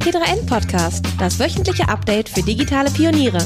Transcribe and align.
T3N 0.00 0.46
Podcast, 0.46 1.04
das 1.18 1.38
wöchentliche 1.38 1.86
Update 1.88 2.28
für 2.30 2.42
digitale 2.42 2.90
Pioniere. 2.90 3.38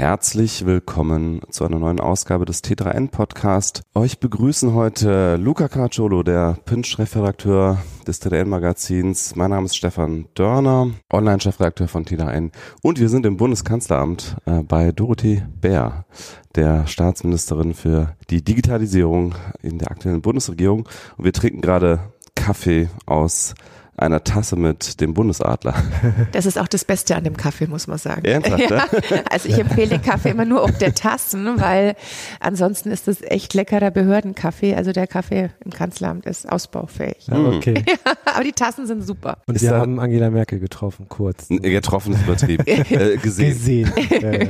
Herzlich 0.00 0.64
willkommen 0.64 1.42
zu 1.50 1.62
einer 1.66 1.78
neuen 1.78 2.00
Ausgabe 2.00 2.46
des 2.46 2.64
T3N 2.64 3.10
Podcast. 3.10 3.82
Euch 3.94 4.18
begrüßen 4.18 4.72
heute 4.72 5.36
Luca 5.36 5.68
Caracciolo, 5.68 6.22
der 6.22 6.56
Pinch-Chefredakteur 6.64 7.76
des 8.06 8.22
T3N 8.22 8.46
Magazins. 8.46 9.36
Mein 9.36 9.50
Name 9.50 9.66
ist 9.66 9.76
Stefan 9.76 10.24
Dörner, 10.32 10.88
Online-Chefredakteur 11.12 11.86
von 11.86 12.06
T3N. 12.06 12.50
Und 12.80 12.98
wir 12.98 13.10
sind 13.10 13.26
im 13.26 13.36
Bundeskanzleramt 13.36 14.38
äh, 14.46 14.62
bei 14.62 14.90
Dorothee 14.90 15.42
Bär, 15.60 16.06
der 16.54 16.86
Staatsministerin 16.86 17.74
für 17.74 18.16
die 18.30 18.42
Digitalisierung 18.42 19.34
in 19.60 19.76
der 19.76 19.90
aktuellen 19.90 20.22
Bundesregierung. 20.22 20.88
Und 21.18 21.24
wir 21.26 21.34
trinken 21.34 21.60
gerade 21.60 22.00
Kaffee 22.34 22.88
aus 23.04 23.52
einer 24.00 24.24
Tasse 24.24 24.56
mit 24.56 25.00
dem 25.00 25.14
Bundesadler. 25.14 25.74
Das 26.32 26.46
ist 26.46 26.58
auch 26.58 26.68
das 26.68 26.84
Beste 26.84 27.16
an 27.16 27.24
dem 27.24 27.36
Kaffee, 27.36 27.66
muss 27.66 27.86
man 27.86 27.98
sagen. 27.98 28.24
Ernsthaft, 28.24 28.70
ja, 28.70 28.84
also 29.30 29.48
ich 29.48 29.58
empfehle 29.58 29.88
den 29.88 30.02
Kaffee 30.02 30.30
immer 30.30 30.44
nur 30.44 30.62
auf 30.62 30.76
der 30.78 30.94
Tassen, 30.94 31.60
weil 31.60 31.94
ansonsten 32.40 32.90
ist 32.90 33.08
das 33.08 33.20
echt 33.22 33.54
leckerer 33.54 33.90
Behördenkaffee. 33.90 34.74
Also 34.74 34.92
der 34.92 35.06
Kaffee 35.06 35.50
im 35.64 35.70
Kanzleramt 35.72 36.26
ist 36.26 36.50
ausbaufähig. 36.50 37.26
Ah, 37.30 37.38
okay. 37.56 37.84
Ja, 37.88 38.12
aber 38.34 38.44
die 38.44 38.52
Tassen 38.52 38.86
sind 38.86 39.02
super. 39.06 39.38
Und 39.46 39.56
Ist 39.56 39.62
wir 39.62 39.70
da- 39.70 39.78
haben 39.80 39.98
Angela 39.98 40.30
Merkel 40.30 40.60
getroffen, 40.60 41.06
kurz. 41.08 41.48
Getroffen 41.48 42.12
ist 42.14 42.22
übertrieben. 42.22 42.64
äh, 42.66 43.16
gesehen. 43.16 43.50
Gesehen. 43.52 43.92
Ja, 44.20 44.30
ja. 44.32 44.48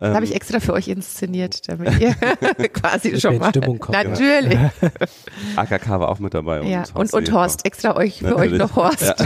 Das 0.00 0.14
habe 0.14 0.24
ich 0.24 0.34
extra 0.34 0.60
für 0.60 0.72
euch 0.72 0.88
inszeniert, 0.88 1.68
damit 1.68 1.98
ihr 2.00 2.14
quasi 2.72 3.20
schon 3.20 3.32
wir 3.32 3.36
in 3.36 3.40
mal. 3.42 3.50
Stimmung 3.50 3.78
kommen. 3.78 3.98
Natürlich. 4.10 4.58
AKK 5.56 5.88
war 6.00 6.08
auch 6.08 6.18
mit 6.18 6.34
dabei. 6.34 6.62
Ja. 6.62 6.84
Und, 6.94 7.12
und. 7.12 7.32
Horst, 7.32 7.66
extra 7.66 7.94
euch 7.96 8.18
für 8.20 8.24
Natürlich. 8.30 8.52
euch 8.54 8.57
noch 8.58 8.76
Horst. 8.76 9.14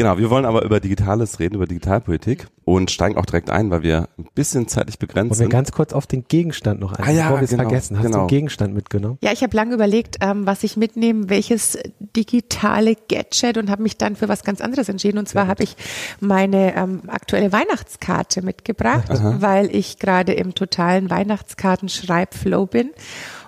Genau, 0.00 0.16
wir 0.16 0.30
wollen 0.30 0.46
aber 0.46 0.64
über 0.64 0.80
Digitales 0.80 1.40
reden, 1.40 1.56
über 1.56 1.66
Digitalpolitik 1.66 2.46
und 2.64 2.90
steigen 2.90 3.18
auch 3.18 3.26
direkt 3.26 3.50
ein, 3.50 3.70
weil 3.70 3.82
wir 3.82 4.08
ein 4.18 4.28
bisschen 4.34 4.66
zeitlich 4.66 4.98
begrenzt 4.98 5.32
Wollen 5.32 5.40
wir 5.40 5.44
sind. 5.44 5.50
ganz 5.50 5.72
kurz 5.72 5.92
auf 5.92 6.06
den 6.06 6.24
Gegenstand 6.26 6.80
noch 6.80 6.94
ein, 6.94 7.04
Ah 7.04 7.10
ja, 7.10 7.22
bevor 7.24 7.40
wir 7.40 7.44
es 7.44 7.50
genau, 7.50 7.64
vergessen. 7.64 7.98
Hast 7.98 8.04
du 8.04 8.08
genau. 8.08 8.18
einen 8.20 8.28
Gegenstand 8.28 8.72
mitgenommen? 8.72 9.18
Ja, 9.20 9.32
ich 9.32 9.42
habe 9.42 9.54
lange 9.54 9.74
überlegt, 9.74 10.16
ähm, 10.22 10.46
was 10.46 10.62
ich 10.62 10.78
mitnehme, 10.78 11.28
welches 11.28 11.78
digitale 12.16 12.96
Gadget 13.10 13.58
und 13.58 13.70
habe 13.70 13.82
mich 13.82 13.98
dann 13.98 14.16
für 14.16 14.30
was 14.30 14.42
ganz 14.42 14.62
anderes 14.62 14.88
entschieden. 14.88 15.18
Und 15.18 15.28
zwar 15.28 15.46
habe 15.46 15.64
ich 15.64 15.76
meine 16.20 16.74
ähm, 16.76 17.02
aktuelle 17.08 17.52
Weihnachtskarte 17.52 18.40
mitgebracht, 18.40 19.10
weil 19.40 19.74
ich 19.76 19.98
gerade 19.98 20.32
im 20.32 20.54
totalen 20.54 21.10
Weihnachtskartenschreibflow 21.10 22.64
bin. 22.64 22.90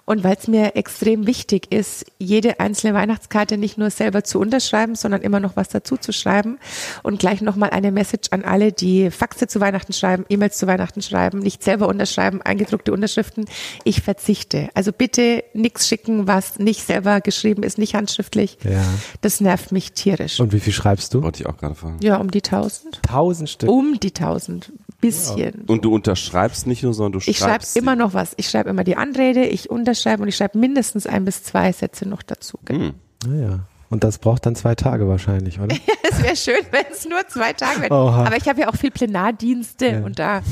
Und 0.05 0.25
weil 0.25 0.36
es 0.36 0.48
mir 0.48 0.75
extrem 0.77 1.27
wichtig 1.27 1.70
ist, 1.72 2.05
jede 2.19 2.58
einzelne 2.61 2.95
Weihnachtskarte 2.95 3.56
nicht 3.56 3.78
nur 3.78 3.91
selber 3.91 4.25
zu 4.25 4.41
unterschreiben, 4.41 4.95
sondern 4.97 5.22
immer 5.22 5.39
noch 5.41 5.56
was 5.56 5.69
dazu 5.69 5.97
zu 5.97 6.12
schreiben. 6.12 6.58
Und 7.03 7.20
gleich 7.20 7.41
nochmal 7.41 7.70
eine 7.70 7.92
Message 7.92 8.28
an 8.33 8.45
alle, 8.45 8.73
die 8.73 9.11
Faxe 9.11 9.47
zu 9.47 9.61
Weihnachten 9.61 9.92
schreiben, 9.92 10.25
E-Mails 10.28 10.58
zu 10.58 10.67
Weihnachten 10.67 11.03
schreiben, 11.03 11.39
nicht 11.39 11.62
selber 11.62 11.86
unterschreiben, 11.89 12.42
eingedruckte 12.42 12.92
Unterschriften. 12.92 13.45
Ich 13.84 14.03
verzichte. 14.03 14.69
Also 14.75 14.92
bitte 14.92 15.45
nichts 15.55 15.86
schicken, 15.86 16.27
was 16.27 16.58
nicht 16.58 16.84
selber 16.84 17.20
geschrieben 17.20 17.62
ist, 17.62 17.78
nicht 17.78 17.95
handschriftlich. 17.95 18.58
Ja. 18.64 18.84
Das 19.20 19.41
nervt 19.41 19.73
mich 19.73 19.92
tierisch. 19.92 20.41
Und 20.41 20.53
wie 20.53 20.61
viel 20.61 20.73
schreibst 20.73 21.14
du? 21.14 21.23
Wollte 21.23 21.42
ich 21.42 21.47
auch 21.47 21.56
gerade 21.56 21.75
fragen. 21.75 21.98
ja, 22.03 22.17
um 22.17 22.30
die 22.30 22.42
tausend. 22.42 23.00
Tausend 23.03 23.50
Stück. 23.50 23.70
Um 23.70 24.00
die 24.00 24.11
tausend. 24.11 24.73
Bisschen. 25.03 25.64
Und 25.67 25.84
du 25.84 25.92
unterschreibst 25.95 26.67
nicht 26.67 26.83
nur, 26.83 26.95
sondern 26.95 27.20
du 27.20 27.28
Ich 27.31 27.36
schreibe 27.36 27.50
schreibst. 27.53 27.77
immer 27.77 27.95
noch 27.97 28.14
was. 28.14 28.33
Ich 28.39 28.48
schreibe 28.48 28.70
immer 28.70 28.84
die 28.84 28.97
Anrede, 28.97 29.45
ich 29.45 29.69
unterschreibe 29.69 30.22
und 30.22 30.28
ich 30.28 30.36
schreibe 30.36 30.56
mindestens 30.58 31.06
ein 31.06 31.25
bis 31.27 31.42
zwei 31.42 31.72
Sätze 31.72 32.08
noch 32.08 32.22
dazu. 32.22 32.58
Genau. 32.64 32.86
Hm. 32.86 32.95
Naja. 33.27 33.58
Und 33.91 34.05
das 34.05 34.17
braucht 34.19 34.47
dann 34.47 34.55
zwei 34.56 34.75
Tage 34.75 35.06
wahrscheinlich, 35.06 35.61
oder? 35.61 35.77
Es 36.11 36.23
wäre 36.23 36.36
schön, 36.36 36.64
wenn 36.73 36.84
es 36.92 37.07
nur 37.08 37.27
zwei 37.29 37.52
Tage 37.55 37.83
wären. 37.83 37.92
Aber 37.92 38.36
ich 38.36 38.46
habe 38.48 38.61
ja 38.61 38.68
auch 38.68 38.77
viel 38.77 38.91
Plenardienste 38.91 39.86
Ja. 39.86 40.05
und 40.05 40.18
da, 40.18 40.42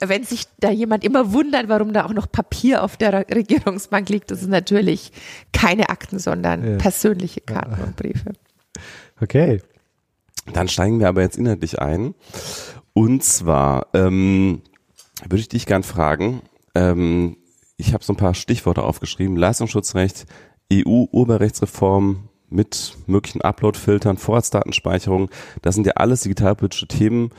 wenn 0.00 0.24
sich 0.24 0.44
da 0.58 0.70
jemand 0.70 1.04
immer 1.04 1.32
wundert, 1.32 1.68
warum 1.68 1.92
da 1.92 2.04
auch 2.06 2.12
noch 2.12 2.30
Papier 2.30 2.82
auf 2.82 2.96
der 2.96 3.26
Regierungsbank 3.34 4.08
liegt, 4.08 4.30
das 4.30 4.40
ist 4.42 4.48
natürlich 4.48 5.12
keine 5.52 5.88
Akten, 5.90 6.18
sondern 6.18 6.66
Ja. 6.72 6.76
persönliche 6.78 7.40
Karten 7.42 7.82
und 7.82 7.96
Briefe. 7.96 8.32
Okay. 9.20 9.60
Dann 10.52 10.68
steigen 10.68 10.98
wir 10.98 11.08
aber 11.08 11.20
jetzt 11.22 11.36
inhaltlich 11.38 11.78
ein. 11.78 12.14
Und 12.94 13.24
zwar 13.24 13.86
ähm, 13.94 14.62
würde 15.22 15.40
ich 15.40 15.48
dich 15.48 15.66
gern 15.66 15.82
fragen, 15.82 16.42
ähm, 16.74 17.36
ich 17.76 17.94
habe 17.94 18.04
so 18.04 18.12
ein 18.12 18.16
paar 18.18 18.34
Stichworte 18.34 18.82
aufgeschrieben, 18.82 19.36
Leistungsschutzrecht, 19.36 20.26
EU-Urheberrechtsreform 20.72 22.28
mit 22.48 22.96
möglichen 23.06 23.40
Upload-Filtern, 23.40 24.18
Vorratsdatenspeicherung, 24.18 25.30
das 25.62 25.74
sind 25.74 25.86
ja 25.86 25.94
alles 25.94 26.20
digitalpolitische 26.22 26.86
Themen, 26.86 27.30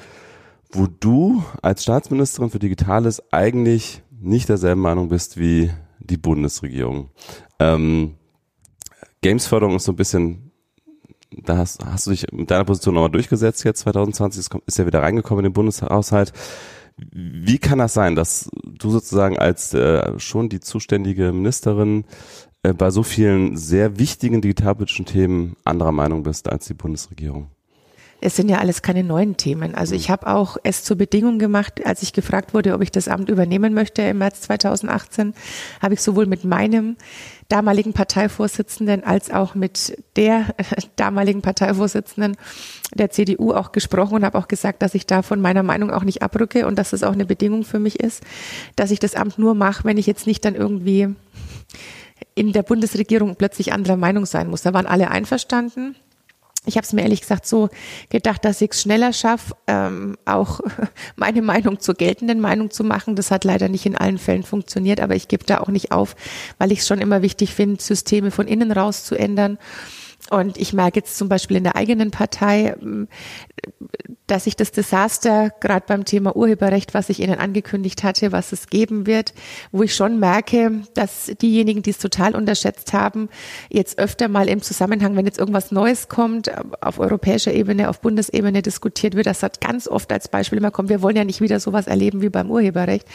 wo 0.72 0.88
du 0.88 1.44
als 1.62 1.84
Staatsministerin 1.84 2.50
für 2.50 2.60
Digitales 2.60 3.22
eigentlich 3.32 4.02
nicht 4.20 4.50
derselben 4.50 4.82
Meinung 4.82 5.10
bist 5.10 5.38
wie 5.38 5.72
die 6.00 6.18
Bundesregierung. 6.18 7.10
Ähm, 7.60 8.16
Gamesförderung 9.22 9.76
ist 9.76 9.86
so 9.86 9.92
ein 9.92 9.98
bisschen 9.98 10.43
da 11.44 11.58
hast, 11.58 11.86
hast 11.86 12.08
du 12.08 12.12
dich 12.12 12.26
mit 12.32 12.52
deiner 12.52 12.66
Position 12.66 12.96
nochmal 12.96 13.12
durchgesetzt 13.12 13.64
jetzt 13.64 13.80
2020, 13.80 14.40
es 14.40 14.50
ist 14.66 14.78
ja 14.78 14.86
wieder 14.86 15.02
reingekommen 15.02 15.46
in 15.46 15.52
den 15.52 15.54
Bundeshaushalt. 15.54 16.34
Wie 17.12 17.58
kann 17.58 17.80
das 17.80 17.94
sein, 17.94 18.16
dass 18.16 18.50
du 18.64 18.92
sozusagen 18.92 19.38
als 19.38 19.74
äh, 19.74 20.20
schon 20.20 20.50
die 20.50 20.60
zuständige 20.60 21.32
Ministerin 21.32 22.06
äh, 22.62 22.74
bei 22.74 22.92
so 22.92 23.04
vielen 23.04 23.58
sehr 23.58 23.98
wichtigen 23.98 24.42
digitalpolitischen 24.42 25.06
Themen 25.06 25.56
anderer 25.66 25.92
Meinung 25.92 26.24
bist 26.24 26.50
als 26.50 26.66
die 26.68 26.76
Bundesregierung? 26.76 27.50
Es 28.26 28.38
sind 28.38 28.48
ja 28.48 28.60
alles 28.60 28.82
keine 28.82 29.04
neuen 29.04 29.36
Themen. 29.36 29.76
Also 29.76 29.96
ich 29.96 30.10
habe 30.10 30.28
auch 30.28 30.56
es 30.64 30.86
zur 30.86 30.96
Bedingung 30.96 31.40
gemacht, 31.40 31.86
als 31.86 32.04
ich 32.04 32.14
gefragt 32.14 32.54
wurde, 32.54 32.74
ob 32.74 32.82
ich 32.82 32.90
das 32.90 33.10
Amt 33.10 33.28
übernehmen 33.28 33.74
möchte 33.74 34.02
im 34.02 34.20
März 34.20 34.40
2018, 34.42 35.34
habe 35.82 35.96
ich 35.96 36.02
sowohl 36.02 36.26
mit 36.26 36.46
meinem 36.46 36.96
damaligen 37.54 37.94
Parteivorsitzenden 37.94 39.04
als 39.04 39.30
auch 39.30 39.54
mit 39.54 39.96
der 40.16 40.56
damaligen 40.96 41.44
Parteivorsitzenden 41.44 42.36
der 42.96 43.12
CDU 43.12 43.54
auch 43.54 43.72
gesprochen 43.72 44.16
und 44.16 44.26
habe 44.26 44.40
auch 44.40 44.48
gesagt, 44.48 44.82
dass 44.82 44.96
ich 44.96 45.06
da 45.06 45.22
von 45.22 45.40
meiner 45.40 45.62
Meinung 45.62 45.92
auch 45.92 46.04
nicht 46.04 46.24
abrücke 46.24 46.66
und 46.66 46.80
dass 46.80 46.94
es 46.94 47.04
auch 47.04 47.14
eine 47.14 47.28
Bedingung 47.28 47.64
für 47.64 47.78
mich 47.78 48.00
ist, 48.00 48.24
dass 48.76 48.90
ich 48.90 48.98
das 48.98 49.14
Amt 49.14 49.38
nur 49.38 49.54
mache, 49.54 49.84
wenn 49.84 50.00
ich 50.00 50.08
jetzt 50.08 50.26
nicht 50.26 50.44
dann 50.46 50.56
irgendwie 50.56 51.14
in 52.34 52.54
der 52.54 52.64
Bundesregierung 52.64 53.36
plötzlich 53.36 53.72
anderer 53.72 53.98
Meinung 53.98 54.26
sein 54.26 54.50
muss. 54.50 54.64
Da 54.64 54.74
waren 54.74 54.88
alle 54.88 55.12
einverstanden. 55.12 55.96
Ich 56.66 56.78
habe 56.78 56.86
es 56.86 56.94
mir 56.94 57.02
ehrlich 57.02 57.22
gesagt 57.22 57.46
so 57.46 57.70
gedacht, 58.10 58.46
dass 58.46 58.62
ich 58.62 58.72
es 58.72 58.82
schneller 58.82 59.12
schaffe, 59.12 59.56
ähm, 59.68 60.18
auch 60.26 60.62
meine 61.16 61.42
Meinung 61.42 61.80
zur 61.80 61.96
geltenden 61.96 62.40
Meinung 62.40 62.72
zu 62.72 62.84
machen. 62.84 63.16
Das 63.16 63.32
hat 63.32 63.44
leider 63.44 63.68
nicht 63.68 63.86
in 63.86 63.98
allen 63.98 64.18
Fällen 64.18 64.44
funktioniert, 64.44 65.02
aber 65.02 65.16
ich 65.16 65.28
gebe 65.28 65.46
da 65.46 65.60
auch 65.60 65.68
nicht 65.68 65.92
auf, 65.92 66.16
weil 66.58 66.72
ich 66.72 66.80
es 66.80 66.88
schon 66.88 67.00
immer 67.00 67.22
wichtig 67.22 67.54
finde, 67.54 67.82
Systeme 67.82 68.32
von 68.32 68.48
innen 68.48 68.72
raus 68.72 69.04
zu 69.04 69.16
ändern. 69.16 69.58
Und 70.34 70.58
ich 70.58 70.74
merke 70.74 71.00
jetzt 71.00 71.16
zum 71.16 71.30
Beispiel 71.30 71.58
in 71.58 71.64
der 71.64 71.76
eigenen 71.76 72.10
Partei, 72.10 72.76
ähm, 72.82 73.08
dass 74.26 74.48
ich 74.48 74.56
das 74.56 74.72
Desaster 74.72 75.52
gerade 75.60 75.86
beim 75.88 76.06
Thema 76.06 76.36
Urheberrecht, 76.36 76.96
was 76.96 77.10
ich 77.10 77.20
Ihnen 77.20 77.38
angekündigt 77.38 78.04
hatte, 78.04 78.32
was 78.32 78.52
es 78.52 78.68
geben 78.68 79.06
wird, 79.06 79.36
wo 79.72 79.84
ich 79.84 79.94
schon 79.94 80.20
merke, 80.20 80.82
dass 80.96 81.32
diejenigen, 81.40 81.84
die 81.84 81.92
es 81.92 82.00
total 82.00 82.36
unterschätzt 82.36 82.94
haben, 82.94 83.30
jetzt 83.70 84.00
öfter 84.00 84.28
mal 84.28 84.50
im 84.50 84.64
Zusammenhang, 84.64 85.16
wenn 85.16 85.28
jetzt 85.28 85.38
irgendwas 85.38 85.72
Neues 85.72 86.10
kommt, 86.10 86.52
auf 86.82 86.98
europäischer 86.98 87.54
Ebene, 87.54 87.88
auf 87.88 88.02
Bundesebene 88.02 88.64
diskutiert 88.64 89.14
wird, 89.14 89.28
das 89.28 89.44
hat 89.44 89.62
ganz 89.62 89.88
oft 89.88 90.12
als 90.12 90.30
Beispiel 90.30 90.58
immer 90.58 90.72
kommt, 90.72 90.90
wir 90.90 91.04
wollen 91.04 91.16
ja 91.16 91.26
nicht 91.26 91.42
wieder 91.42 91.60
sowas 91.60 91.86
erleben 91.86 92.24
wie 92.24 92.30
beim 92.30 92.50
Urheberrecht. 92.50 93.08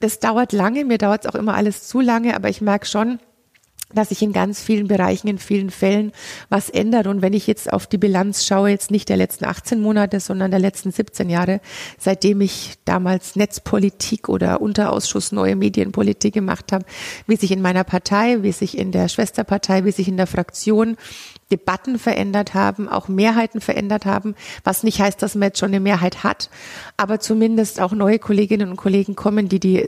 Das 0.00 0.18
dauert 0.18 0.52
lange, 0.52 0.84
mir 0.84 0.98
dauert 0.98 1.24
es 1.24 1.30
auch 1.30 1.34
immer 1.34 1.54
alles 1.54 1.88
zu 1.88 2.02
lange, 2.02 2.36
aber 2.36 2.50
ich 2.50 2.60
merke 2.60 2.84
schon, 2.84 3.20
dass 3.94 4.08
sich 4.08 4.20
in 4.20 4.32
ganz 4.32 4.60
vielen 4.60 4.88
Bereichen, 4.88 5.28
in 5.28 5.38
vielen 5.38 5.70
Fällen 5.70 6.12
was 6.48 6.70
ändert. 6.70 7.06
Und 7.06 7.22
wenn 7.22 7.32
ich 7.32 7.46
jetzt 7.46 7.72
auf 7.72 7.86
die 7.86 7.98
Bilanz 7.98 8.44
schaue, 8.44 8.70
jetzt 8.70 8.90
nicht 8.90 9.08
der 9.08 9.16
letzten 9.16 9.44
18 9.44 9.80
Monate, 9.80 10.18
sondern 10.18 10.50
der 10.50 10.60
letzten 10.60 10.90
17 10.90 11.30
Jahre, 11.30 11.60
seitdem 11.98 12.40
ich 12.40 12.74
damals 12.84 13.36
Netzpolitik 13.36 14.28
oder 14.28 14.60
Unterausschuss 14.60 15.30
Neue 15.30 15.56
Medienpolitik 15.56 16.34
gemacht 16.34 16.72
habe, 16.72 16.84
wie 17.26 17.36
sich 17.36 17.52
in 17.52 17.62
meiner 17.62 17.84
Partei, 17.84 18.42
wie 18.42 18.52
sich 18.52 18.76
in 18.76 18.90
der 18.90 19.08
Schwesterpartei, 19.08 19.84
wie 19.84 19.92
sich 19.92 20.08
in 20.08 20.16
der 20.16 20.26
Fraktion 20.26 20.96
Debatten 21.52 22.00
verändert 22.00 22.54
haben, 22.54 22.88
auch 22.88 23.06
Mehrheiten 23.06 23.60
verändert 23.60 24.04
haben, 24.04 24.34
was 24.64 24.82
nicht 24.82 25.00
heißt, 25.00 25.22
dass 25.22 25.36
man 25.36 25.48
jetzt 25.48 25.60
schon 25.60 25.68
eine 25.68 25.78
Mehrheit 25.78 26.24
hat, 26.24 26.50
aber 26.96 27.20
zumindest 27.20 27.80
auch 27.80 27.92
neue 27.92 28.18
Kolleginnen 28.18 28.68
und 28.68 28.76
Kollegen 28.76 29.14
kommen, 29.14 29.48
die 29.48 29.60
die 29.60 29.86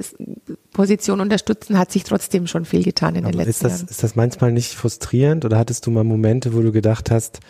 Position 0.72 1.20
unterstützen, 1.20 1.76
hat 1.76 1.90
sich 1.90 2.04
trotzdem 2.04 2.46
schon 2.46 2.64
viel 2.64 2.84
getan 2.84 3.16
in 3.16 3.24
den 3.24 3.34
Aber 3.34 3.44
letzten 3.44 3.50
ist 3.50 3.64
das, 3.64 3.80
Jahren. 3.80 3.87
Ist 3.90 4.02
das 4.02 4.16
manchmal 4.16 4.52
nicht 4.52 4.72
frustrierend 4.74 5.44
oder 5.44 5.58
hattest 5.58 5.86
du 5.86 5.90
mal 5.90 6.04
Momente, 6.04 6.54
wo 6.54 6.60
du 6.62 6.72
gedacht 6.72 7.10
hast, 7.10 7.40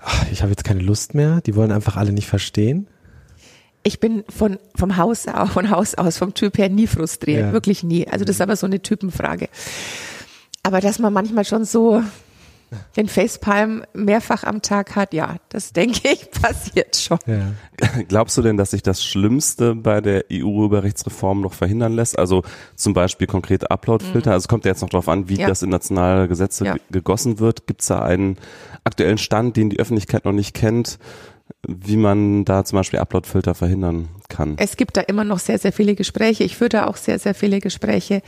ach, 0.00 0.26
ich 0.30 0.42
habe 0.42 0.50
jetzt 0.50 0.64
keine 0.64 0.80
Lust 0.80 1.14
mehr, 1.14 1.40
die 1.42 1.54
wollen 1.56 1.72
einfach 1.72 1.96
alle 1.96 2.12
nicht 2.12 2.28
verstehen? 2.28 2.86
Ich 3.82 4.00
bin 4.00 4.24
von, 4.28 4.58
vom 4.74 4.96
Haus, 4.96 5.28
aus- 5.28 5.50
von 5.50 5.70
Haus 5.70 5.94
aus, 5.94 6.16
vom 6.18 6.34
Typ 6.34 6.58
her 6.58 6.68
nie 6.68 6.86
frustriert, 6.88 7.40
Ja. 7.46 7.52
wirklich 7.52 7.84
nie. 7.84 8.08
Also 8.08 8.24
das 8.24 8.36
ist 8.36 8.40
aber 8.40 8.56
so 8.56 8.66
eine 8.66 8.80
Typenfrage. 8.82 9.48
Aber 10.62 10.80
dass 10.80 10.98
man 10.98 11.12
manchmal 11.12 11.44
schon 11.44 11.64
so 11.64 12.02
den 12.96 13.08
Facepalm 13.08 13.84
mehrfach 13.94 14.44
am 14.44 14.62
Tag 14.62 14.96
hat, 14.96 15.12
ja, 15.14 15.36
das 15.48 15.72
denke 15.72 16.08
ich 16.08 16.30
passiert 16.42 16.96
schon. 16.96 17.18
Ja. 17.26 17.52
Glaubst 18.08 18.36
du 18.36 18.42
denn, 18.42 18.56
dass 18.56 18.70
sich 18.70 18.82
das 18.82 19.04
Schlimmste 19.04 19.74
bei 19.74 20.00
der 20.00 20.24
EU-Urheberrechtsreform 20.32 21.40
noch 21.40 21.52
verhindern 21.52 21.92
lässt? 21.92 22.18
Also 22.18 22.42
zum 22.74 22.94
Beispiel 22.94 23.26
konkrete 23.26 23.70
Uploadfilter. 23.70 24.30
Mhm. 24.30 24.34
Also 24.34 24.44
es 24.44 24.48
kommt 24.48 24.64
ja 24.64 24.72
jetzt 24.72 24.82
noch 24.82 24.90
darauf 24.90 25.08
an, 25.08 25.28
wie 25.28 25.36
ja. 25.36 25.46
das 25.46 25.62
in 25.62 25.70
nationale 25.70 26.28
Gesetze 26.28 26.64
ja. 26.64 26.76
gegossen 26.90 27.38
wird. 27.38 27.66
Gibt 27.66 27.82
es 27.82 27.88
da 27.88 28.02
einen 28.02 28.36
aktuellen 28.84 29.18
Stand, 29.18 29.56
den 29.56 29.70
die 29.70 29.78
Öffentlichkeit 29.78 30.24
noch 30.24 30.32
nicht 30.32 30.54
kennt? 30.54 30.98
wie 31.68 31.96
man 31.96 32.44
da 32.44 32.64
zum 32.64 32.76
Beispiel 32.76 32.98
Uploadfilter 32.98 33.54
verhindern 33.54 34.08
kann. 34.28 34.54
Es 34.58 34.76
gibt 34.76 34.96
da 34.96 35.00
immer 35.00 35.24
noch 35.24 35.38
sehr, 35.38 35.58
sehr 35.58 35.72
viele 35.72 35.94
Gespräche. 35.94 36.44
Ich 36.44 36.56
führe 36.56 36.68
da 36.68 36.86
auch 36.86 36.96
sehr, 36.96 37.18
sehr 37.18 37.34
viele 37.34 37.60
Gespräche. 37.60 38.22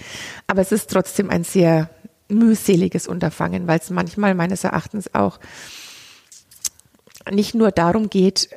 Aber 0.47 0.61
es 0.61 0.73
ist 0.73 0.91
trotzdem 0.91 1.31
ein 1.31 1.45
sehr 1.45 1.91
mühseliges 2.29 3.07
Unterfangen, 3.07 3.67
weil 3.67 3.79
es 3.79 3.91
manchmal 3.91 4.35
meines 4.35 4.65
Erachtens 4.65 5.15
auch 5.15 5.39
nicht 7.31 7.55
nur 7.55 7.71
darum 7.71 8.11
geht, 8.11 8.49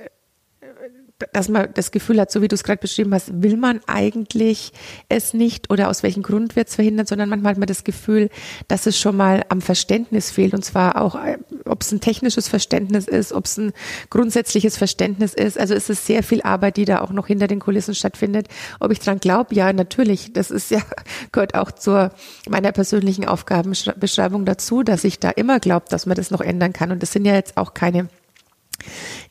dass 1.34 1.50
man 1.50 1.70
das 1.74 1.92
Gefühl 1.92 2.20
hat, 2.20 2.32
so 2.32 2.42
wie 2.42 2.48
du 2.48 2.56
es 2.56 2.64
gerade 2.64 2.80
beschrieben 2.80 3.14
hast, 3.14 3.42
will 3.42 3.58
man 3.58 3.82
eigentlich 3.88 4.72
es 5.10 5.34
nicht 5.34 5.70
oder 5.70 5.90
aus 5.90 6.04
welchem 6.04 6.24
Grund 6.24 6.56
wird 6.56 6.70
es 6.70 6.76
verhindert, 6.76 7.08
sondern 7.08 7.30
manchmal 7.30 7.52
hat 7.52 7.60
man 7.60 7.68
das 7.68 7.84
Gefühl, 7.84 8.30
dass 8.68 8.86
es 8.86 8.98
schon 8.98 9.18
mal 9.18 9.44
am 9.50 9.62
Verständnis 9.62 10.32
fehlt 10.32 10.54
und 10.54 10.64
zwar 10.64 11.02
auch, 11.02 11.16
äh, 11.16 11.38
ob 11.66 11.82
es 11.82 11.92
ein 11.92 12.02
technisches 12.02 12.48
Verständnis 12.48 13.08
ist, 13.08 13.34
ob 13.34 13.46
es 13.46 13.58
ein 13.58 13.74
grundsätzliches 14.10 14.78
Verständnis 14.78 15.34
ist. 15.34 15.60
Also 15.60 15.74
es 15.74 15.90
ist 15.90 16.06
sehr 16.06 16.24
viel 16.24 16.42
Arbeit, 16.42 16.78
die 16.78 16.86
da 16.86 17.02
auch 17.02 17.12
noch 17.12 17.28
hinter 17.28 17.48
den 17.48 17.60
Kulissen 17.60 17.96
stattfindet. 17.96 18.48
Ob 18.80 18.92
ich 18.92 19.00
dran 19.00 19.20
glaube, 19.20 19.56
ja, 19.56 19.74
natürlich. 19.74 20.34
Das 20.34 20.52
ist 20.52 20.72
ja, 20.72 20.82
gehört 21.32 21.56
auch 21.56 21.72
zur 21.72 22.12
meiner 22.50 22.72
persönlichen 22.72 23.26
Aufgabenbeschreibung 23.26 24.46
dazu, 24.46 24.84
dass 24.84 25.04
ich 25.04 25.20
da 25.20 25.30
immer 25.30 25.60
glaube, 25.60 25.86
dass 25.90 26.06
man 26.06 26.16
das 26.16 26.32
noch 26.32 26.42
ändern 26.42 26.74
kann. 26.74 26.92
Und 26.92 27.02
das 27.02 27.12
sind 27.12 27.26
ja 27.26 27.34
jetzt 27.34 27.58
auch 27.58 27.74
keine 27.74 28.08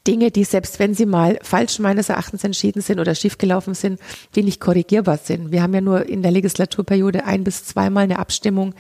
Dinge, 0.06 0.30
die 0.30 0.44
selbst 0.44 0.78
wenn 0.78 0.94
sie 0.94 1.06
mal 1.06 1.38
falsch 1.42 1.78
meines 1.78 2.08
Erachtens 2.08 2.44
entschieden 2.44 2.82
sind 2.82 3.00
oder 3.00 3.14
schiefgelaufen 3.14 3.74
sind, 3.74 4.00
die 4.34 4.42
nicht 4.42 4.60
korrigierbar 4.60 5.18
sind. 5.18 5.52
Wir 5.52 5.62
haben 5.62 5.74
ja 5.74 5.80
nur 5.80 6.06
in 6.06 6.22
der 6.22 6.32
Legislaturperiode 6.32 7.24
ein 7.24 7.44
bis 7.44 7.64
zweimal 7.64 8.04
eine 8.04 8.18
Abstimmung, 8.18 8.74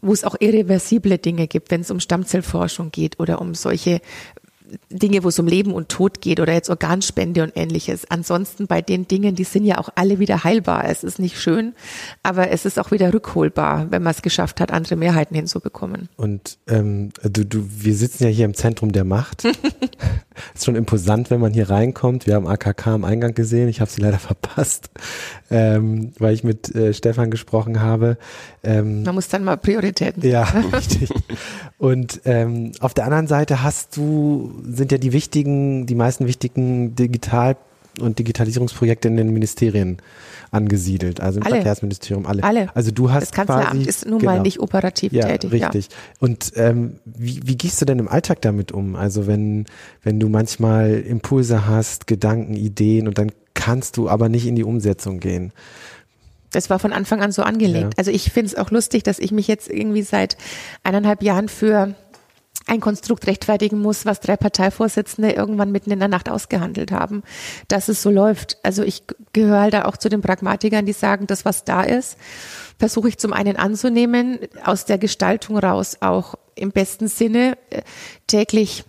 wo 0.00 0.12
es 0.12 0.24
auch 0.24 0.36
irreversible 0.38 1.18
Dinge 1.18 1.48
gibt, 1.48 1.70
wenn 1.70 1.80
es 1.80 1.90
um 1.90 2.00
Stammzellforschung 2.00 2.90
geht 2.90 3.18
oder 3.18 3.40
um 3.40 3.54
solche 3.54 4.00
Dinge, 4.90 5.24
wo 5.24 5.28
es 5.28 5.38
um 5.38 5.46
Leben 5.46 5.72
und 5.72 5.88
Tod 5.88 6.20
geht 6.20 6.40
oder 6.40 6.52
jetzt 6.52 6.70
Organspende 6.70 7.42
und 7.42 7.52
ähnliches. 7.56 8.10
Ansonsten 8.10 8.66
bei 8.66 8.82
den 8.82 9.08
Dingen, 9.08 9.34
die 9.34 9.44
sind 9.44 9.64
ja 9.64 9.78
auch 9.78 9.88
alle 9.94 10.18
wieder 10.18 10.44
heilbar. 10.44 10.84
Es 10.84 11.04
ist 11.04 11.18
nicht 11.18 11.40
schön, 11.40 11.74
aber 12.22 12.50
es 12.50 12.64
ist 12.64 12.78
auch 12.78 12.90
wieder 12.90 13.12
rückholbar, 13.12 13.90
wenn 13.90 14.02
man 14.02 14.12
es 14.12 14.22
geschafft 14.22 14.60
hat, 14.60 14.72
andere 14.72 14.96
Mehrheiten 14.96 15.34
hinzubekommen. 15.34 16.08
Und 16.16 16.58
ähm, 16.68 17.10
du, 17.22 17.44
du, 17.44 17.64
wir 17.68 17.94
sitzen 17.94 18.24
ja 18.24 18.30
hier 18.30 18.44
im 18.44 18.54
Zentrum 18.54 18.92
der 18.92 19.04
Macht. 19.04 19.44
ist 20.54 20.64
schon 20.64 20.76
imposant, 20.76 21.30
wenn 21.30 21.40
man 21.40 21.52
hier 21.52 21.70
reinkommt. 21.70 22.26
Wir 22.26 22.34
haben 22.34 22.46
AKK 22.46 22.88
am 22.88 23.04
Eingang 23.04 23.34
gesehen. 23.34 23.68
Ich 23.68 23.80
habe 23.80 23.90
sie 23.90 24.00
leider 24.00 24.18
verpasst, 24.18 24.90
ähm, 25.50 26.12
weil 26.18 26.34
ich 26.34 26.44
mit 26.44 26.74
äh, 26.74 26.92
Stefan 26.94 27.30
gesprochen 27.30 27.80
habe. 27.80 28.18
Ähm, 28.62 29.02
man 29.02 29.14
muss 29.14 29.28
dann 29.28 29.44
mal 29.44 29.56
Prioritäten. 29.56 30.22
Ja, 30.28 30.42
richtig. 30.72 31.10
Und 31.78 32.22
ähm, 32.24 32.72
auf 32.80 32.92
der 32.92 33.04
anderen 33.04 33.28
Seite 33.28 33.62
hast 33.62 33.96
du 33.96 34.52
sind 34.68 34.90
ja 34.90 34.98
die 34.98 35.12
wichtigen, 35.12 35.86
die 35.86 35.94
meisten 35.94 36.26
wichtigen 36.26 36.96
Digital- 36.96 37.56
und 38.00 38.18
Digitalisierungsprojekte 38.18 39.08
in 39.08 39.16
den 39.16 39.32
Ministerien 39.32 39.98
angesiedelt, 40.50 41.20
also 41.20 41.40
im 41.40 41.46
alle. 41.46 41.56
Verkehrsministerium 41.56 42.26
alle. 42.26 42.42
Alle. 42.42 42.74
Also 42.74 42.90
du 42.90 43.10
hast 43.10 43.22
das 43.22 43.32
Kanzleramt 43.32 43.70
quasi, 43.70 43.88
ist 43.88 44.06
nun 44.06 44.18
genau. 44.18 44.32
mal 44.32 44.40
nicht 44.40 44.60
operativ 44.60 45.12
ja, 45.12 45.26
tätig. 45.26 45.52
Richtig. 45.52 45.86
Ja. 45.86 45.96
Und 46.20 46.52
ähm, 46.56 46.96
wie, 47.04 47.40
wie 47.44 47.56
gehst 47.56 47.80
du 47.80 47.84
denn 47.84 47.98
im 47.98 48.08
Alltag 48.08 48.40
damit 48.42 48.72
um? 48.72 48.96
Also 48.96 49.26
wenn 49.26 49.66
wenn 50.02 50.20
du 50.20 50.28
manchmal 50.28 50.92
Impulse 50.94 51.66
hast, 51.66 52.06
Gedanken, 52.06 52.54
Ideen 52.54 53.08
und 53.08 53.18
dann 53.18 53.30
kannst 53.54 53.96
du 53.96 54.08
aber 54.08 54.28
nicht 54.28 54.46
in 54.46 54.56
die 54.56 54.64
Umsetzung 54.64 55.20
gehen. 55.20 55.52
Das 56.50 56.70
war 56.70 56.78
von 56.78 56.92
Anfang 56.92 57.20
an 57.20 57.32
so 57.32 57.42
angelegt. 57.42 57.94
Ja. 57.94 57.98
Also 57.98 58.10
ich 58.10 58.32
finde 58.32 58.46
es 58.46 58.54
auch 58.56 58.70
lustig, 58.70 59.02
dass 59.02 59.18
ich 59.18 59.32
mich 59.32 59.48
jetzt 59.48 59.68
irgendwie 59.70 60.02
seit 60.02 60.36
eineinhalb 60.82 61.22
Jahren 61.22 61.48
für 61.48 61.94
ein 62.68 62.80
Konstrukt 62.80 63.26
rechtfertigen 63.26 63.80
muss, 63.80 64.04
was 64.04 64.20
drei 64.20 64.36
Parteivorsitzende 64.36 65.32
irgendwann 65.32 65.72
mitten 65.72 65.90
in 65.90 65.98
der 65.98 66.08
Nacht 66.08 66.28
ausgehandelt 66.28 66.92
haben, 66.92 67.22
dass 67.68 67.88
es 67.88 68.02
so 68.02 68.10
läuft. 68.10 68.58
Also 68.62 68.82
ich 68.82 69.04
gehöre 69.32 69.60
halt 69.60 69.74
auch 69.76 69.96
zu 69.96 70.08
den 70.08 70.20
Pragmatikern, 70.20 70.84
die 70.84 70.92
sagen, 70.92 71.26
das, 71.26 71.44
was 71.44 71.64
da 71.64 71.82
ist, 71.82 72.18
versuche 72.78 73.08
ich 73.08 73.18
zum 73.18 73.32
einen 73.32 73.56
anzunehmen, 73.56 74.38
aus 74.64 74.84
der 74.84 74.98
Gestaltung 74.98 75.58
raus 75.58 75.98
auch 76.00 76.34
im 76.54 76.70
besten 76.70 77.08
Sinne 77.08 77.56
äh, 77.70 77.82
täglich 78.26 78.84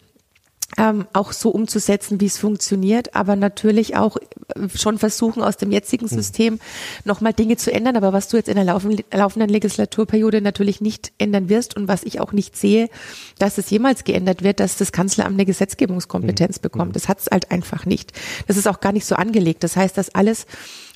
ähm, 0.80 1.08
auch 1.12 1.34
so 1.34 1.50
umzusetzen, 1.50 2.22
wie 2.22 2.28
es 2.28 2.38
funktioniert, 2.38 3.14
aber 3.14 3.36
natürlich 3.36 3.98
auch 3.98 4.16
äh, 4.16 4.70
schon 4.74 4.98
versuchen, 4.98 5.44
aus 5.44 5.58
dem 5.58 5.74
jetzigen 5.74 6.10
hm. 6.10 6.18
System 6.18 6.54
mhm. 6.54 6.60
nochmal 7.04 7.34
Dinge 7.34 7.58
zu 7.58 7.74
ändern. 7.74 7.98
Aber 7.98 8.14
was 8.14 8.30
du 8.30 8.38
jetzt 8.38 8.48
in 8.48 8.56
der 8.56 8.64
laufenden 8.64 9.50
Legislaturperiode 9.50 10.42
natürlich 10.42 10.80
nicht 10.80 11.12
ändern 11.18 11.50
wirst 11.50 11.76
und 11.76 11.90
was 11.90 12.04
ich 12.04 12.22
auch 12.22 12.32
nicht 12.32 12.56
sehe, 12.56 12.90
dass 13.40 13.58
es 13.58 13.70
jemals 13.70 14.06
geändert 14.06 14.42
wird, 14.42 14.62
dass 14.62 14.78
das 14.78 14.94
Kanzleramt 14.94 15.34
eine 15.34 15.46
Gesetzgebungskompetenz 15.46 16.60
mhm. 16.60 16.62
bekommt. 16.62 16.96
Das 16.96 17.10
hat 17.10 17.20
es 17.20 17.28
halt 17.30 17.52
einfach 17.52 17.86
nicht. 17.86 18.14
Das 18.48 18.56
ist 18.56 18.68
auch 18.68 18.80
gar 18.80 18.94
nicht 18.94 19.06
so 19.06 19.16
angelegt. 19.16 19.66
Das 19.66 19.76
heißt, 19.76 19.98
dass 19.98 20.16
alles 20.16 20.46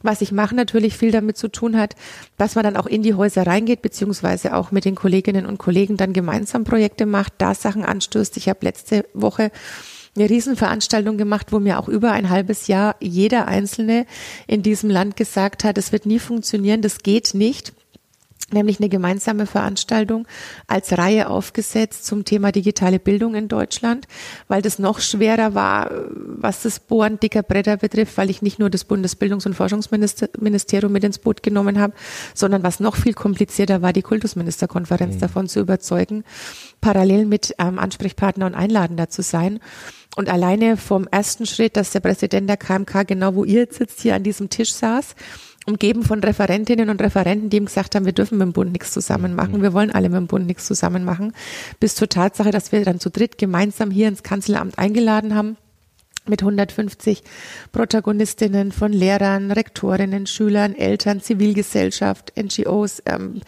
was 0.04 0.22
ich 0.22 0.32
mache, 0.32 0.54
natürlich 0.54 0.96
viel 0.96 1.12
damit 1.12 1.38
zu 1.38 1.48
tun 1.48 1.78
hat, 1.78 1.96
dass 2.38 2.56
man 2.56 2.64
dann 2.64 2.78
auch 2.78 2.86
in 2.86 3.02
die 3.02 3.16
Häuser 3.16 3.48
reingeht, 3.48 3.82
beziehungsweise 3.82 4.56
auch 4.56 4.72
mit 4.72 4.86
den 4.86 4.96
Kolleginnen 4.96 5.46
und 5.46 5.58
Kollegen 5.58 5.98
dann 5.98 6.14
gemeinsam 6.14 6.64
Projekte 6.64 7.06
macht, 7.06 7.34
da 7.40 7.56
Sachen 7.56 7.84
anstößt. 7.84 8.38
Ich 8.38 8.50
habe 8.50 8.60
letzte 8.62 9.06
Woche 9.14 9.52
eine 10.16 10.30
Riesenveranstaltung 10.30 11.18
gemacht, 11.18 11.52
wo 11.52 11.60
mir 11.60 11.80
auch 11.80 11.88
über 11.88 12.12
ein 12.12 12.30
halbes 12.30 12.68
Jahr 12.68 12.96
jeder 13.00 13.48
Einzelne 13.48 14.06
in 14.46 14.62
diesem 14.62 14.90
Land 14.90 15.16
gesagt 15.16 15.64
hat, 15.64 15.78
es 15.78 15.92
wird 15.92 16.06
nie 16.06 16.20
funktionieren, 16.20 16.82
das 16.82 17.00
geht 17.00 17.34
nicht 17.34 17.74
nämlich 18.52 18.80
eine 18.80 18.90
gemeinsame 18.90 19.46
Veranstaltung 19.46 20.28
als 20.68 20.98
Reihe 20.98 21.30
aufgesetzt 21.30 22.06
zum 22.06 22.26
Thema 22.26 22.52
digitale 22.52 23.00
Bildung 23.00 23.36
in 23.36 23.48
Deutschland, 23.48 24.08
weil 24.48 24.62
das 24.62 24.80
noch 24.80 25.00
schwerer 25.00 25.56
war, 25.56 25.92
was 26.12 26.64
das 26.64 26.80
Bohren 26.80 27.20
dicker 27.20 27.44
Bretter 27.44 27.78
betrifft, 27.78 28.18
weil 28.18 28.30
ich 28.30 28.42
nicht 28.42 28.60
nur 28.60 28.70
das 28.70 28.88
Bundesbildungs- 28.88 29.46
und 29.46 29.54
Forschungsministerium 29.54 30.92
mit 30.92 31.04
ins 31.04 31.20
Boot 31.20 31.44
genommen 31.44 31.80
habe, 31.80 31.94
sondern 32.34 32.64
was 32.64 32.80
noch 32.80 32.96
viel 32.96 33.14
komplizierter 33.14 33.82
war, 33.82 33.94
die 33.94 34.02
Kultusministerkonferenz 34.02 35.16
mhm. 35.16 35.20
davon 35.20 35.48
zu 35.48 35.60
überzeugen, 35.60 36.24
parallel 36.82 37.26
mit 37.26 37.56
ähm, 37.60 37.80
Ansprechpartner 37.80 38.46
und 38.46 38.56
Einladender 38.56 39.10
zu 39.10 39.22
sein. 39.22 39.60
Und 40.16 40.30
alleine 40.30 40.78
vom 40.78 41.08
ersten 41.10 41.46
Schritt, 41.48 41.76
dass 41.76 41.92
der 41.92 42.00
Präsident 42.00 42.48
der 42.48 42.58
KMK 42.58 43.08
genau 43.08 43.34
wo 43.34 43.44
ihr 43.46 43.62
jetzt 43.62 43.78
sitzt, 43.78 44.02
hier 44.02 44.14
an 44.14 44.24
diesem 44.24 44.50
Tisch 44.50 44.72
saß, 44.74 45.16
umgeben 45.66 46.04
von 46.04 46.20
Referentinnen 46.20 46.90
und 46.90 47.02
Referenten, 47.02 47.50
die 47.50 47.58
ihm 47.58 47.66
gesagt 47.66 47.96
haben, 47.96 48.06
wir 48.06 48.14
dürfen 48.14 48.38
mit 48.38 48.46
dem 48.46 48.54
Bund 48.54 48.72
nichts 48.72 48.92
zusammen 48.92 49.36
machen, 49.36 49.62
wir 49.62 49.74
wollen 49.74 49.92
alle 49.92 50.10
mit 50.10 50.18
dem 50.18 50.28
Bund 50.28 50.46
nichts 50.46 50.66
zusammen 50.66 51.04
machen, 51.04 51.34
bis 51.80 51.96
zur 51.96 52.10
Tatsache, 52.10 52.52
dass 52.52 52.72
wir 52.72 52.84
dann 52.84 53.00
zu 53.00 53.10
dritt 53.10 53.38
gemeinsam 53.38 53.92
hier 53.92 54.08
ins 54.08 54.24
Kanzleramt 54.24 54.78
eingeladen 54.78 55.36
haben 55.36 55.58
mit 56.26 56.42
150 56.42 57.24
Protagonistinnen 57.72 58.72
von 58.72 58.94
Lehrern, 58.94 59.52
Rektorinnen, 59.52 60.26
Schülern, 60.26 60.74
Eltern, 60.76 61.22
Zivilgesellschaft, 61.22 62.34
NGOs, 62.42 63.04
ähm, 63.06 63.42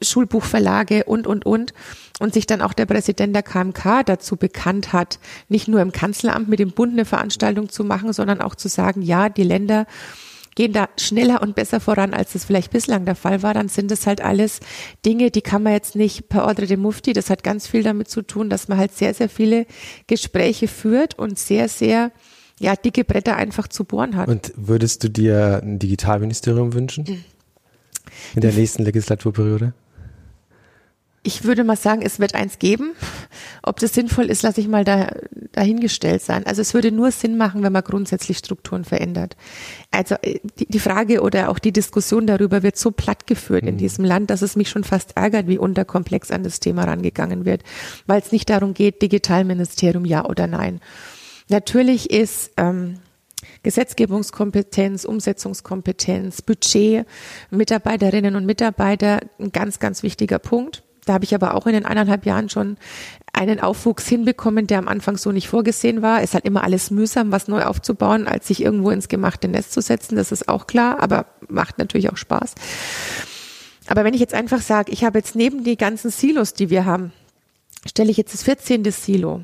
Schulbuchverlage 0.00 1.04
und, 1.04 1.26
und, 1.26 1.44
und. 1.44 1.74
Und 2.18 2.34
sich 2.34 2.46
dann 2.46 2.62
auch 2.62 2.72
der 2.72 2.86
Präsident 2.86 3.34
der 3.34 3.42
KMK 3.42 4.04
dazu 4.06 4.36
bekannt 4.36 4.92
hat, 4.92 5.18
nicht 5.48 5.66
nur 5.66 5.80
im 5.80 5.92
Kanzleramt 5.92 6.48
mit 6.48 6.60
dem 6.60 6.70
Bund 6.70 6.92
eine 6.92 7.04
Veranstaltung 7.04 7.68
zu 7.68 7.84
machen, 7.84 8.12
sondern 8.12 8.40
auch 8.40 8.54
zu 8.54 8.68
sagen, 8.68 9.02
ja, 9.02 9.28
die 9.28 9.42
Länder 9.42 9.86
gehen 10.54 10.72
da 10.72 10.88
schneller 10.98 11.42
und 11.42 11.54
besser 11.54 11.80
voran, 11.80 12.14
als 12.14 12.34
es 12.34 12.44
vielleicht 12.44 12.70
bislang 12.70 13.04
der 13.04 13.14
Fall 13.14 13.42
war, 13.42 13.54
dann 13.54 13.68
sind 13.68 13.90
es 13.90 14.06
halt 14.06 14.20
alles 14.20 14.60
Dinge, 15.04 15.30
die 15.30 15.42
kann 15.42 15.62
man 15.62 15.72
jetzt 15.72 15.96
nicht 15.96 16.28
per 16.28 16.44
Ordre 16.44 16.66
de 16.66 16.76
Mufti. 16.76 17.12
Das 17.12 17.30
hat 17.30 17.42
ganz 17.42 17.66
viel 17.66 17.82
damit 17.82 18.08
zu 18.08 18.22
tun, 18.22 18.50
dass 18.50 18.68
man 18.68 18.78
halt 18.78 18.92
sehr, 18.92 19.14
sehr 19.14 19.28
viele 19.28 19.66
Gespräche 20.06 20.68
führt 20.68 21.18
und 21.18 21.38
sehr, 21.38 21.68
sehr 21.68 22.12
ja, 22.58 22.76
dicke 22.76 23.04
Bretter 23.04 23.36
einfach 23.36 23.68
zu 23.68 23.84
bohren 23.84 24.16
hat. 24.16 24.28
Und 24.28 24.52
würdest 24.56 25.02
du 25.02 25.08
dir 25.08 25.60
ein 25.62 25.78
Digitalministerium 25.78 26.74
wünschen? 26.74 27.24
In 28.34 28.40
der 28.40 28.52
nächsten 28.52 28.84
Legislaturperiode? 28.84 29.72
Ich 31.24 31.44
würde 31.44 31.62
mal 31.62 31.76
sagen, 31.76 32.02
es 32.02 32.18
wird 32.18 32.34
eins 32.34 32.58
geben. 32.58 32.94
Ob 33.62 33.78
das 33.78 33.94
sinnvoll 33.94 34.28
ist, 34.28 34.42
lasse 34.42 34.60
ich 34.60 34.66
mal 34.66 34.84
da, 34.84 35.12
dahingestellt 35.52 36.20
sein. 36.20 36.44
Also 36.46 36.62
es 36.62 36.74
würde 36.74 36.90
nur 36.90 37.12
Sinn 37.12 37.36
machen, 37.36 37.62
wenn 37.62 37.72
man 37.72 37.84
grundsätzlich 37.84 38.38
Strukturen 38.38 38.84
verändert. 38.84 39.36
Also 39.92 40.16
äh, 40.22 40.40
die, 40.58 40.66
die 40.66 40.80
Frage 40.80 41.22
oder 41.22 41.48
auch 41.48 41.60
die 41.60 41.70
Diskussion 41.70 42.26
darüber 42.26 42.64
wird 42.64 42.76
so 42.76 42.90
platt 42.90 43.28
geführt 43.28 43.62
mhm. 43.62 43.68
in 43.68 43.76
diesem 43.78 44.04
Land, 44.04 44.30
dass 44.30 44.42
es 44.42 44.56
mich 44.56 44.68
schon 44.68 44.82
fast 44.82 45.16
ärgert, 45.16 45.46
wie 45.46 45.58
unterkomplex 45.58 46.32
an 46.32 46.42
das 46.42 46.58
Thema 46.58 46.84
rangegangen 46.84 47.44
wird, 47.44 47.62
weil 48.06 48.20
es 48.20 48.32
nicht 48.32 48.50
darum 48.50 48.74
geht, 48.74 49.00
Digitalministerium 49.00 50.04
ja 50.04 50.24
oder 50.24 50.48
nein. 50.48 50.80
Natürlich 51.48 52.10
ist 52.10 52.50
ähm, 52.56 52.98
Gesetzgebungskompetenz, 53.62 55.04
Umsetzungskompetenz, 55.04 56.42
Budget, 56.42 57.06
Mitarbeiterinnen 57.50 58.34
und 58.34 58.46
Mitarbeiter, 58.46 59.20
ein 59.38 59.52
ganz, 59.52 59.78
ganz 59.78 60.02
wichtiger 60.02 60.38
Punkt. 60.40 60.82
Da 61.04 61.14
habe 61.14 61.24
ich 61.24 61.34
aber 61.34 61.54
auch 61.54 61.66
in 61.66 61.72
den 61.72 61.84
eineinhalb 61.84 62.26
Jahren 62.26 62.48
schon 62.48 62.76
einen 63.32 63.60
Aufwuchs 63.60 64.06
hinbekommen, 64.06 64.66
der 64.66 64.78
am 64.78 64.88
Anfang 64.88 65.16
so 65.16 65.32
nicht 65.32 65.48
vorgesehen 65.48 66.02
war. 66.02 66.18
Es 66.18 66.30
ist 66.30 66.34
halt 66.34 66.44
immer 66.44 66.62
alles 66.62 66.90
mühsam, 66.90 67.32
was 67.32 67.48
neu 67.48 67.64
aufzubauen, 67.64 68.28
als 68.28 68.46
sich 68.46 68.62
irgendwo 68.62 68.90
ins 68.90 69.08
gemachte 69.08 69.48
Nest 69.48 69.72
zu 69.72 69.80
setzen. 69.80 70.16
Das 70.16 70.30
ist 70.30 70.48
auch 70.48 70.66
klar, 70.66 71.00
aber 71.00 71.26
macht 71.48 71.78
natürlich 71.78 72.10
auch 72.10 72.16
Spaß. 72.16 72.54
Aber 73.88 74.04
wenn 74.04 74.14
ich 74.14 74.20
jetzt 74.20 74.34
einfach 74.34 74.60
sage, 74.60 74.92
ich 74.92 75.04
habe 75.04 75.18
jetzt 75.18 75.34
neben 75.34 75.64
die 75.64 75.76
ganzen 75.76 76.10
Silos, 76.10 76.54
die 76.54 76.70
wir 76.70 76.84
haben, 76.84 77.12
stelle 77.86 78.10
ich 78.10 78.16
jetzt 78.16 78.32
das 78.32 78.44
14. 78.44 78.84
Silo 78.92 79.42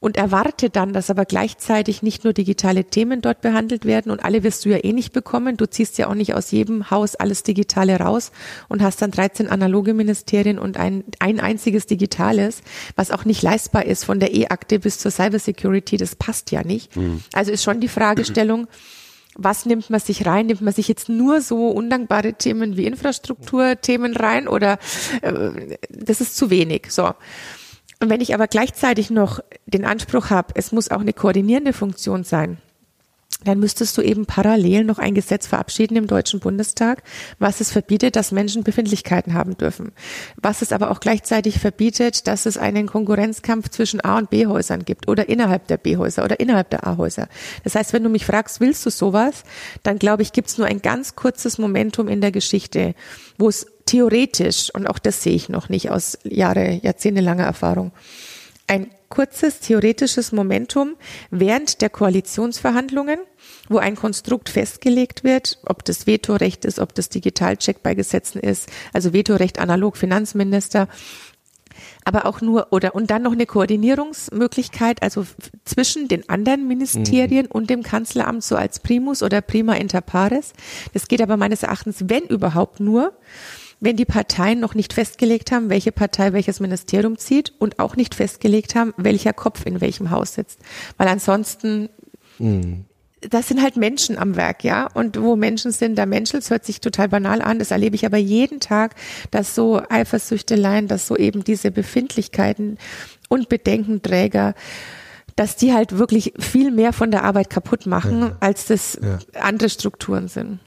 und 0.00 0.16
erwarte 0.16 0.70
dann, 0.70 0.94
dass 0.94 1.10
aber 1.10 1.26
gleichzeitig 1.26 2.02
nicht 2.02 2.24
nur 2.24 2.32
digitale 2.32 2.84
Themen 2.84 3.20
dort 3.20 3.42
behandelt 3.42 3.84
werden 3.84 4.10
und 4.10 4.24
alle 4.24 4.42
wirst 4.42 4.64
du 4.64 4.70
ja 4.70 4.78
eh 4.82 4.94
nicht 4.94 5.12
bekommen. 5.12 5.58
Du 5.58 5.66
ziehst 5.66 5.98
ja 5.98 6.08
auch 6.08 6.14
nicht 6.14 6.34
aus 6.34 6.50
jedem 6.50 6.90
Haus 6.90 7.16
alles 7.16 7.42
Digitale 7.42 7.98
raus 7.98 8.32
und 8.68 8.82
hast 8.82 9.02
dann 9.02 9.10
13 9.10 9.48
analoge 9.48 9.92
Ministerien 9.92 10.58
und 10.58 10.78
ein, 10.78 11.04
ein 11.18 11.38
einziges 11.38 11.86
digitales, 11.86 12.62
was 12.96 13.10
auch 13.10 13.26
nicht 13.26 13.42
leistbar 13.42 13.84
ist 13.84 14.04
von 14.04 14.20
der 14.20 14.34
E-Akte 14.34 14.78
bis 14.78 14.98
zur 14.98 15.10
Cybersecurity. 15.10 15.98
Das 15.98 16.16
passt 16.16 16.50
ja 16.50 16.64
nicht. 16.64 16.96
Mhm. 16.96 17.22
Also 17.34 17.52
ist 17.52 17.62
schon 17.62 17.80
die 17.80 17.88
Fragestellung, 17.88 18.68
was 19.36 19.66
nimmt 19.66 19.90
man 19.90 20.00
sich 20.00 20.26
rein? 20.26 20.46
Nimmt 20.46 20.62
man 20.62 20.74
sich 20.74 20.88
jetzt 20.88 21.08
nur 21.08 21.40
so 21.40 21.68
undankbare 21.68 22.34
Themen 22.34 22.76
wie 22.76 22.86
Infrastrukturthemen 22.86 24.16
rein 24.16 24.48
oder 24.48 24.78
äh, 25.20 25.76
das 25.90 26.20
ist 26.20 26.36
zu 26.36 26.50
wenig? 26.50 26.90
So. 26.90 27.12
Und 28.00 28.08
wenn 28.08 28.20
ich 28.20 28.34
aber 28.34 28.48
gleichzeitig 28.48 29.10
noch 29.10 29.40
den 29.66 29.84
Anspruch 29.84 30.30
habe, 30.30 30.54
es 30.56 30.72
muss 30.72 30.90
auch 30.90 31.00
eine 31.00 31.12
koordinierende 31.12 31.74
Funktion 31.74 32.24
sein, 32.24 32.58
dann 33.44 33.58
müsstest 33.58 33.96
du 33.96 34.02
eben 34.02 34.26
parallel 34.26 34.84
noch 34.84 34.98
ein 34.98 35.14
Gesetz 35.14 35.46
verabschieden 35.46 35.96
im 35.96 36.06
Deutschen 36.06 36.40
Bundestag, 36.40 37.02
was 37.38 37.60
es 37.60 37.72
verbietet, 37.72 38.16
dass 38.16 38.32
Menschen 38.32 38.64
Befindlichkeiten 38.64 39.34
haben 39.34 39.56
dürfen. 39.56 39.92
Was 40.36 40.60
es 40.62 40.72
aber 40.72 40.90
auch 40.90 41.00
gleichzeitig 41.00 41.58
verbietet, 41.58 42.26
dass 42.26 42.44
es 42.44 42.58
einen 42.58 42.86
Konkurrenzkampf 42.86 43.70
zwischen 43.70 44.02
A- 44.02 44.18
und 44.18 44.30
B-Häusern 44.30 44.84
gibt 44.84 45.08
oder 45.08 45.28
innerhalb 45.28 45.66
der 45.68 45.78
B-Häuser 45.78 46.24
oder 46.24 46.38
innerhalb 46.38 46.68
der 46.70 46.86
A-Häuser. 46.86 47.28
Das 47.64 47.74
heißt, 47.74 47.92
wenn 47.92 48.04
du 48.04 48.10
mich 48.10 48.26
fragst, 48.26 48.60
willst 48.60 48.84
du 48.84 48.90
sowas, 48.90 49.44
dann 49.82 49.98
glaube 49.98 50.22
ich, 50.22 50.32
gibt 50.32 50.48
es 50.48 50.58
nur 50.58 50.66
ein 50.66 50.82
ganz 50.82 51.16
kurzes 51.16 51.56
Momentum 51.56 52.08
in 52.08 52.20
der 52.20 52.32
Geschichte, 52.32 52.94
wo 53.38 53.48
es 53.48 53.66
theoretisch, 53.90 54.72
und 54.72 54.86
auch 54.86 54.98
das 54.98 55.22
sehe 55.22 55.34
ich 55.34 55.48
noch 55.48 55.68
nicht 55.68 55.90
aus 55.90 56.18
Jahre, 56.24 56.80
jahrzehntelanger 56.82 57.44
Erfahrung, 57.44 57.92
ein 58.66 58.88
kurzes 59.08 59.58
theoretisches 59.58 60.30
Momentum 60.30 60.94
während 61.30 61.82
der 61.82 61.90
Koalitionsverhandlungen, 61.90 63.18
wo 63.68 63.78
ein 63.78 63.96
Konstrukt 63.96 64.48
festgelegt 64.48 65.24
wird, 65.24 65.58
ob 65.66 65.84
das 65.84 66.06
Vetorecht 66.06 66.64
ist, 66.64 66.78
ob 66.78 66.94
das 66.94 67.08
Digitalcheck 67.08 67.82
bei 67.82 67.94
Gesetzen 67.94 68.38
ist, 68.38 68.68
also 68.92 69.12
Vetorecht 69.12 69.58
analog 69.58 69.96
Finanzminister, 69.96 70.86
aber 72.04 72.26
auch 72.26 72.40
nur 72.40 72.68
oder 72.70 72.94
und 72.94 73.10
dann 73.10 73.22
noch 73.22 73.32
eine 73.32 73.46
Koordinierungsmöglichkeit, 73.46 75.02
also 75.02 75.26
zwischen 75.64 76.06
den 76.06 76.28
anderen 76.28 76.68
Ministerien 76.68 77.46
mhm. 77.46 77.52
und 77.52 77.70
dem 77.70 77.82
Kanzleramt 77.82 78.44
so 78.44 78.54
als 78.54 78.78
Primus 78.78 79.24
oder 79.24 79.40
Prima 79.40 79.74
inter 79.74 80.00
pares. 80.00 80.52
Das 80.92 81.08
geht 81.08 81.22
aber 81.22 81.36
meines 81.36 81.64
Erachtens, 81.64 82.04
wenn 82.06 82.22
überhaupt 82.24 82.78
nur, 82.78 83.12
wenn 83.80 83.96
die 83.96 84.04
Parteien 84.04 84.60
noch 84.60 84.74
nicht 84.74 84.92
festgelegt 84.92 85.50
haben, 85.50 85.70
welche 85.70 85.90
Partei 85.90 86.32
welches 86.32 86.60
Ministerium 86.60 87.18
zieht 87.18 87.52
und 87.58 87.78
auch 87.78 87.96
nicht 87.96 88.14
festgelegt 88.14 88.74
haben, 88.74 88.92
welcher 88.96 89.32
Kopf 89.32 89.64
in 89.64 89.80
welchem 89.80 90.10
Haus 90.10 90.34
sitzt. 90.34 90.60
Weil 90.98 91.08
ansonsten, 91.08 91.88
mhm. 92.38 92.84
das 93.22 93.48
sind 93.48 93.62
halt 93.62 93.76
Menschen 93.76 94.18
am 94.18 94.36
Werk, 94.36 94.64
ja. 94.64 94.86
Und 94.92 95.20
wo 95.20 95.34
Menschen 95.34 95.72
sind, 95.72 95.96
da 95.96 96.04
Menschen, 96.04 96.38
das 96.38 96.50
hört 96.50 96.66
sich 96.66 96.80
total 96.80 97.08
banal 97.08 97.40
an, 97.40 97.58
das 97.58 97.70
erlebe 97.70 97.96
ich 97.96 98.04
aber 98.04 98.18
jeden 98.18 98.60
Tag, 98.60 98.94
dass 99.30 99.54
so 99.54 99.80
Eifersüchteleien, 99.88 100.86
dass 100.86 101.06
so 101.06 101.16
eben 101.16 101.42
diese 101.42 101.70
Befindlichkeiten 101.70 102.76
und 103.28 103.48
Bedenkenträger, 103.48 104.54
dass 105.36 105.56
die 105.56 105.72
halt 105.72 105.96
wirklich 105.96 106.34
viel 106.38 106.70
mehr 106.70 106.92
von 106.92 107.10
der 107.10 107.24
Arbeit 107.24 107.48
kaputt 107.48 107.86
machen, 107.86 108.20
ja. 108.20 108.36
als 108.40 108.66
das 108.66 108.98
ja. 109.02 109.18
andere 109.40 109.70
Strukturen 109.70 110.28
sind. 110.28 110.58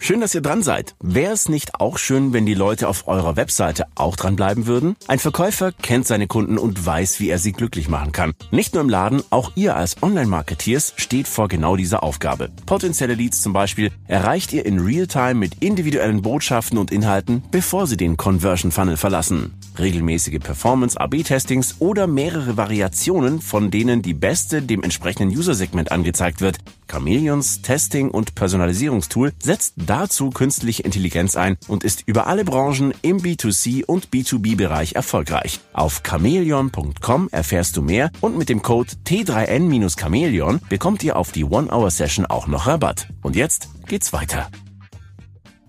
Schön, 0.00 0.20
dass 0.20 0.34
ihr 0.34 0.40
dran 0.40 0.62
seid. 0.62 0.94
Wäre 1.02 1.32
es 1.32 1.48
nicht 1.48 1.80
auch 1.80 1.98
schön, 1.98 2.32
wenn 2.32 2.46
die 2.46 2.54
Leute 2.54 2.88
auf 2.88 3.08
eurer 3.08 3.36
Webseite 3.36 3.86
auch 3.96 4.14
dranbleiben 4.14 4.66
würden? 4.66 4.96
Ein 5.08 5.18
Verkäufer 5.18 5.72
kennt 5.72 6.06
seine 6.06 6.28
Kunden 6.28 6.56
und 6.56 6.86
weiß, 6.86 7.18
wie 7.18 7.28
er 7.28 7.38
sie 7.38 7.52
glücklich 7.52 7.88
machen 7.88 8.12
kann. 8.12 8.32
Nicht 8.52 8.74
nur 8.74 8.82
im 8.82 8.88
Laden, 8.88 9.22
auch 9.30 9.52
ihr 9.56 9.76
als 9.76 10.00
Online-Marketeers 10.00 10.94
steht 10.96 11.26
vor 11.26 11.48
genau 11.48 11.74
dieser 11.74 12.04
Aufgabe. 12.04 12.48
Potenzielle 12.64 13.14
Leads 13.14 13.42
zum 13.42 13.52
Beispiel 13.52 13.90
erreicht 14.06 14.52
ihr 14.52 14.64
in 14.64 14.78
Realtime 14.78 15.34
mit 15.34 15.62
individuellen 15.62 16.22
Botschaften 16.22 16.78
und 16.78 16.92
Inhalten, 16.92 17.42
bevor 17.50 17.88
sie 17.88 17.96
den 17.96 18.16
Conversion 18.16 18.70
Funnel 18.70 18.96
verlassen. 18.96 19.54
Regelmäßige 19.78 20.38
Performance-AB-Testings 20.38 21.76
oder 21.80 22.06
mehrere 22.06 22.56
Variationen, 22.56 23.40
von 23.40 23.70
denen 23.70 24.02
die 24.02 24.14
beste 24.14 24.62
dem 24.62 24.82
entsprechenden 24.84 25.36
User-Segment 25.36 25.90
angezeigt 25.90 26.40
wird. 26.40 26.58
Chameleons 26.88 27.60
Testing- 27.62 28.10
und 28.10 28.34
Personalisierungstool 28.34 29.32
setzt 29.42 29.74
dazu 29.88 30.30
künstliche 30.30 30.82
Intelligenz 30.82 31.36
ein 31.36 31.56
und 31.66 31.84
ist 31.84 32.02
über 32.06 32.26
alle 32.26 32.44
Branchen 32.44 32.92
im 33.02 33.18
B2C 33.18 33.84
und 33.84 34.08
B2B-Bereich 34.10 34.94
erfolgreich. 34.94 35.60
Auf 35.72 36.02
chameleon.com 36.06 37.28
erfährst 37.30 37.76
du 37.76 37.82
mehr 37.82 38.10
und 38.20 38.36
mit 38.36 38.48
dem 38.48 38.62
Code 38.62 38.92
T3N-Chameleon 39.06 40.60
bekommt 40.68 41.02
ihr 41.02 41.16
auf 41.16 41.32
die 41.32 41.44
One-Hour-Session 41.44 42.26
auch 42.26 42.46
noch 42.46 42.66
Rabatt. 42.66 43.08
Und 43.22 43.36
jetzt 43.36 43.68
geht's 43.86 44.12
weiter. 44.12 44.48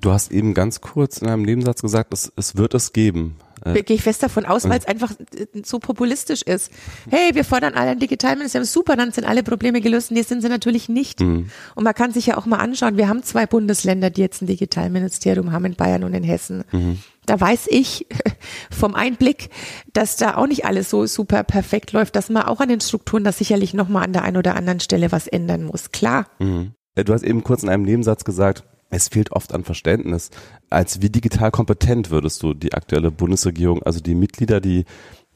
Du 0.02 0.12
hast 0.12 0.32
eben 0.32 0.54
ganz 0.54 0.80
kurz 0.80 1.18
in 1.18 1.28
einem 1.28 1.44
Nebensatz 1.44 1.82
gesagt, 1.82 2.14
es, 2.14 2.32
es 2.36 2.56
wird 2.56 2.74
es 2.74 2.94
geben. 2.94 3.36
Äh, 3.66 3.84
Gehe 3.84 3.96
ich 3.96 4.04
fest 4.04 4.24
davon 4.24 4.46
aus, 4.46 4.68
weil 4.68 4.80
es 4.80 4.86
einfach 4.86 5.12
äh, 5.12 5.46
so 5.64 5.80
populistisch 5.80 6.42
ist. 6.42 6.72
Hey, 7.10 7.34
wir 7.34 7.44
fordern 7.44 7.74
alle 7.74 7.92
ein 7.92 8.00
Digitalministerium, 8.00 8.66
super, 8.66 8.96
dann 8.96 9.12
sind 9.12 9.26
alle 9.26 9.44
Probleme 9.44 9.82
gelöst. 9.82 10.12
Nee, 10.12 10.22
sind 10.22 10.42
sie 10.42 10.50
natürlich 10.50 10.90
nicht. 10.90 11.20
Mhm. 11.20 11.50
Und 11.76 11.84
man 11.84 11.94
kann 11.94 12.12
sich 12.12 12.28
ja 12.28 12.38
auch 12.38 12.46
mal 12.46 12.58
anschauen, 12.58 12.98
wir 12.98 13.08
haben 13.08 13.24
zwei 13.24 13.46
Bundesländer, 13.46 14.10
die 14.10 14.22
jetzt 14.22 14.42
ein 14.42 14.48
Digitalministerium 14.48 15.52
haben, 15.52 15.66
in 15.66 15.76
Bayern 15.76 16.04
und 16.04 16.14
in 16.14 16.24
Hessen. 16.24 16.64
Mhm. 16.72 17.00
Da 17.26 17.40
weiß 17.40 17.68
ich 17.70 18.08
vom 18.72 18.96
Einblick, 18.96 19.50
dass 19.94 20.18
da 20.18 20.36
auch 20.36 20.48
nicht 20.48 20.66
alles 20.66 20.90
so 20.90 21.06
super 21.06 21.44
perfekt 21.44 21.92
läuft, 21.92 22.16
dass 22.16 22.30
man 22.30 22.44
auch 22.44 22.60
an 22.60 22.70
den 22.70 22.82
Strukturen 22.82 23.24
da 23.24 23.32
sicherlich 23.32 23.74
nochmal 23.74 24.04
an 24.04 24.14
der 24.14 24.24
einen 24.24 24.38
oder 24.38 24.56
anderen 24.56 24.80
Stelle 24.80 25.12
was 25.12 25.28
ändern 25.28 25.64
muss. 25.64 25.92
Klar. 25.92 26.28
Mhm. 26.40 26.74
Du 26.96 27.14
hast 27.14 27.24
eben 27.24 27.44
kurz 27.44 27.64
in 27.64 27.70
einem 27.70 27.84
Nebensatz 27.84 28.26
gesagt, 28.26 28.64
es 28.90 29.10
fehlt 29.10 29.32
oft 29.32 29.54
an 29.54 29.64
Verständnis. 29.64 30.30
Als 30.70 31.02
wie 31.02 31.10
digital 31.10 31.52
kompetent 31.52 32.10
würdest 32.10 32.42
du 32.44 32.54
die 32.54 32.74
aktuelle 32.74 33.12
Bundesregierung, 33.12 33.84
also 33.84 34.00
die 34.00 34.16
Mitglieder, 34.16 34.60
die 34.60 34.86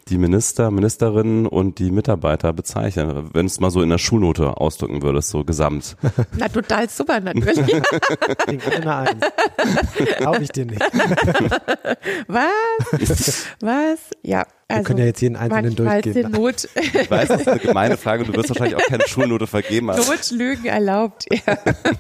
die 0.09 0.17
Minister, 0.17 0.69
Ministerinnen 0.69 1.47
und 1.47 1.79
die 1.79 1.89
Mitarbeiter 1.91 2.51
bezeichnen, 2.51 3.29
wenn 3.33 3.45
es 3.45 3.59
mal 3.59 3.71
so 3.71 3.81
in 3.81 3.89
der 3.89 3.97
Schulnote 3.97 4.57
ausdrücken 4.57 5.01
würdest, 5.01 5.29
so 5.29 5.43
gesamt. 5.45 5.95
Na, 6.37 6.49
total 6.49 6.89
super, 6.89 7.19
natürlich. 7.19 7.73
eine 8.47 8.95
Eins. 8.97 9.25
Glaube 10.17 10.43
ich 10.43 10.51
dir 10.51 10.65
nicht. 10.65 10.81
Was? 12.27 13.47
Was? 13.61 13.99
Ja. 14.23 14.45
Also, 14.73 14.81
Wir 14.81 14.87
können 14.87 14.99
ja 14.99 15.05
jetzt 15.05 15.21
jeden 15.21 15.35
einzelnen 15.35 15.75
durchgehen. 15.75 16.31
Not. 16.31 16.67
Ich 17.03 17.09
weiß, 17.09 17.27
das 17.27 17.41
ist 17.41 17.47
eine 17.47 17.59
gemeine 17.59 17.97
Frage. 17.97 18.23
Du 18.23 18.33
wirst 18.33 18.49
wahrscheinlich 18.49 18.75
auch 18.75 18.87
keine 18.87 19.07
Schulnote 19.07 19.47
vergeben. 19.47 19.87
Notlügen 19.87 20.65
erlaubt. 20.65 21.25
Ja. 21.31 21.57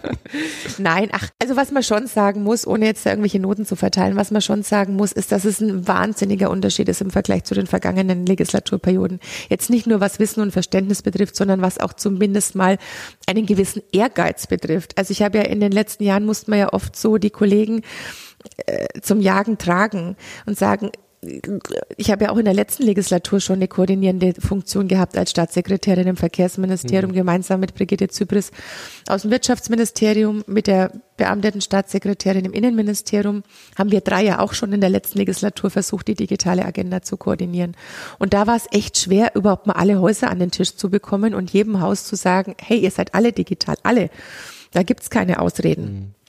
Nein, 0.77 1.09
ach, 1.11 1.29
also 1.41 1.55
was 1.55 1.71
man 1.71 1.83
schon 1.83 2.07
sagen 2.07 2.43
muss, 2.43 2.65
ohne 2.65 2.85
jetzt 2.85 3.05
irgendwelche 3.05 3.39
Noten 3.39 3.65
zu 3.65 3.75
verteilen, 3.75 4.15
was 4.15 4.31
man 4.31 4.41
schon 4.41 4.63
sagen 4.63 4.95
muss, 4.95 5.11
ist, 5.11 5.31
dass 5.31 5.45
es 5.45 5.59
ein 5.59 5.87
wahnsinniger 5.87 6.49
Unterschied 6.49 6.89
ist 6.89 7.01
im 7.01 7.11
Vergleich 7.11 7.43
zu 7.43 7.53
den 7.53 7.67
vergangenen 7.67 8.25
Legislaturperioden. 8.25 9.19
Jetzt 9.49 9.69
nicht 9.69 9.87
nur 9.87 9.99
was 9.99 10.19
Wissen 10.19 10.41
und 10.41 10.51
Verständnis 10.51 11.01
betrifft, 11.01 11.35
sondern 11.35 11.61
was 11.61 11.79
auch 11.79 11.93
zumindest 11.93 12.55
mal 12.55 12.77
einen 13.27 13.45
gewissen 13.45 13.81
Ehrgeiz 13.91 14.47
betrifft. 14.47 14.97
Also 14.97 15.11
ich 15.11 15.21
habe 15.21 15.39
ja 15.39 15.43
in 15.45 15.59
den 15.59 15.71
letzten 15.71 16.03
Jahren 16.03 16.25
mussten 16.25 16.51
wir 16.51 16.59
ja 16.59 16.73
oft 16.73 16.95
so 16.95 17.17
die 17.17 17.29
Kollegen 17.29 17.81
äh, 18.65 18.87
zum 19.01 19.21
Jagen 19.21 19.57
tragen 19.57 20.15
und 20.45 20.57
sagen, 20.57 20.91
ich 21.97 22.11
habe 22.11 22.25
ja 22.25 22.31
auch 22.31 22.37
in 22.37 22.45
der 22.45 22.53
letzten 22.53 22.83
Legislatur 22.83 23.39
schon 23.39 23.57
eine 23.57 23.67
koordinierende 23.67 24.33
Funktion 24.39 24.87
gehabt 24.87 25.17
als 25.17 25.31
Staatssekretärin 25.31 26.07
im 26.07 26.17
Verkehrsministerium, 26.17 27.11
mhm. 27.11 27.15
gemeinsam 27.15 27.59
mit 27.59 27.73
Brigitte 27.75 28.07
Zypris 28.09 28.51
aus 29.07 29.23
dem 29.23 29.31
Wirtschaftsministerium, 29.31 30.43
mit 30.47 30.67
der 30.67 30.91
beamteten 31.17 31.61
Staatssekretärin 31.61 32.45
im 32.45 32.53
Innenministerium, 32.53 33.43
haben 33.77 33.91
wir 33.91 34.01
drei 34.01 34.23
ja 34.23 34.39
auch 34.39 34.53
schon 34.53 34.73
in 34.73 34.81
der 34.81 34.89
letzten 34.89 35.19
Legislatur 35.19 35.69
versucht, 35.69 36.07
die 36.07 36.15
digitale 36.15 36.65
Agenda 36.65 37.01
zu 37.01 37.17
koordinieren. 37.17 37.75
Und 38.19 38.33
da 38.33 38.47
war 38.47 38.55
es 38.55 38.67
echt 38.71 38.97
schwer, 38.97 39.35
überhaupt 39.35 39.67
mal 39.67 39.73
alle 39.73 39.99
Häuser 40.01 40.29
an 40.29 40.39
den 40.39 40.51
Tisch 40.51 40.75
zu 40.75 40.89
bekommen 40.89 41.33
und 41.33 41.51
jedem 41.51 41.81
Haus 41.81 42.05
zu 42.05 42.15
sagen, 42.15 42.55
hey, 42.59 42.79
ihr 42.79 42.91
seid 42.91 43.13
alle 43.13 43.31
digital, 43.31 43.75
alle. 43.83 44.09
Da 44.71 44.83
gibt's 44.83 45.09
keine 45.09 45.39
Ausreden. 45.39 45.83
Mhm. 45.83 46.22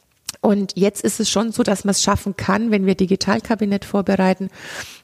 Und 0.44 0.74
jetzt 0.76 1.02
ist 1.02 1.20
es 1.20 1.30
schon 1.30 1.52
so, 1.52 1.62
dass 1.62 1.84
man 1.84 1.92
es 1.92 2.02
schaffen 2.02 2.36
kann, 2.36 2.70
wenn 2.70 2.84
wir 2.84 2.94
Digitalkabinett 2.94 3.86
vorbereiten, 3.86 4.50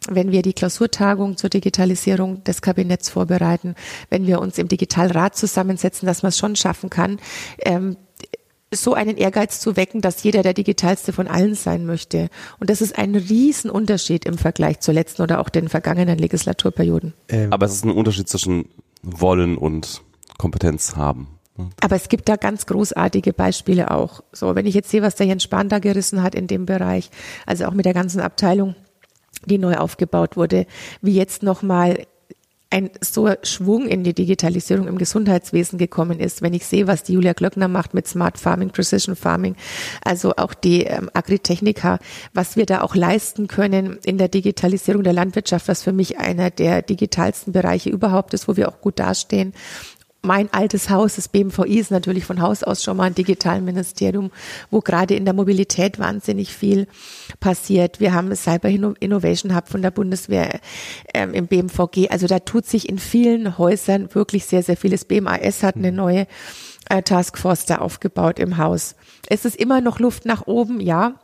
wenn 0.07 0.33
wir 0.33 0.43
die 0.43 0.53
Klausurtagung 0.53 1.39
zur 1.39 1.49
Digitalisierung 1.49 2.45
des 2.45 2.61
Kabinetts 2.61 3.09
vorbereiten, 3.09 3.75
wenn 4.11 4.27
wir 4.27 4.39
uns 4.39 4.59
im 4.59 4.69
Digitalrat 4.69 5.35
zusammensetzen, 5.35 6.05
dass 6.05 6.23
man 6.23 6.29
es 6.29 6.37
schon 6.37 6.57
schaffen 6.57 6.91
kann, 6.91 7.21
ähm, 7.61 7.97
so 8.71 8.93
einen 8.93 9.17
Ehrgeiz 9.17 9.61
zu 9.61 9.77
wecken, 9.77 10.03
dass 10.03 10.23
jeder 10.23 10.43
der 10.43 10.53
digitalste 10.53 11.15
von 11.15 11.27
allen 11.27 11.55
sein 11.55 11.87
möchte. 11.87 12.29
Und 12.59 12.69
das 12.69 12.83
ist 12.83 12.99
ein 12.99 13.15
Riesenunterschied 13.15 14.27
im 14.27 14.37
Vergleich 14.37 14.81
zur 14.81 14.93
letzten 14.93 15.23
oder 15.23 15.41
auch 15.41 15.49
den 15.49 15.71
vergangenen 15.71 16.19
Legislaturperioden. 16.19 17.15
Ähm. 17.31 17.51
Aber 17.51 17.65
es 17.65 17.73
ist 17.73 17.87
ein 17.87 17.93
Unterschied 17.93 18.29
zwischen 18.29 18.69
Wollen 19.03 19.57
und 19.57 20.03
Kompetenz 20.37 20.97
haben. 20.97 21.40
Aber 21.81 21.97
es 21.97 22.09
gibt 22.09 22.29
da 22.29 22.37
ganz 22.37 22.67
großartige 22.67 23.33
Beispiele 23.33 23.91
auch. 23.91 24.23
So, 24.33 24.55
wenn 24.55 24.67
ich 24.67 24.75
jetzt 24.75 24.91
sehe, 24.91 25.03
was 25.03 25.17
der 25.17 25.27
Jens 25.27 25.43
Spahn 25.43 25.69
da 25.69 25.79
gerissen 25.79 26.23
hat 26.23 26.35
in 26.35 26.47
dem 26.47 26.67
Bereich, 26.67 27.11
also 27.47 27.67
auch 27.67 27.75
mit 27.75 27.85
der 27.85 27.95
ganzen 27.95 28.21
Abteilung, 28.21 28.75
die 29.45 29.59
neu 29.59 29.77
aufgebaut 29.77 30.37
wurde, 30.37 30.67
wie 31.01 31.15
jetzt 31.15 31.43
nochmal 31.43 32.07
ein 32.73 32.91
so 33.01 33.29
Schwung 33.43 33.89
in 33.89 34.05
die 34.05 34.15
Digitalisierung 34.15 34.87
im 34.87 34.97
Gesundheitswesen 34.97 35.77
gekommen 35.77 36.21
ist, 36.21 36.41
wenn 36.41 36.55
ich 36.55 36.65
sehe, 36.65 36.87
was 36.87 37.03
die 37.03 37.15
Julia 37.15 37.33
Glöckner 37.33 37.67
macht 37.67 37.95
mit 37.95 38.07
Smart 38.07 38.39
Farming, 38.39 38.71
Precision 38.71 39.17
Farming, 39.17 39.57
also 40.05 40.35
auch 40.37 40.55
die 40.55 40.85
ähm, 40.85 41.11
Agritechniker, 41.13 41.99
was 42.33 42.57
wir 42.57 42.67
da 42.67 42.83
auch 42.83 42.95
leisten 42.95 43.49
können 43.49 43.99
in 44.05 44.19
der 44.19 44.29
Digitalisierung 44.29 45.03
der 45.03 45.13
Landwirtschaft, 45.13 45.67
was 45.67 45.83
für 45.83 45.93
mich 45.93 46.19
einer 46.19 46.51
der 46.51 46.83
digitalsten 46.83 47.53
Bereiche 47.53 47.91
überhaupt 47.91 48.35
ist, 48.35 48.47
wo 48.47 48.57
wir 48.57 48.69
auch 48.69 48.81
gut 48.81 49.01
dastehen 49.01 49.53
mein 50.23 50.53
altes 50.53 50.91
Haus, 50.91 51.17
das 51.17 51.29
BMVI, 51.29 51.79
ist 51.79 51.91
natürlich 51.91 52.25
von 52.25 52.41
Haus 52.41 52.63
aus 52.63 52.83
schon 52.83 52.97
mal 52.97 53.05
ein 53.05 53.15
Digitalministerium, 53.15 54.31
wo 54.71 54.81
gerade 54.81 55.15
in 55.15 55.25
der 55.25 55.35
Mobilität 55.35 55.99
wahnsinnig 55.99 56.55
viel 56.55 56.87
passiert. 57.41 58.01
Wir 58.01 58.13
haben 58.13 58.35
Cyber 58.35 58.69
Innovation 58.69 59.55
Hub 59.57 59.69
von 59.69 59.83
der 59.83 59.91
Bundeswehr 59.91 60.61
ähm, 61.15 61.33
im 61.33 61.47
BMVG. 61.47 62.11
Also 62.11 62.27
da 62.27 62.39
tut 62.41 62.67
sich 62.67 62.89
in 62.89 62.99
vielen 62.99 63.57
Häusern 63.57 64.15
wirklich 64.15 64.45
sehr, 64.45 64.63
sehr 64.63 64.77
vieles. 64.77 65.05
BMAS 65.05 65.63
hat 65.63 65.77
eine 65.77 65.93
neue 65.93 66.27
äh, 66.89 67.03
Taskforce 67.03 67.67
da 67.67 67.79
aufgebaut 67.79 68.39
im 68.39 68.59
Haus. 68.59 68.97
Es 69.29 69.45
ist 69.45 69.57
immer 69.57 69.81
noch 69.81 70.01
Luft 70.01 70.27
nach 70.27 70.47
oben, 70.47 70.81
ja 70.81 71.15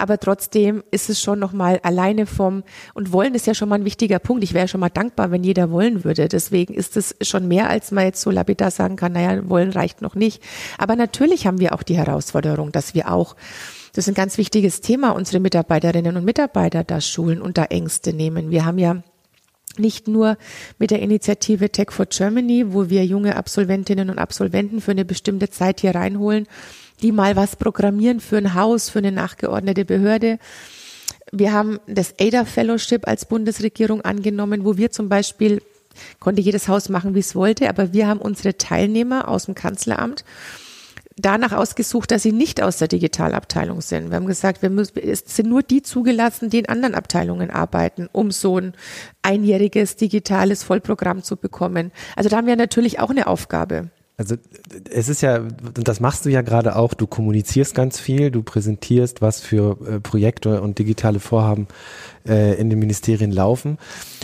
aber 0.00 0.18
trotzdem 0.18 0.82
ist 0.90 1.10
es 1.10 1.20
schon 1.20 1.38
nochmal 1.38 1.80
alleine 1.82 2.26
vom, 2.26 2.62
und 2.94 3.12
wollen 3.12 3.34
ist 3.34 3.46
ja 3.46 3.54
schon 3.54 3.68
mal 3.68 3.76
ein 3.76 3.84
wichtiger 3.84 4.18
Punkt. 4.18 4.42
Ich 4.42 4.54
wäre 4.54 4.68
schon 4.68 4.80
mal 4.80 4.88
dankbar, 4.88 5.30
wenn 5.30 5.44
jeder 5.44 5.70
wollen 5.70 6.04
würde. 6.04 6.28
Deswegen 6.28 6.74
ist 6.74 6.96
es 6.96 7.14
schon 7.22 7.48
mehr, 7.48 7.68
als 7.68 7.90
man 7.90 8.04
jetzt 8.04 8.20
so 8.20 8.30
lapidar 8.30 8.70
sagen 8.70 8.96
kann, 8.96 9.12
naja, 9.12 9.48
wollen 9.48 9.70
reicht 9.70 10.02
noch 10.02 10.14
nicht. 10.14 10.42
Aber 10.78 10.96
natürlich 10.96 11.46
haben 11.46 11.60
wir 11.60 11.74
auch 11.74 11.82
die 11.82 11.96
Herausforderung, 11.96 12.72
dass 12.72 12.94
wir 12.94 13.12
auch 13.12 13.36
das 13.92 14.04
ist 14.04 14.12
ein 14.12 14.14
ganz 14.14 14.38
wichtiges 14.38 14.80
Thema, 14.80 15.10
unsere 15.10 15.40
Mitarbeiterinnen 15.40 16.16
und 16.16 16.24
Mitarbeiter 16.24 16.84
da 16.84 17.00
schulen 17.00 17.42
und 17.42 17.58
da 17.58 17.64
Ängste 17.64 18.12
nehmen. 18.12 18.52
Wir 18.52 18.64
haben 18.64 18.78
ja 18.78 19.02
nicht 19.78 20.08
nur 20.08 20.36
mit 20.78 20.90
der 20.90 21.00
Initiative 21.00 21.70
Tech 21.70 21.90
for 21.90 22.06
Germany, 22.06 22.72
wo 22.72 22.88
wir 22.88 23.04
junge 23.04 23.36
Absolventinnen 23.36 24.10
und 24.10 24.18
Absolventen 24.18 24.80
für 24.80 24.92
eine 24.92 25.04
bestimmte 25.04 25.50
Zeit 25.50 25.80
hier 25.80 25.94
reinholen, 25.94 26.46
die 27.00 27.12
mal 27.12 27.36
was 27.36 27.56
programmieren 27.56 28.20
für 28.20 28.36
ein 28.36 28.54
Haus, 28.54 28.88
für 28.88 28.98
eine 28.98 29.12
nachgeordnete 29.12 29.84
Behörde. 29.84 30.38
Wir 31.32 31.52
haben 31.52 31.78
das 31.86 32.14
ADA 32.20 32.44
Fellowship 32.44 33.06
als 33.06 33.26
Bundesregierung 33.26 34.00
angenommen, 34.02 34.64
wo 34.64 34.76
wir 34.76 34.90
zum 34.90 35.08
Beispiel, 35.08 35.62
konnte 36.18 36.40
jedes 36.40 36.68
Haus 36.68 36.88
machen, 36.88 37.14
wie 37.14 37.20
es 37.20 37.34
wollte, 37.34 37.68
aber 37.68 37.92
wir 37.92 38.06
haben 38.06 38.20
unsere 38.20 38.56
Teilnehmer 38.56 39.28
aus 39.28 39.46
dem 39.46 39.54
Kanzleramt 39.54 40.24
danach 41.20 41.52
ausgesucht, 41.52 42.10
dass 42.10 42.22
sie 42.22 42.32
nicht 42.32 42.62
aus 42.62 42.78
der 42.78 42.88
Digitalabteilung 42.88 43.80
sind. 43.80 44.10
Wir 44.10 44.16
haben 44.16 44.26
gesagt, 44.26 44.62
wir 44.62 44.70
müssen, 44.70 44.98
es 44.98 45.24
sind 45.26 45.48
nur 45.48 45.62
die 45.62 45.82
zugelassen, 45.82 46.50
die 46.50 46.60
in 46.60 46.68
anderen 46.68 46.94
Abteilungen 46.94 47.50
arbeiten, 47.50 48.08
um 48.12 48.30
so 48.30 48.58
ein 48.58 48.74
einjähriges 49.22 49.96
digitales 49.96 50.62
Vollprogramm 50.62 51.22
zu 51.22 51.36
bekommen. 51.36 51.92
Also 52.16 52.28
da 52.28 52.38
haben 52.38 52.46
wir 52.46 52.56
natürlich 52.56 53.00
auch 53.00 53.10
eine 53.10 53.26
Aufgabe. 53.26 53.90
Also 54.20 54.36
es 54.90 55.08
ist 55.08 55.22
ja, 55.22 55.38
und 55.38 55.88
das 55.88 55.98
machst 55.98 56.26
du 56.26 56.28
ja 56.28 56.42
gerade 56.42 56.76
auch, 56.76 56.92
du 56.92 57.06
kommunizierst 57.06 57.74
ganz 57.74 57.98
viel, 57.98 58.30
du 58.30 58.42
präsentierst, 58.42 59.22
was 59.22 59.40
für 59.40 59.78
äh, 59.88 59.98
Projekte 59.98 60.60
und 60.60 60.78
digitale 60.78 61.20
Vorhaben 61.20 61.68
äh, 62.26 62.54
in 62.54 62.70
den 62.70 62.78
Ministerien 62.78 63.32
laufen. 63.32 63.78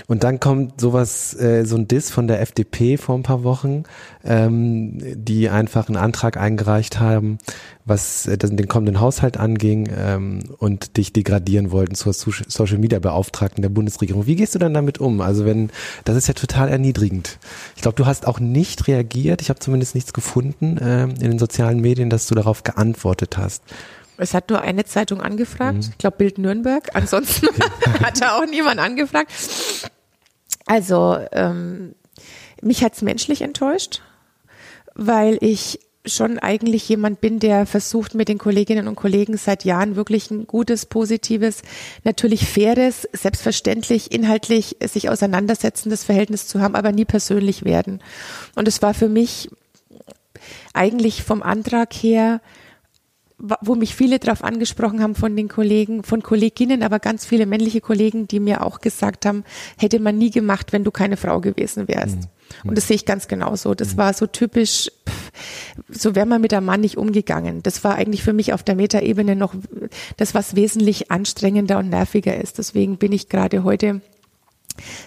Und 0.07 0.25
dann 0.25 0.41
kommt 0.41 0.81
sowas, 0.81 1.35
äh, 1.35 1.65
so 1.65 1.77
ein 1.77 1.89
Diss 1.89 2.11
von 2.11 2.29
der 2.29 2.41
FDP 2.41 2.97
vor 2.97 3.17
ein 3.17 3.23
paar 3.23 3.43
Wochen, 3.43 3.85
ähm, 4.25 4.99
die 5.15 5.49
einfach 5.49 5.89
einen 5.89 5.97
Antrag 5.97 6.37
eingereicht 6.37 7.01
haben, 7.01 7.39
was 7.85 8.27
äh, 8.27 8.37
den 8.37 8.69
kommenden 8.69 9.01
Haushalt 9.01 9.37
anging 9.37 9.89
ähm, 9.97 10.41
und 10.59 10.97
dich 10.97 11.13
degradieren 11.13 11.71
wollten 11.71 11.95
zur 11.95 12.13
Social 12.13 12.79
Media 12.79 12.99
Beauftragten 12.99 13.63
der 13.63 13.69
Bundesregierung. 13.69 14.27
Wie 14.27 14.37
gehst 14.37 14.55
du 14.55 14.59
dann 14.59 14.75
damit 14.75 14.99
um? 14.99 15.21
Also 15.21 15.45
wenn, 15.45 15.71
das 16.05 16.17
ist 16.17 16.29
ja 16.29 16.35
total 16.35 16.69
erniedrigend. 16.69 17.39
Ich 17.75 17.83
glaube, 17.83 17.97
du 17.97 18.07
hast 18.07 18.27
auch 18.27 18.41
nicht 18.41 18.89
reagiert. 18.89 19.43
Ich 19.43 19.49
habe 19.49 19.61
zumindest 19.61 19.95
nichts 19.95 20.13
gefunden 20.13 20.79
äh, 20.79 21.05
in 21.05 21.15
den 21.17 21.39
sozialen 21.39 21.81
Medien, 21.81 22.11
dass 22.11 22.27
du 22.27 22.35
darauf 22.35 22.65
geantwortet 22.65 23.39
hast. 23.39 23.63
Es 24.19 24.35
hat 24.35 24.51
nur 24.51 24.61
eine 24.61 24.85
Zeitung 24.85 25.21
angefragt, 25.21 25.77
mhm. 25.77 25.89
ich 25.91 25.99
glaube 25.99 26.17
Bild 26.19 26.39
Nürnberg. 26.39 26.89
Ansonsten 26.95 27.49
hat 28.03 28.21
da 28.21 28.39
auch 28.39 28.47
niemand 28.47 28.81
angefragt. 28.81 29.33
Also 30.67 31.19
ähm, 31.33 31.95
mich 32.61 32.83
hat's 32.83 33.03
menschlich 33.03 33.43
enttäuscht, 33.43 34.03
weil 34.95 35.39
ich 35.41 35.81
schon 36.07 36.39
eigentlich 36.39 36.89
jemand 36.89 37.21
bin, 37.21 37.39
der 37.39 37.67
versucht, 37.67 38.15
mit 38.15 38.29
den 38.29 38.39
Kolleginnen 38.39 38.89
und 38.89 38.95
Kollegen 38.95 39.37
seit 39.37 39.65
Jahren 39.65 39.97
wirklich 39.97 40.31
ein 40.31 40.47
gutes, 40.47 40.87
positives, 40.87 41.63
natürlich 42.05 42.47
faires, 42.47 43.09
selbstverständlich 43.13 44.13
inhaltlich 44.13 44.77
sich 44.85 45.09
auseinandersetzendes 45.09 46.05
Verhältnis 46.05 46.47
zu 46.47 46.61
haben, 46.61 46.77
aber 46.77 46.93
nie 46.93 47.05
persönlich 47.05 47.65
werden. 47.65 48.01
Und 48.55 48.69
es 48.69 48.83
war 48.83 48.95
für 48.95 49.09
mich 49.09 49.51
eigentlich 50.73 51.25
vom 51.25 51.43
Antrag 51.43 51.93
her 51.93 52.41
wo 53.39 53.75
mich 53.75 53.95
viele 53.95 54.19
darauf 54.19 54.43
angesprochen 54.43 55.03
haben 55.03 55.15
von 55.15 55.37
den 55.37 55.49
Kollegen, 55.49 56.03
von 56.03 56.23
Kolleginnen, 56.23 56.83
aber 56.83 56.99
ganz 56.99 57.27
viele 57.27 57.45
männliche 57.45 57.83
Kollegen, 57.83 58.27
die 58.27 58.41
mir 58.41 58.65
auch 58.65 58.81
gesagt 58.81 59.27
haben, 59.27 59.45
hätte 59.77 60.01
man 60.01 60.17
nie 60.17 60.31
gemacht, 60.31 60.73
wenn 60.73 60.85
du 60.85 60.91
keine 60.91 61.19
Frau 61.19 61.41
gewesen 61.41 61.87
wärst. 61.87 62.17
Mhm. 62.17 62.71
Und 62.71 62.79
das 62.79 62.89
sehe 62.89 62.97
ich 62.97 63.05
ganz 63.05 63.29
genauso. 63.29 63.75
Das 63.75 63.93
mhm. 63.93 63.99
war 63.99 64.15
so 64.15 64.27
typisch, 64.27 64.91
pff, 65.07 65.33
so 65.91 66.15
wäre 66.15 66.25
man 66.25 66.41
mit 66.41 66.55
einem 66.55 66.65
Mann 66.65 66.81
nicht 66.81 66.97
umgegangen. 66.97 67.63
Das 67.63 67.85
war 67.85 67.97
eigentlich 67.97 68.23
für 68.23 68.33
mich 68.33 68.55
auf 68.55 68.63
der 68.63 68.75
Metaebene 68.75 69.37
noch 69.37 69.55
das, 70.17 70.35
was 70.35 70.57
wesentlich 70.57 71.11
anstrengender 71.11 71.79
und 71.79 71.91
nerviger 71.91 72.41
ist. 72.41 72.57
Deswegen 72.57 72.97
bin 72.97 73.13
ich 73.13 73.29
gerade 73.29 73.65
heute 73.65 74.01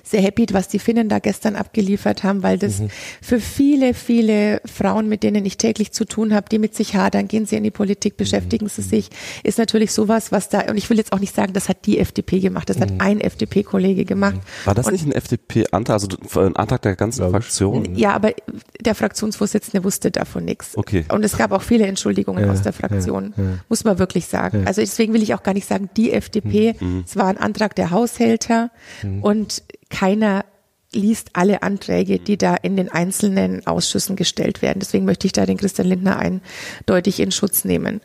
sehr 0.04 0.22
happy, 0.22 0.48
was 0.52 0.68
die 0.68 0.80
Finnen 0.80 1.10
da 1.10 1.20
gestern 1.20 1.56
abgeliefert 1.56 2.24
haben, 2.24 2.44
weil 2.44 2.58
das 2.58 2.80
mhm. 2.80 2.90
für 3.22 3.40
viele, 3.40 3.94
viele 3.94 4.62
Frauen, 4.66 5.08
mit 5.08 5.24
denen 5.24 5.46
ich 5.46 5.58
täglich 5.58 5.92
zu 5.92 6.06
tun 6.06 6.34
habe, 6.34 6.48
die 6.50 6.60
mit 6.60 6.76
sich 6.76 6.96
hadern, 6.96 7.28
gehen 7.28 7.46
sie 7.46 7.56
in 7.56 7.64
die 7.64 7.72
Politik, 7.72 8.18
beschäftigen 8.18 8.66
mhm. 8.66 8.70
sie 8.70 8.82
sich, 8.82 9.10
ist 9.44 9.58
natürlich 9.58 9.92
sowas, 9.92 10.32
was 10.32 10.50
da, 10.50 10.62
und 10.70 10.78
ich 10.78 10.90
will 10.90 10.98
jetzt 10.98 11.14
auch 11.14 11.20
nicht 11.20 11.36
sagen, 11.36 11.54
das 11.54 11.70
hat 11.70 11.86
die 11.86 12.00
FDP 12.00 12.40
gemacht, 12.40 12.70
das 12.70 12.78
mhm. 12.78 12.82
hat 12.82 12.92
ein 13.00 13.22
FDP-Kollege 13.22 14.06
gemacht. 14.06 14.36
Mhm. 14.36 14.66
War 14.66 14.76
das 14.76 14.88
und, 14.88 14.94
nicht 14.94 15.06
ein 15.06 15.12
FDP-Antrag, 15.12 15.94
also 15.94 16.08
ein 16.40 16.56
Antrag 16.56 16.82
der 16.82 16.96
ganzen 16.96 17.30
Fraktion? 17.30 17.96
Ja, 17.96 18.14
aber 18.14 18.34
der 18.80 18.96
Fraktionsvorsitzende 18.96 19.84
wusste 19.84 20.12
davon 20.12 20.46
nichts. 20.46 20.78
Okay. 20.78 21.06
Und 21.10 21.24
es 21.24 21.38
gab 21.38 21.52
auch 21.52 21.62
viele 21.62 21.86
Entschuldigungen 21.86 22.46
ja, 22.46 22.52
aus 22.52 22.62
der 22.62 22.74
Fraktion, 22.74 23.34
ja, 23.36 23.44
ja. 23.44 23.50
muss 23.70 23.84
man 23.84 24.00
wirklich 24.00 24.28
sagen. 24.28 24.66
Also 24.66 24.82
deswegen 24.82 25.14
will 25.14 25.24
ich 25.24 25.34
auch 25.34 25.44
gar 25.44 25.54
nicht 25.54 25.68
sagen, 25.68 25.90
die 25.98 26.12
FDP, 26.12 26.76
mhm. 26.80 27.04
es 27.06 27.16
war 27.16 27.28
ein 27.28 27.38
Antrag 27.38 27.76
der 27.76 27.92
Haushälter 27.92 28.72
mhm. 29.04 29.24
und 29.24 29.59
keiner 29.90 30.46
liest 30.92 31.32
alle 31.34 31.62
Anträge, 31.62 32.20
die 32.20 32.38
da 32.38 32.56
in 32.56 32.76
den 32.76 32.90
einzelnen 32.90 33.66
Ausschüssen 33.68 34.16
gestellt 34.16 34.62
werden. 34.62 34.80
Deswegen 34.80 35.06
möchte 35.06 35.28
ich 35.28 35.34
da 35.34 35.46
den 35.46 35.58
Christian 35.58 35.88
Lindner 35.88 36.18
eindeutig 36.18 37.20
in 37.20 37.32
Schutz 37.32 37.64
nehmen. 37.64 38.02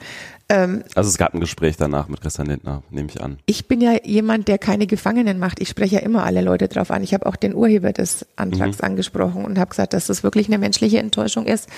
Ähm, 0.50 0.84
also 0.94 1.08
es 1.08 1.16
gab 1.16 1.32
ein 1.32 1.40
Gespräch 1.40 1.76
danach 1.78 2.08
mit 2.08 2.20
Christian 2.20 2.48
Lindner, 2.48 2.82
nehme 2.90 3.08
ich 3.08 3.22
an. 3.22 3.38
Ich 3.46 3.66
bin 3.66 3.80
ja 3.80 3.96
jemand, 4.04 4.48
der 4.48 4.58
keine 4.58 4.86
Gefangenen 4.86 5.38
macht. 5.38 5.60
Ich 5.60 5.70
spreche 5.70 5.96
ja 5.96 6.00
immer 6.02 6.24
alle 6.24 6.42
Leute 6.42 6.68
drauf 6.68 6.90
an. 6.90 7.02
Ich 7.02 7.14
habe 7.14 7.24
auch 7.24 7.36
den 7.36 7.54
Urheber 7.54 7.92
des 7.92 8.26
Antrags 8.36 8.78
mhm. 8.78 8.84
angesprochen 8.84 9.44
und 9.44 9.58
habe 9.58 9.70
gesagt, 9.70 9.94
dass 9.94 10.06
das 10.06 10.22
wirklich 10.22 10.48
eine 10.48 10.58
menschliche 10.58 10.98
Enttäuschung 10.98 11.46
ist. 11.46 11.68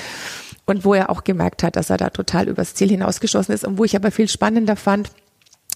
Und 0.65 0.85
wo 0.85 0.95
er 0.95 1.11
auch 1.11 1.23
gemerkt 1.23 1.63
hat, 1.63 1.77
dass 1.77 1.91
er 1.91 1.97
da 1.97 2.11
total 2.11 2.49
übers 2.49 2.75
Ziel 2.75 2.89
hinausgeschossen 2.89 3.55
ist. 3.55 3.65
Und 3.65 3.79
wo 3.79 3.85
ich 3.85 3.95
aber 3.95 4.11
viel 4.11 4.27
spannender 4.27 4.75
fand, 4.75 5.11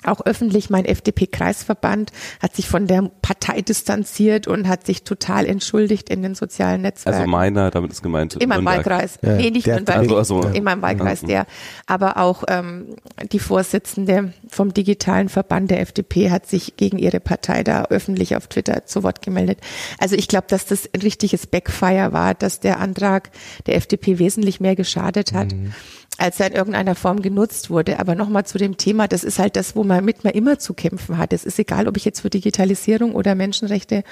auch 0.04 0.24
öffentlich 0.24 0.70
mein 0.70 0.84
FDP-Kreisverband 0.84 2.12
hat 2.40 2.56
sich 2.56 2.68
von 2.68 2.86
der 2.86 3.10
Partei 3.20 3.60
distanziert 3.60 4.46
und 4.46 4.66
hat 4.66 4.86
sich 4.86 5.02
total 5.02 5.46
entschuldigt 5.46 6.08
in 6.08 6.22
den 6.22 6.34
sozialen 6.34 6.82
Netzwerken. 6.82 7.20
Also 7.20 7.30
meiner, 7.30 7.70
damit 7.70 7.92
ist 7.92 8.02
gemeint. 8.02 8.34
In 8.36 8.48
meinem 8.48 8.64
Wahlkreis. 8.64 9.18
Ja, 9.22 9.34
nee, 9.34 9.50
nicht 9.50 9.66
Nürnberg. 9.66 9.98
Also, 9.98 10.16
also, 10.16 10.48
in 10.48 10.64
meinem 10.64 10.82
Wahlkreis, 10.82 11.20
der. 11.20 11.46
Aber 11.86 12.16
auch 12.16 12.44
ähm, 12.48 12.96
die 13.30 13.38
Vorsitzende 13.38 14.32
vom 14.48 14.72
digitalen 14.72 15.28
Verband 15.28 15.70
der 15.70 15.80
FDP 15.80 16.30
hat 16.30 16.46
sich 16.46 16.76
gegen 16.76 16.98
ihre 16.98 17.20
Partei 17.20 17.62
da 17.62 17.84
öffentlich 17.84 18.36
auf 18.36 18.46
Twitter 18.46 18.86
zu 18.86 19.02
Wort 19.02 19.22
gemeldet. 19.22 19.58
Also 19.98 20.16
ich 20.16 20.28
glaube, 20.28 20.46
dass 20.48 20.66
das 20.66 20.88
ein 20.92 21.02
richtiges 21.02 21.46
Backfire 21.46 22.12
war, 22.12 22.34
dass 22.34 22.60
der 22.60 22.80
Antrag 22.80 23.30
der 23.66 23.76
FDP 23.76 24.18
wesentlich 24.18 24.60
mehr 24.60 24.76
geschadet 24.76 25.32
hat. 25.32 25.52
Mhm 25.52 25.72
als 26.20 26.38
er 26.40 26.48
in 26.48 26.52
irgendeiner 26.52 26.94
Form 26.94 27.22
genutzt 27.22 27.70
wurde. 27.70 27.98
Aber 27.98 28.14
nochmal 28.14 28.44
zu 28.44 28.58
dem 28.58 28.76
Thema, 28.76 29.08
das 29.08 29.24
ist 29.24 29.38
halt 29.38 29.56
das, 29.56 29.74
wo 29.74 29.84
man 29.84 30.04
mit 30.04 30.24
man 30.24 30.32
immer 30.32 30.58
zu 30.58 30.74
kämpfen 30.74 31.18
hat. 31.18 31.32
Es 31.32 31.44
ist 31.44 31.58
egal, 31.58 31.88
ob 31.88 31.96
ich 31.96 32.04
jetzt 32.04 32.20
für 32.20 32.30
Digitalisierung 32.30 33.14
oder 33.14 33.34
Menschenrechte 33.34 34.04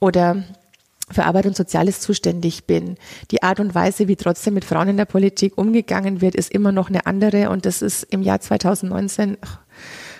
oder 0.00 0.44
für 1.10 1.24
Arbeit 1.24 1.46
und 1.46 1.56
Soziales 1.56 2.00
zuständig 2.00 2.64
bin. 2.64 2.96
Die 3.30 3.42
Art 3.42 3.60
und 3.60 3.74
Weise, 3.74 4.08
wie 4.08 4.16
trotzdem 4.16 4.54
mit 4.54 4.64
Frauen 4.64 4.88
in 4.88 4.96
der 4.96 5.04
Politik 5.04 5.58
umgegangen 5.58 6.20
wird, 6.20 6.34
ist 6.34 6.50
immer 6.50 6.72
noch 6.72 6.88
eine 6.88 7.06
andere. 7.06 7.50
Und 7.50 7.66
das 7.66 7.82
ist 7.82 8.04
im 8.04 8.22
Jahr 8.22 8.40
2019 8.40 9.36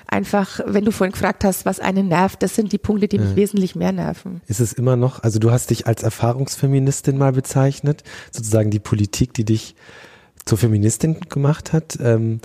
einfach, 0.06 0.60
wenn 0.66 0.84
du 0.84 0.92
vorhin 0.92 1.12
gefragt 1.12 1.44
hast, 1.44 1.64
was 1.64 1.80
einen 1.80 2.08
nervt, 2.08 2.42
das 2.42 2.54
sind 2.54 2.72
die 2.72 2.78
Punkte, 2.78 3.08
die 3.08 3.18
mich 3.18 3.30
ja. 3.30 3.36
wesentlich 3.36 3.74
mehr 3.74 3.92
nerven. 3.92 4.42
Ist 4.46 4.60
es 4.60 4.74
immer 4.74 4.96
noch, 4.96 5.22
also 5.22 5.38
du 5.38 5.50
hast 5.50 5.70
dich 5.70 5.86
als 5.86 6.02
Erfahrungsfeministin 6.02 7.16
mal 7.16 7.32
bezeichnet, 7.32 8.04
sozusagen 8.30 8.70
die 8.70 8.80
Politik, 8.80 9.32
die 9.32 9.46
dich 9.46 9.74
zur 10.44 10.58
Feministin 10.58 11.20
gemacht 11.28 11.72
hat. 11.72 11.98
Ähm, 12.00 12.40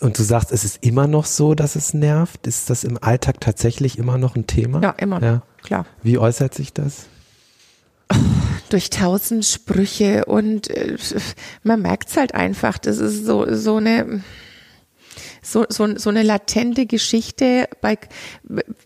und 0.00 0.18
du 0.18 0.22
sagst, 0.22 0.52
es 0.52 0.64
ist 0.64 0.84
immer 0.84 1.06
noch 1.06 1.24
so, 1.24 1.54
dass 1.54 1.76
es 1.76 1.94
nervt. 1.94 2.46
Ist 2.46 2.68
das 2.68 2.84
im 2.84 2.98
Alltag 3.02 3.40
tatsächlich 3.40 3.98
immer 3.98 4.18
noch 4.18 4.36
ein 4.36 4.46
Thema? 4.46 4.82
Ja, 4.82 4.90
immer 4.90 5.20
noch, 5.20 5.26
ja. 5.26 5.42
klar. 5.62 5.86
Wie 6.02 6.18
äußert 6.18 6.54
sich 6.54 6.72
das? 6.72 7.06
durch 8.70 8.90
tausend 8.90 9.44
Sprüche 9.44 10.24
und 10.24 10.68
äh, 10.68 10.96
man 11.62 11.82
merkt 11.82 12.08
es 12.08 12.16
halt 12.16 12.34
einfach, 12.34 12.78
das 12.78 12.98
ist 12.98 13.24
so, 13.24 13.46
so 13.54 13.76
eine, 13.76 14.22
so, 15.44 15.64
so, 15.68 15.96
so 15.96 16.10
eine 16.10 16.22
latente 16.22 16.86
Geschichte. 16.86 17.68
Bei, 17.80 17.98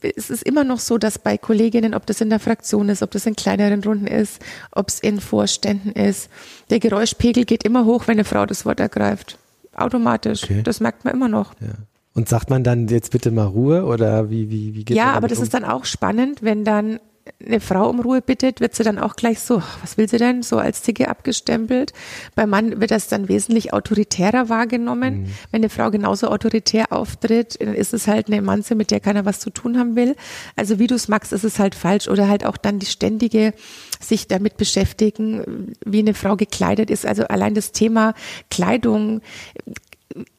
es 0.03 0.29
ist 0.31 0.42
immer 0.42 0.64
noch 0.64 0.81
so, 0.81 0.99
dass 0.99 1.18
bei 1.18 1.38
Kolleginnen, 1.38 1.94
ob 1.94 2.05
das 2.07 2.21
in 2.21 2.31
der 2.31 2.40
Fraktion 2.40 2.88
ist, 2.88 3.03
ob 3.03 3.11
das 3.12 3.25
in 3.27 3.37
kleineren 3.37 3.83
Runden 3.83 4.07
ist, 4.07 4.40
ob 4.73 4.88
es 4.88 4.99
in 5.01 5.21
Vorständen 5.21 5.92
ist, 5.92 6.29
der 6.71 6.81
Geräuschpegel 6.81 7.44
geht 7.44 7.64
immer 7.64 7.85
hoch, 7.85 8.09
wenn 8.09 8.16
eine 8.16 8.25
Frau 8.25 8.44
das 8.44 8.66
Wort 8.66 8.81
ergreift. 8.81 9.38
Automatisch. 9.75 10.44
Okay. 10.44 10.62
Das 10.62 10.81
merkt 10.81 11.05
man 11.05 11.14
immer 11.14 11.29
noch. 11.29 11.55
Ja. 11.61 11.68
Und 12.14 12.29
sagt 12.29 12.51
man 12.51 12.64
dann 12.64 12.88
jetzt 12.88 13.12
bitte 13.12 13.31
mal 13.31 13.47
Ruhe 13.47 13.85
oder 13.85 14.29
wie, 14.29 14.51
wie, 14.51 14.75
wie 14.75 14.85
geht 14.85 14.97
Ja, 14.97 15.12
aber 15.12 15.29
das 15.29 15.38
um? 15.38 15.44
ist 15.44 15.55
dann 15.55 15.64
auch 15.64 15.85
spannend, 15.85 16.42
wenn 16.42 16.64
dann 16.64 16.99
eine 17.44 17.60
Frau 17.60 17.88
um 17.88 18.00
Ruhe 18.00 18.20
bittet, 18.20 18.60
wird 18.60 18.74
sie 18.74 18.82
dann 18.82 18.98
auch 18.98 19.16
gleich 19.16 19.40
so, 19.40 19.62
was 19.80 19.96
will 19.96 20.08
sie 20.08 20.18
denn, 20.18 20.42
so 20.42 20.58
als 20.58 20.82
Zicke 20.82 21.08
abgestempelt. 21.08 21.92
Beim 22.34 22.50
Mann 22.50 22.80
wird 22.80 22.90
das 22.90 23.08
dann 23.08 23.28
wesentlich 23.28 23.72
autoritärer 23.72 24.48
wahrgenommen. 24.48 25.22
Mhm. 25.22 25.26
Wenn 25.50 25.60
eine 25.62 25.68
Frau 25.68 25.90
genauso 25.90 26.28
autoritär 26.28 26.92
auftritt, 26.92 27.60
dann 27.60 27.74
ist 27.74 27.94
es 27.94 28.06
halt 28.06 28.28
eine 28.28 28.42
Manze, 28.42 28.74
mit 28.74 28.90
der 28.90 29.00
keiner 29.00 29.24
was 29.24 29.40
zu 29.40 29.50
tun 29.50 29.78
haben 29.78 29.96
will. 29.96 30.16
Also 30.56 30.78
wie 30.78 30.86
du 30.86 30.94
es 30.94 31.08
magst, 31.08 31.32
ist 31.32 31.44
es 31.44 31.58
halt 31.58 31.74
falsch. 31.74 32.08
Oder 32.08 32.28
halt 32.28 32.44
auch 32.44 32.56
dann 32.56 32.78
die 32.78 32.86
ständige 32.86 33.54
sich 34.00 34.28
damit 34.28 34.56
beschäftigen, 34.56 35.74
wie 35.84 36.00
eine 36.00 36.14
Frau 36.14 36.36
gekleidet 36.36 36.90
ist. 36.90 37.06
Also 37.06 37.24
allein 37.24 37.54
das 37.54 37.72
Thema 37.72 38.14
Kleidung, 38.50 39.20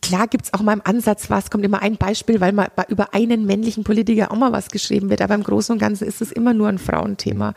klar 0.01 0.27
gibt's 0.27 0.53
auch 0.53 0.61
mal 0.61 0.73
im 0.73 0.81
Ansatz 0.83 1.29
was, 1.29 1.49
kommt 1.49 1.63
immer 1.63 1.81
ein 1.81 1.97
Beispiel, 1.97 2.41
weil 2.41 2.51
mal 2.53 2.69
über 2.87 3.13
einen 3.13 3.45
männlichen 3.45 3.83
Politiker 3.83 4.31
auch 4.31 4.35
mal 4.35 4.51
was 4.51 4.69
geschrieben 4.69 5.09
wird, 5.09 5.21
aber 5.21 5.35
im 5.35 5.43
Großen 5.43 5.73
und 5.73 5.79
Ganzen 5.79 6.07
ist 6.07 6.21
es 6.21 6.31
immer 6.31 6.53
nur 6.53 6.67
ein 6.67 6.79
Frauenthema. 6.79 7.53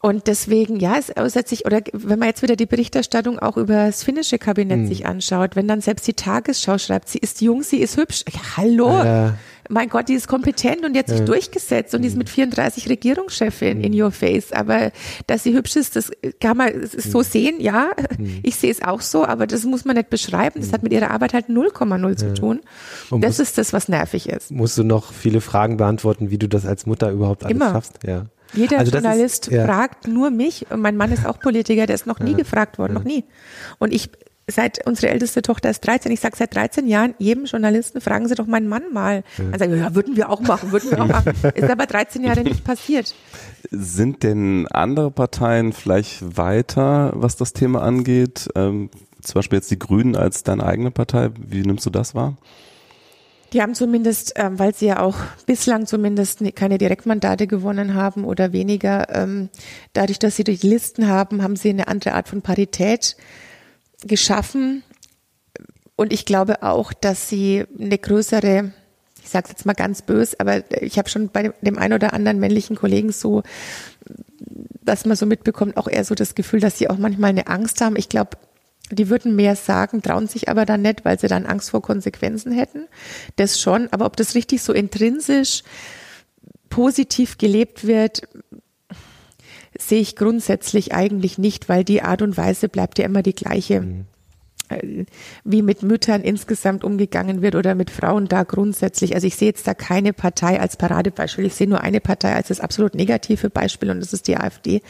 Und 0.00 0.26
deswegen, 0.28 0.78
ja, 0.78 0.96
es 0.98 1.14
äußert 1.16 1.48
sich, 1.48 1.66
oder 1.66 1.80
wenn 1.92 2.18
man 2.18 2.28
jetzt 2.28 2.42
wieder 2.42 2.54
die 2.54 2.66
Berichterstattung 2.66 3.38
auch 3.38 3.56
über 3.56 3.86
das 3.86 4.04
finnische 4.04 4.38
Kabinett 4.38 4.80
mhm. 4.80 4.86
sich 4.86 5.06
anschaut, 5.06 5.56
wenn 5.56 5.66
dann 5.66 5.80
selbst 5.80 6.06
die 6.06 6.14
Tagesschau 6.14 6.78
schreibt, 6.78 7.08
sie 7.08 7.18
ist 7.18 7.40
jung, 7.40 7.62
sie 7.62 7.78
ist 7.78 7.96
hübsch. 7.96 8.24
Ja, 8.32 8.56
hallo. 8.56 8.88
Ja 8.88 9.34
mein 9.68 9.88
Gott, 9.88 10.08
die 10.08 10.14
ist 10.14 10.28
kompetent 10.28 10.84
und 10.84 10.94
jetzt 10.94 11.10
sich 11.10 11.20
durchgesetzt 11.20 11.94
und 11.94 12.02
die 12.02 12.08
ist 12.08 12.16
mit 12.16 12.28
34 12.28 12.88
Regierungschefin 12.88 13.80
in 13.80 14.00
your 14.00 14.10
face. 14.10 14.52
Aber 14.52 14.92
dass 15.26 15.42
sie 15.42 15.54
hübsch 15.54 15.76
ist, 15.76 15.96
das 15.96 16.10
kann 16.40 16.56
man 16.56 16.86
so 16.86 17.22
sehen, 17.22 17.60
ja. 17.60 17.90
Ich 18.42 18.56
sehe 18.56 18.70
es 18.70 18.82
auch 18.82 19.00
so, 19.00 19.24
aber 19.24 19.46
das 19.46 19.64
muss 19.64 19.84
man 19.84 19.96
nicht 19.96 20.10
beschreiben. 20.10 20.60
Das 20.60 20.72
hat 20.72 20.82
mit 20.82 20.92
ihrer 20.92 21.10
Arbeit 21.10 21.34
halt 21.34 21.46
0,0 21.48 22.16
zu 22.16 22.34
tun. 22.34 22.60
Und 23.10 23.22
das 23.22 23.38
ist 23.38 23.58
das, 23.58 23.72
was 23.72 23.88
nervig 23.88 24.28
ist. 24.28 24.50
Musst 24.50 24.78
du 24.78 24.84
noch 24.84 25.12
viele 25.12 25.40
Fragen 25.40 25.76
beantworten, 25.76 26.30
wie 26.30 26.38
du 26.38 26.48
das 26.48 26.66
als 26.66 26.86
Mutter 26.86 27.10
überhaupt 27.10 27.44
alles 27.44 27.56
Immer. 27.56 27.72
schaffst? 27.72 27.98
Ja. 28.06 28.26
Jeder 28.52 28.78
also 28.78 28.92
Journalist 28.92 29.48
ist, 29.48 29.54
ja. 29.54 29.64
fragt 29.64 30.06
nur 30.06 30.30
mich. 30.30 30.66
Und 30.70 30.80
mein 30.80 30.96
Mann 30.96 31.12
ist 31.12 31.26
auch 31.26 31.38
Politiker, 31.38 31.86
der 31.86 31.94
ist 31.94 32.06
noch 32.06 32.20
nie 32.20 32.32
ja. 32.32 32.36
gefragt 32.36 32.78
worden, 32.78 32.94
noch 32.94 33.04
nie. 33.04 33.24
Und 33.78 33.92
ich 33.92 34.10
seit 34.48 34.86
unsere 34.86 35.08
älteste 35.08 35.42
Tochter 35.42 35.70
ist 35.70 35.80
13, 35.80 36.12
ich 36.12 36.20
sage 36.20 36.36
seit 36.36 36.54
13 36.54 36.86
Jahren, 36.86 37.14
jedem 37.18 37.46
Journalisten 37.46 38.00
fragen 38.00 38.28
Sie 38.28 38.36
doch 38.36 38.46
meinen 38.46 38.68
Mann 38.68 38.92
mal. 38.92 39.24
Dann 39.36 39.58
sagen 39.58 39.72
wir, 39.72 39.78
ja, 39.78 39.94
würden 39.94 40.16
wir 40.16 40.30
auch 40.30 40.40
machen, 40.40 40.70
würden 40.70 40.90
wir 40.90 41.02
auch 41.02 41.08
machen. 41.08 41.32
Ist 41.54 41.68
aber 41.68 41.86
13 41.86 42.22
Jahre 42.22 42.42
nicht 42.42 42.62
passiert. 42.62 43.14
Sind 43.70 44.22
denn 44.22 44.68
andere 44.68 45.10
Parteien 45.10 45.72
vielleicht 45.72 46.36
weiter, 46.36 47.12
was 47.14 47.36
das 47.36 47.52
Thema 47.54 47.82
angeht? 47.82 48.48
Ähm, 48.54 48.90
zum 49.20 49.34
Beispiel 49.34 49.58
jetzt 49.58 49.70
die 49.72 49.78
Grünen 49.78 50.14
als 50.14 50.44
deine 50.44 50.64
eigene 50.64 50.92
Partei. 50.92 51.30
Wie 51.36 51.62
nimmst 51.62 51.84
du 51.84 51.90
das 51.90 52.14
wahr? 52.14 52.36
Die 53.52 53.62
haben 53.62 53.74
zumindest, 53.74 54.34
ähm, 54.36 54.58
weil 54.60 54.74
sie 54.74 54.86
ja 54.86 55.00
auch 55.00 55.16
bislang 55.46 55.86
zumindest 55.86 56.42
keine 56.54 56.78
Direktmandate 56.78 57.48
gewonnen 57.48 57.94
haben 57.94 58.24
oder 58.24 58.52
weniger, 58.52 59.08
ähm, 59.14 59.48
dadurch, 59.92 60.20
dass 60.20 60.36
sie 60.36 60.44
durch 60.44 60.62
Listen 60.62 61.08
haben, 61.08 61.42
haben 61.42 61.56
sie 61.56 61.70
eine 61.70 61.88
andere 61.88 62.14
Art 62.14 62.28
von 62.28 62.42
Parität 62.42 63.16
geschaffen. 64.06 64.82
Und 65.96 66.12
ich 66.12 66.26
glaube 66.26 66.62
auch, 66.62 66.92
dass 66.92 67.28
sie 67.28 67.64
eine 67.78 67.98
größere, 67.98 68.72
ich 69.22 69.30
sage 69.30 69.44
es 69.46 69.52
jetzt 69.52 69.66
mal 69.66 69.74
ganz 69.74 70.02
bös, 70.02 70.38
aber 70.38 70.62
ich 70.82 70.98
habe 70.98 71.08
schon 71.08 71.28
bei 71.28 71.52
dem 71.62 71.78
einen 71.78 71.94
oder 71.94 72.12
anderen 72.12 72.38
männlichen 72.38 72.76
Kollegen 72.76 73.12
so, 73.12 73.42
dass 74.82 75.04
man 75.04 75.16
so 75.16 75.26
mitbekommt, 75.26 75.76
auch 75.76 75.88
eher 75.88 76.04
so 76.04 76.14
das 76.14 76.34
Gefühl, 76.34 76.60
dass 76.60 76.78
sie 76.78 76.88
auch 76.90 76.98
manchmal 76.98 77.30
eine 77.30 77.46
Angst 77.46 77.80
haben. 77.80 77.96
Ich 77.96 78.08
glaube, 78.08 78.36
die 78.90 79.08
würden 79.08 79.34
mehr 79.34 79.56
sagen, 79.56 80.02
trauen 80.02 80.28
sich 80.28 80.48
aber 80.48 80.64
dann 80.64 80.82
nicht, 80.82 81.04
weil 81.04 81.18
sie 81.18 81.26
dann 81.26 81.46
Angst 81.46 81.70
vor 81.70 81.82
Konsequenzen 81.82 82.52
hätten. 82.52 82.86
Das 83.36 83.60
schon. 83.60 83.88
Aber 83.92 84.06
ob 84.06 84.16
das 84.16 84.34
richtig 84.34 84.62
so 84.62 84.72
intrinsisch 84.72 85.62
positiv 86.68 87.38
gelebt 87.38 87.86
wird, 87.86 88.22
sehe 89.78 90.00
ich 90.00 90.16
grundsätzlich 90.16 90.94
eigentlich 90.94 91.38
nicht, 91.38 91.68
weil 91.68 91.84
die 91.84 92.02
Art 92.02 92.22
und 92.22 92.36
Weise 92.36 92.68
bleibt 92.68 92.98
ja 92.98 93.04
immer 93.04 93.22
die 93.22 93.34
gleiche. 93.34 93.80
Mhm. 93.80 94.06
Äh, 94.68 95.04
wie 95.44 95.62
mit 95.62 95.82
Müttern 95.82 96.22
insgesamt 96.22 96.82
umgegangen 96.82 97.40
wird 97.40 97.54
oder 97.54 97.74
mit 97.74 97.90
Frauen 97.90 98.26
da 98.26 98.42
grundsätzlich. 98.42 99.14
Also 99.14 99.26
ich 99.26 99.36
sehe 99.36 99.48
jetzt 99.48 99.66
da 99.66 99.74
keine 99.74 100.12
Partei 100.12 100.60
als 100.60 100.76
Paradebeispiel. 100.76 101.46
Ich 101.46 101.54
sehe 101.54 101.68
nur 101.68 101.82
eine 101.82 102.00
Partei 102.00 102.34
als 102.34 102.48
das 102.48 102.60
absolut 102.60 102.94
negative 102.94 103.48
Beispiel 103.48 103.90
und 103.90 104.00
das 104.00 104.12
ist 104.12 104.26
die 104.26 104.36
AfD, 104.36 104.82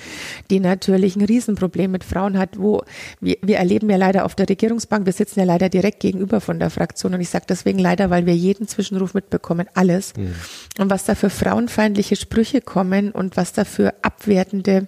die 0.51 0.61
natürlich 0.61 1.17
ein 1.17 1.23
Riesenproblem 1.23 1.91
mit 1.91 2.05
Frauen 2.05 2.39
hat, 2.39 2.59
wo 2.59 2.83
wir, 3.21 3.37
wir 3.43 3.59
erleben 3.59 3.91
ja 3.91 3.97
leider 3.97 4.25
auf 4.25 4.35
der 4.35 4.49
Regierungsbank, 4.49 5.05
wir 5.05 5.13
sitzen 5.13 5.41
ja 5.41 5.45
leider 5.45 5.69
direkt 5.69 6.01
gegenüber 6.01 6.41
von 6.41 6.59
der 6.59 6.71
Fraktion 6.71 7.15
und 7.15 7.21
ich 7.21 7.29
sage 7.29 7.45
deswegen 7.49 7.79
leider, 7.79 8.09
weil 8.09 8.25
wir 8.25 8.35
jeden 8.35 8.69
Zwischenruf 8.69 9.13
mitbekommen, 9.13 9.67
alles. 9.75 10.15
Mhm. 10.17 10.35
Und 10.79 10.91
was 10.91 11.05
da 11.05 11.15
für 11.15 11.31
frauenfeindliche 11.31 12.17
Sprüche 12.17 12.63
kommen 12.63 13.13
und 13.13 13.37
was 13.37 13.53
da 13.53 13.65
für 13.65 13.93
abwertende 14.03 14.87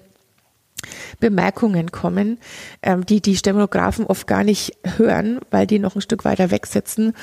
Bemerkungen 1.20 1.90
kommen, 1.90 2.38
ähm, 2.83 3.05
die 3.07 3.20
die 3.20 3.37
Stenografen 3.37 4.07
oft 4.07 4.27
gar 4.27 4.44
nicht 4.44 4.72
hören, 4.96 5.40
weil 5.51 5.66
die 5.66 5.79
noch 5.79 5.94
ein 5.94 6.01
Stück 6.01 6.24
weiter 6.24 6.51
weg 6.51 6.66
sitzen. 6.66 7.14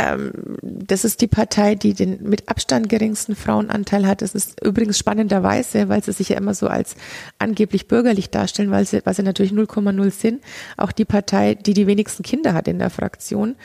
Ähm, 0.00 0.32
das 0.62 1.04
ist 1.04 1.20
die 1.20 1.26
Partei, 1.26 1.74
die 1.74 1.94
den 1.94 2.22
mit 2.22 2.48
Abstand 2.48 2.88
geringsten 2.88 3.34
Frauenanteil 3.34 4.06
hat. 4.06 4.22
Das 4.22 4.34
ist 4.34 4.62
übrigens 4.64 4.98
spannenderweise, 4.98 5.88
weil 5.88 6.02
sie 6.02 6.12
sich 6.12 6.30
ja 6.30 6.36
immer 6.36 6.54
so 6.54 6.68
als 6.68 6.94
angeblich 7.38 7.88
bürgerlich 7.88 8.30
darstellen, 8.30 8.70
weil 8.70 8.86
sie, 8.86 9.00
weil 9.04 9.14
sie 9.14 9.22
natürlich 9.22 9.52
0,0 9.52 10.10
sind, 10.10 10.42
auch 10.76 10.92
die 10.92 11.04
Partei, 11.04 11.54
die 11.54 11.74
die 11.74 11.86
wenigsten 11.86 12.22
Kinder 12.22 12.54
hat 12.54 12.68
in 12.68 12.78
der 12.78 12.90
Fraktion. 12.90 13.56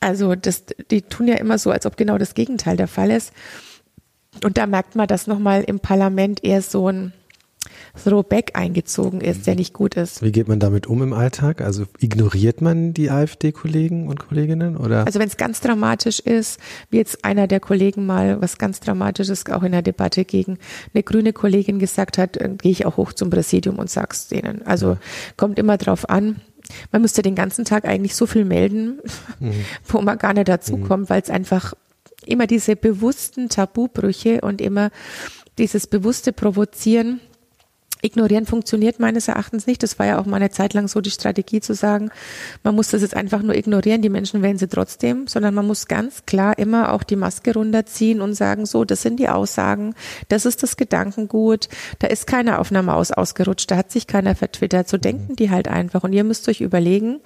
Also 0.00 0.34
das, 0.34 0.64
die 0.90 1.02
tun 1.02 1.28
ja 1.28 1.36
immer 1.36 1.58
so, 1.58 1.70
als 1.70 1.86
ob 1.86 1.96
genau 1.96 2.18
das 2.18 2.34
Gegenteil 2.34 2.76
der 2.76 2.88
Fall 2.88 3.10
ist. 3.10 3.32
Und 4.44 4.56
da 4.56 4.66
merkt 4.66 4.96
man, 4.96 5.06
dass 5.06 5.26
nochmal 5.26 5.62
im 5.62 5.80
Parlament 5.80 6.42
eher 6.42 6.62
so 6.62 6.88
ein 6.88 7.12
Throwback 8.02 8.52
eingezogen 8.54 9.20
ist, 9.20 9.46
der 9.46 9.54
nicht 9.54 9.72
gut 9.72 9.94
ist. 9.94 10.22
Wie 10.22 10.32
geht 10.32 10.48
man 10.48 10.60
damit 10.60 10.86
um 10.86 11.02
im 11.02 11.12
Alltag? 11.12 11.60
Also 11.60 11.84
ignoriert 11.98 12.60
man 12.60 12.94
die 12.94 13.10
AfD-Kollegen 13.10 14.08
und 14.08 14.18
Kolleginnen 14.18 14.76
oder? 14.76 15.06
Also 15.06 15.18
wenn 15.18 15.28
es 15.28 15.36
ganz 15.36 15.60
dramatisch 15.60 16.20
ist, 16.20 16.60
wie 16.90 16.98
jetzt 16.98 17.24
einer 17.24 17.46
der 17.46 17.60
Kollegen 17.60 18.06
mal 18.06 18.40
was 18.40 18.58
ganz 18.58 18.80
Dramatisches 18.80 19.46
auch 19.50 19.62
in 19.62 19.72
der 19.72 19.82
Debatte 19.82 20.24
gegen 20.24 20.58
eine 20.94 21.02
grüne 21.02 21.32
Kollegin 21.32 21.78
gesagt 21.78 22.18
hat, 22.18 22.38
gehe 22.58 22.72
ich 22.72 22.86
auch 22.86 22.96
hoch 22.96 23.12
zum 23.12 23.30
Präsidium 23.30 23.78
und 23.78 23.90
sag's 23.90 24.28
denen. 24.28 24.66
Also 24.66 24.92
ja. 24.92 24.98
kommt 25.36 25.58
immer 25.58 25.76
drauf 25.76 26.08
an. 26.08 26.40
Man 26.90 27.02
müsste 27.02 27.22
den 27.22 27.34
ganzen 27.34 27.64
Tag 27.64 27.84
eigentlich 27.84 28.14
so 28.14 28.26
viel 28.26 28.44
melden, 28.44 29.00
mhm. 29.40 29.52
wo 29.86 30.00
man 30.00 30.18
gar 30.18 30.32
nicht 30.32 30.48
dazu 30.48 30.76
mhm. 30.76 31.08
weil 31.08 31.22
es 31.22 31.30
einfach 31.30 31.74
immer 32.24 32.46
diese 32.46 32.76
bewussten 32.76 33.48
Tabubrüche 33.48 34.40
und 34.40 34.60
immer 34.60 34.90
dieses 35.58 35.86
bewusste 35.86 36.32
Provozieren 36.32 37.20
Ignorieren 38.04 38.46
funktioniert 38.46 38.98
meines 38.98 39.28
Erachtens 39.28 39.68
nicht. 39.68 39.80
Das 39.84 40.00
war 40.00 40.06
ja 40.06 40.18
auch 40.18 40.26
mal 40.26 40.36
eine 40.36 40.50
Zeit 40.50 40.74
lang 40.74 40.88
so 40.88 41.00
die 41.00 41.12
Strategie 41.12 41.60
zu 41.60 41.72
sagen, 41.72 42.10
man 42.64 42.74
muss 42.74 42.88
das 42.88 43.02
jetzt 43.02 43.14
einfach 43.14 43.42
nur 43.42 43.54
ignorieren, 43.54 44.02
die 44.02 44.08
Menschen 44.08 44.42
wählen 44.42 44.58
sie 44.58 44.66
trotzdem, 44.66 45.28
sondern 45.28 45.54
man 45.54 45.68
muss 45.68 45.86
ganz 45.86 46.26
klar 46.26 46.58
immer 46.58 46.92
auch 46.92 47.04
die 47.04 47.14
Maske 47.14 47.54
runterziehen 47.54 48.20
und 48.20 48.34
sagen, 48.34 48.66
so, 48.66 48.84
das 48.84 49.02
sind 49.02 49.20
die 49.20 49.28
Aussagen, 49.28 49.94
das 50.28 50.46
ist 50.46 50.64
das 50.64 50.76
Gedankengut, 50.76 51.68
da 52.00 52.08
ist 52.08 52.26
keiner 52.26 52.58
auf 52.58 52.72
einer 52.72 52.82
Maus 52.82 53.12
ausgerutscht, 53.12 53.70
da 53.70 53.76
hat 53.76 53.92
sich 53.92 54.08
keiner 54.08 54.34
vertwittert, 54.34 54.88
so 54.88 54.96
denken 54.96 55.36
die 55.36 55.50
halt 55.50 55.68
einfach. 55.68 56.02
Und 56.02 56.12
ihr 56.12 56.24
müsst 56.24 56.48
euch 56.48 56.60
überlegen, 56.60 57.20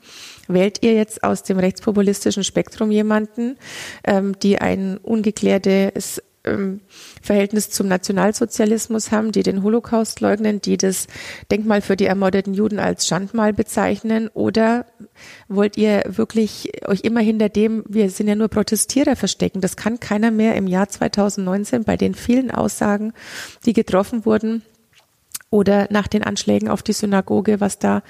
wählt 0.47 0.83
ihr 0.83 0.93
jetzt 0.93 1.25
aus 1.25 1.43
dem 1.43 1.59
rechtspopulistischen 1.59 2.45
Spektrum 2.45 2.91
jemanden, 2.91 3.57
ähm, 4.05 4.39
die 4.41 4.61
ein 4.61 4.99
ungeklärtes 4.99 6.23
ähm, 6.47 6.81
Verhältnis 7.23 7.71
zum 7.71 7.89
Nationalsozialismus 7.89 9.11
haben, 9.11 9.33
die 9.33 9.43
den 9.43 9.63
Holocaust 9.63 10.21
leugnen, 10.21 10.61
die 10.61 10.77
das 10.77 11.07
Denkmal 11.51 11.83
für 11.83 11.97
die 11.97 12.07
ermordeten 12.07 12.55
Juden 12.55 12.79
als 12.79 13.07
Schandmal 13.07 13.53
bezeichnen? 13.53 14.29
Oder 14.29 14.87
wollt 15.49 15.77
ihr 15.77 16.05
wirklich 16.07 16.73
euch 16.87 17.01
immer 17.01 17.21
hinter 17.21 17.49
dem, 17.49 17.85
wir 17.89 18.11
sind 18.11 18.29
ja 18.29 18.35
nur 18.35 18.49
Protestierer 18.49 19.17
verstecken? 19.17 19.61
Das 19.61 19.77
kann 19.77 20.01
keiner 20.01 20.31
mehr 20.31 20.55
im 20.55 20.67
Jahr 20.67 20.89
2019 20.89 21.85
bei 21.85 21.97
den 21.97 22.15
vielen 22.15 22.51
Aussagen, 22.51 23.13
die 23.65 23.73
getroffen 23.73 24.25
wurden, 24.25 24.63
oder 25.51 25.87
nach 25.91 26.09
den 26.09 26.25
Anschlägen 26.25 26.69
auf 26.69 26.83
die 26.83 26.93
Synagoge, 26.93 27.61
was 27.61 27.79
da 27.79 28.03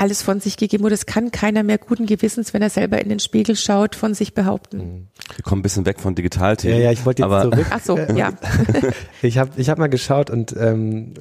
alles 0.00 0.22
von 0.22 0.40
sich 0.40 0.56
gegeben 0.56 0.82
wurde. 0.82 0.94
Das 0.94 1.06
kann 1.06 1.30
keiner 1.30 1.62
mehr 1.62 1.78
guten 1.78 2.06
Gewissens, 2.06 2.54
wenn 2.54 2.62
er 2.62 2.70
selber 2.70 3.00
in 3.00 3.08
den 3.08 3.18
Spiegel 3.18 3.54
schaut, 3.54 3.94
von 3.94 4.14
sich 4.14 4.34
behaupten. 4.34 4.78
Mhm. 4.78 5.08
Wir 5.36 5.42
kommen 5.44 5.60
ein 5.60 5.62
bisschen 5.62 5.84
weg 5.84 6.00
von 6.00 6.14
Digitalthemen. 6.14 6.78
Ja, 6.78 6.84
ja, 6.84 6.92
ich 6.92 7.04
wollte 7.04 7.22
jetzt 7.22 7.30
aber 7.30 7.50
zurück. 7.50 7.66
Ach 7.70 7.80
so, 7.80 7.98
ja. 7.98 8.32
ich 9.22 9.38
habe 9.38 9.50
ich 9.56 9.68
hab 9.68 9.78
mal 9.78 9.88
geschaut 9.88 10.30
und 10.30 10.54
ähm, 10.56 11.14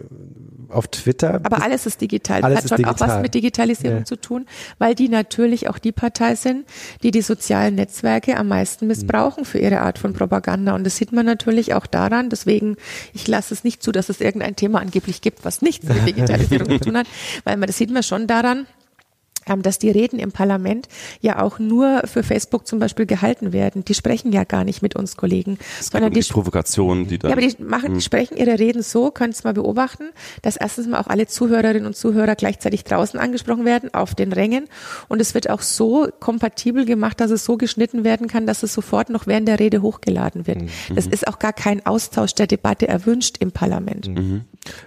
auf 0.71 0.87
Twitter. 0.87 1.35
Aber 1.43 1.61
alles 1.63 1.85
ist 1.85 2.01
digital. 2.01 2.43
Alles 2.43 2.59
Hat 2.59 2.65
ist 2.65 2.75
schon 2.75 2.85
auch 2.85 2.99
was 2.99 3.21
mit 3.21 3.33
Digitalisierung 3.33 3.99
Ja. 3.99 4.05
zu 4.05 4.15
tun, 4.15 4.45
weil 4.77 4.95
die 4.95 5.09
natürlich 5.09 5.69
auch 5.69 5.77
die 5.77 5.91
Partei 5.91 6.35
sind, 6.35 6.65
die 7.03 7.11
die 7.11 7.21
sozialen 7.21 7.75
Netzwerke 7.75 8.37
am 8.37 8.47
meisten 8.47 8.87
missbrauchen 8.87 9.45
für 9.45 9.59
ihre 9.59 9.81
Art 9.81 9.99
von 9.99 10.13
Propaganda. 10.13 10.75
Und 10.75 10.83
das 10.85 10.97
sieht 10.97 11.11
man 11.11 11.25
natürlich 11.25 11.73
auch 11.73 11.85
daran. 11.87 12.29
Deswegen, 12.29 12.75
ich 13.13 13.27
lasse 13.27 13.53
es 13.53 13.63
nicht 13.63 13.83
zu, 13.83 13.91
dass 13.91 14.09
es 14.09 14.21
irgendein 14.21 14.55
Thema 14.55 14.79
angeblich 14.79 15.21
gibt, 15.21 15.45
was 15.45 15.61
nichts 15.61 15.87
mit 15.87 16.05
Digitalisierung 16.07 16.69
zu 16.69 16.79
tun 16.79 16.97
hat, 16.97 17.07
weil 17.43 17.57
man 17.57 17.67
das 17.67 17.77
sieht 17.77 17.91
man 17.91 18.03
schon 18.03 18.27
daran, 18.27 18.65
dass 19.61 19.79
die 19.79 19.89
Reden 19.89 20.19
im 20.19 20.31
Parlament 20.31 20.87
ja 21.21 21.41
auch 21.41 21.59
nur 21.59 22.03
für 22.05 22.23
Facebook 22.23 22.67
zum 22.67 22.79
Beispiel 22.79 23.05
gehalten 23.05 23.53
werden. 23.53 23.83
Die 23.83 23.93
sprechen 23.93 24.31
ja 24.31 24.43
gar 24.43 24.63
nicht 24.63 24.81
mit 24.81 24.95
uns 24.95 25.17
Kollegen, 25.17 25.57
sondern 25.81 26.09
um 26.09 26.13
die 26.13 26.21
die 26.21 26.31
Provokation, 26.31 27.07
die 27.07 27.17
dann. 27.17 27.29
ja, 27.29 27.37
aber 27.37 27.45
die 27.45 27.61
machen, 27.61 27.95
die 27.95 28.01
sprechen 28.01 28.37
ihre 28.37 28.59
Reden 28.59 28.81
so, 28.81 29.11
könnt 29.11 29.33
es 29.33 29.43
mal 29.43 29.53
beobachten, 29.53 30.09
dass 30.41 30.55
erstens 30.55 30.87
mal 30.87 30.99
auch 30.99 31.07
alle 31.07 31.27
Zuhörerinnen 31.27 31.85
und 31.85 31.95
Zuhörer 31.95 32.35
gleichzeitig 32.35 32.83
draußen 32.83 33.19
angesprochen 33.19 33.65
werden, 33.65 33.93
auf 33.93 34.15
den 34.15 34.31
Rängen. 34.31 34.67
Und 35.07 35.21
es 35.21 35.33
wird 35.33 35.49
auch 35.49 35.61
so 35.61 36.07
kompatibel 36.19 36.85
gemacht, 36.85 37.19
dass 37.19 37.31
es 37.31 37.45
so 37.45 37.57
geschnitten 37.57 38.03
werden 38.03 38.27
kann, 38.27 38.45
dass 38.45 38.63
es 38.63 38.73
sofort 38.73 39.09
noch 39.09 39.27
während 39.27 39.47
der 39.47 39.59
Rede 39.59 39.81
hochgeladen 39.81 40.47
wird. 40.47 40.59
Das 40.93 41.07
ist 41.07 41.27
auch 41.27 41.39
gar 41.39 41.53
kein 41.53 41.85
Austausch 41.85 42.35
der 42.35 42.47
Debatte 42.47 42.87
erwünscht 42.87 43.37
im 43.39 43.51
Parlament. 43.51 44.07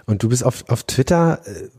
Und 0.05 0.23
du 0.23 0.29
bist 0.29 0.43
auf, 0.45 0.63
auf 0.69 0.83
Twitter, 0.83 1.41
äh, 1.45 1.69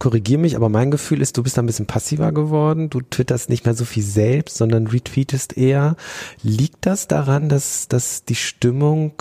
korrigier 0.00 0.38
mich, 0.38 0.56
aber 0.56 0.68
mein 0.68 0.90
Gefühl 0.90 1.22
ist, 1.22 1.36
du 1.36 1.44
bist 1.44 1.58
ein 1.58 1.66
bisschen 1.66 1.86
passiver 1.86 2.32
geworden. 2.32 2.90
Du 2.90 3.02
twitterst 3.02 3.48
nicht 3.48 3.66
mehr 3.66 3.74
so 3.74 3.84
viel 3.84 4.02
selbst, 4.02 4.56
sondern 4.56 4.88
retweetest 4.88 5.56
eher. 5.56 5.94
Liegt 6.42 6.86
das 6.86 7.06
daran, 7.06 7.48
dass, 7.48 7.86
dass 7.86 8.24
die 8.24 8.34
Stimmung 8.34 9.12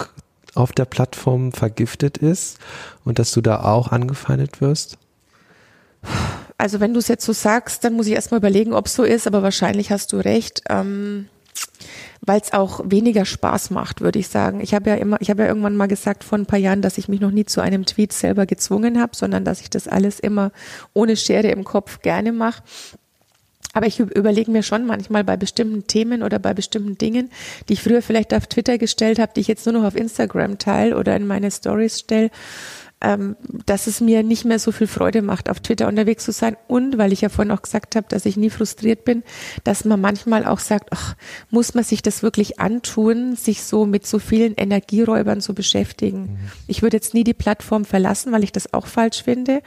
auf 0.55 0.71
der 0.71 0.85
Plattform 0.85 1.51
vergiftet 1.51 2.17
ist 2.17 2.57
und 3.05 3.19
dass 3.19 3.31
du 3.33 3.41
da 3.41 3.63
auch 3.63 3.91
angefeindet 3.91 4.61
wirst? 4.61 4.97
Also 6.57 6.79
wenn 6.79 6.93
du 6.93 6.99
es 6.99 7.09
jetzt 7.09 7.25
so 7.25 7.33
sagst, 7.33 7.83
dann 7.83 7.93
muss 7.93 8.07
ich 8.07 8.13
erstmal 8.13 8.39
überlegen, 8.39 8.73
ob 8.73 8.87
es 8.87 8.95
so 8.95 9.03
ist, 9.03 9.27
aber 9.27 9.43
wahrscheinlich 9.43 9.91
hast 9.91 10.13
du 10.13 10.17
recht. 10.17 10.63
Ähm, 10.69 11.27
weil 12.21 12.41
es 12.41 12.53
auch 12.53 12.81
weniger 12.83 13.25
Spaß 13.25 13.69
macht, 13.71 14.01
würde 14.01 14.19
ich 14.19 14.27
sagen. 14.27 14.59
Ich 14.61 14.73
habe 14.73 14.89
ja 14.89 14.95
immer, 14.97 15.21
ich 15.21 15.29
habe 15.29 15.43
ja 15.43 15.47
irgendwann 15.47 15.75
mal 15.75 15.87
gesagt 15.87 16.23
vor 16.23 16.37
ein 16.37 16.45
paar 16.45 16.59
Jahren, 16.59 16.81
dass 16.81 16.97
ich 16.97 17.07
mich 17.07 17.19
noch 17.21 17.31
nie 17.31 17.45
zu 17.45 17.61
einem 17.61 17.85
Tweet 17.85 18.13
selber 18.13 18.45
gezwungen 18.45 18.99
habe, 18.99 19.15
sondern 19.15 19.45
dass 19.45 19.61
ich 19.61 19.69
das 19.69 19.87
alles 19.87 20.19
immer 20.19 20.51
ohne 20.93 21.15
Schere 21.15 21.49
im 21.49 21.63
Kopf 21.63 22.01
gerne 22.01 22.31
mache. 22.31 22.61
Aber 23.73 23.85
ich 23.85 23.99
üb- 23.99 24.11
überlege 24.17 24.51
mir 24.51 24.63
schon 24.63 24.85
manchmal 24.85 25.23
bei 25.23 25.37
bestimmten 25.37 25.85
Themen 25.85 26.23
oder 26.23 26.39
bei 26.39 26.53
bestimmten 26.53 26.97
Dingen, 26.97 27.29
die 27.67 27.73
ich 27.73 27.83
früher 27.83 28.01
vielleicht 28.01 28.33
auf 28.33 28.47
Twitter 28.47 28.77
gestellt 28.77 29.19
habe, 29.19 29.31
die 29.35 29.41
ich 29.41 29.47
jetzt 29.47 29.65
nur 29.65 29.73
noch 29.73 29.83
auf 29.83 29.95
Instagram 29.95 30.57
teile 30.57 30.97
oder 30.97 31.15
in 31.15 31.27
meine 31.27 31.51
Stories 31.51 31.99
stelle, 31.99 32.31
ähm, 33.01 33.35
dass 33.65 33.87
es 33.87 34.01
mir 34.01 34.23
nicht 34.23 34.45
mehr 34.45 34.59
so 34.59 34.71
viel 34.71 34.87
Freude 34.87 35.21
macht, 35.21 35.49
auf 35.49 35.59
Twitter 35.61 35.87
unterwegs 35.87 36.25
zu 36.25 36.31
sein. 36.31 36.57
Und 36.67 36.97
weil 36.97 37.13
ich 37.13 37.21
ja 37.21 37.29
vorhin 37.29 37.51
auch 37.51 37.61
gesagt 37.61 37.95
habe, 37.95 38.07
dass 38.09 38.25
ich 38.25 38.35
nie 38.35 38.49
frustriert 38.49 39.05
bin, 39.05 39.23
dass 39.63 39.85
man 39.85 40.01
manchmal 40.01 40.45
auch 40.45 40.59
sagt, 40.59 40.89
ach, 40.91 41.15
muss 41.49 41.73
man 41.73 41.83
sich 41.83 42.01
das 42.01 42.23
wirklich 42.23 42.59
antun, 42.59 43.35
sich 43.35 43.63
so 43.63 43.85
mit 43.85 44.05
so 44.05 44.19
vielen 44.19 44.55
Energieräubern 44.55 45.39
zu 45.41 45.53
beschäftigen. 45.53 46.39
Ich 46.67 46.81
würde 46.81 46.97
jetzt 46.97 47.13
nie 47.13 47.23
die 47.23 47.33
Plattform 47.33 47.85
verlassen, 47.85 48.31
weil 48.31 48.43
ich 48.43 48.51
das 48.51 48.73
auch 48.73 48.87
falsch 48.87 49.23
finde. 49.23 49.61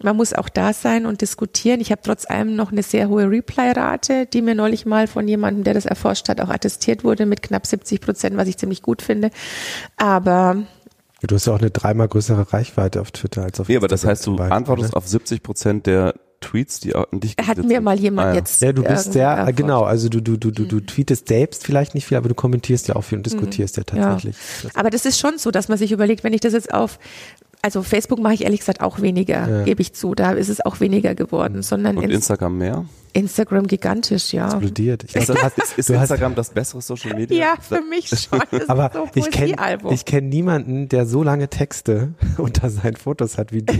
Man 0.00 0.16
muss 0.16 0.32
auch 0.32 0.48
da 0.48 0.72
sein 0.72 1.06
und 1.06 1.22
diskutieren. 1.22 1.80
Ich 1.80 1.90
habe 1.90 2.02
trotz 2.04 2.28
allem 2.28 2.54
noch 2.54 2.70
eine 2.70 2.84
sehr 2.84 3.08
hohe 3.08 3.28
Reply-Rate, 3.28 4.26
die 4.26 4.42
mir 4.42 4.54
neulich 4.54 4.86
mal 4.86 5.08
von 5.08 5.26
jemandem, 5.26 5.64
der 5.64 5.74
das 5.74 5.86
erforscht 5.86 6.28
hat, 6.28 6.40
auch 6.40 6.50
attestiert 6.50 7.02
wurde 7.02 7.26
mit 7.26 7.42
knapp 7.42 7.66
70 7.66 8.00
Prozent, 8.00 8.36
was 8.36 8.46
ich 8.46 8.56
ziemlich 8.56 8.82
gut 8.82 9.02
finde. 9.02 9.30
Aber 9.96 10.62
Du 11.22 11.34
hast 11.34 11.46
ja 11.46 11.52
auch 11.54 11.58
eine 11.58 11.70
dreimal 11.70 12.06
größere 12.08 12.52
Reichweite 12.52 13.00
auf 13.00 13.10
Twitter 13.10 13.42
als 13.42 13.58
auf 13.58 13.68
nee, 13.68 13.76
aber 13.76 13.88
das 13.88 14.04
Instagram 14.04 14.10
heißt, 14.12 14.26
du 14.26 14.36
Beispiel, 14.36 14.52
antwortest 14.56 14.92
ne? 14.92 14.96
auf 14.96 15.08
70 15.08 15.42
Prozent 15.42 15.86
der 15.86 16.14
Tweets, 16.40 16.78
die 16.78 16.94
an 16.94 17.06
dich 17.12 17.34
hat 17.44 17.58
mir 17.64 17.80
mal 17.80 17.98
jemand 17.98 18.28
Ah, 18.28 18.30
ja. 18.30 18.36
jetzt. 18.36 18.62
Ja, 18.62 18.72
du 18.72 18.84
bist 18.84 19.12
sehr, 19.12 19.26
erforscht. 19.28 19.56
genau, 19.56 19.82
also 19.82 20.08
du, 20.08 20.20
du, 20.20 20.36
du, 20.36 20.52
du, 20.52 20.64
du 20.66 20.78
tweetest 20.80 21.26
selbst 21.26 21.64
vielleicht 21.66 21.96
nicht 21.96 22.06
viel, 22.06 22.16
aber 22.16 22.28
du 22.28 22.36
kommentierst 22.36 22.86
ja 22.86 22.94
auch 22.94 23.02
viel 23.02 23.18
und 23.18 23.26
diskutierst 23.26 23.76
ja 23.76 23.82
tatsächlich. 23.82 24.36
Das- 24.62 24.76
Aber 24.76 24.90
das 24.90 25.04
ist 25.04 25.18
schon 25.18 25.38
so, 25.38 25.50
dass 25.50 25.66
man 25.68 25.76
sich 25.78 25.90
überlegt, 25.90 26.22
wenn 26.22 26.32
ich 26.32 26.40
das 26.40 26.52
jetzt 26.52 26.72
auf, 26.72 27.00
also 27.62 27.82
Facebook 27.82 28.20
mache 28.20 28.34
ich 28.34 28.44
ehrlich 28.44 28.60
gesagt 28.60 28.80
auch 28.80 29.00
weniger, 29.00 29.48
Ja. 29.48 29.64
gebe 29.64 29.82
ich 29.82 29.94
zu, 29.94 30.14
da 30.14 30.30
ist 30.30 30.48
es 30.48 30.64
auch 30.64 30.78
weniger 30.78 31.16
geworden, 31.16 31.62
sondern 31.62 31.96
Und 31.96 32.04
Ins- 32.04 32.14
Instagram 32.14 32.56
mehr? 32.56 32.84
Instagram 33.18 33.66
gigantisch, 33.66 34.32
ja. 34.32 34.46
explodiert. 34.46 35.04
Ich 35.04 35.14
Ist, 35.14 35.26
glaub, 35.26 35.38
du 35.38 35.44
hast, 35.44 35.58
ist, 35.58 35.78
ist 35.78 35.88
du 35.88 35.94
hast, 35.94 36.02
Instagram 36.02 36.34
das 36.34 36.50
bessere 36.50 36.80
Social 36.80 37.14
Media? 37.14 37.38
Ja, 37.38 37.54
für 37.60 37.80
mich 37.82 38.08
schon. 38.08 38.40
Das 38.50 38.62
ist 38.62 38.70
aber 38.70 38.90
so 38.94 39.08
ich 39.14 39.30
kenne 39.30 39.56
kenn 40.04 40.28
niemanden, 40.28 40.88
der 40.88 41.06
so 41.06 41.22
lange 41.22 41.48
Texte 41.48 42.14
unter 42.38 42.70
seinen 42.70 42.96
Fotos 42.96 43.38
hat 43.38 43.52
wie 43.52 43.62
du. 43.62 43.74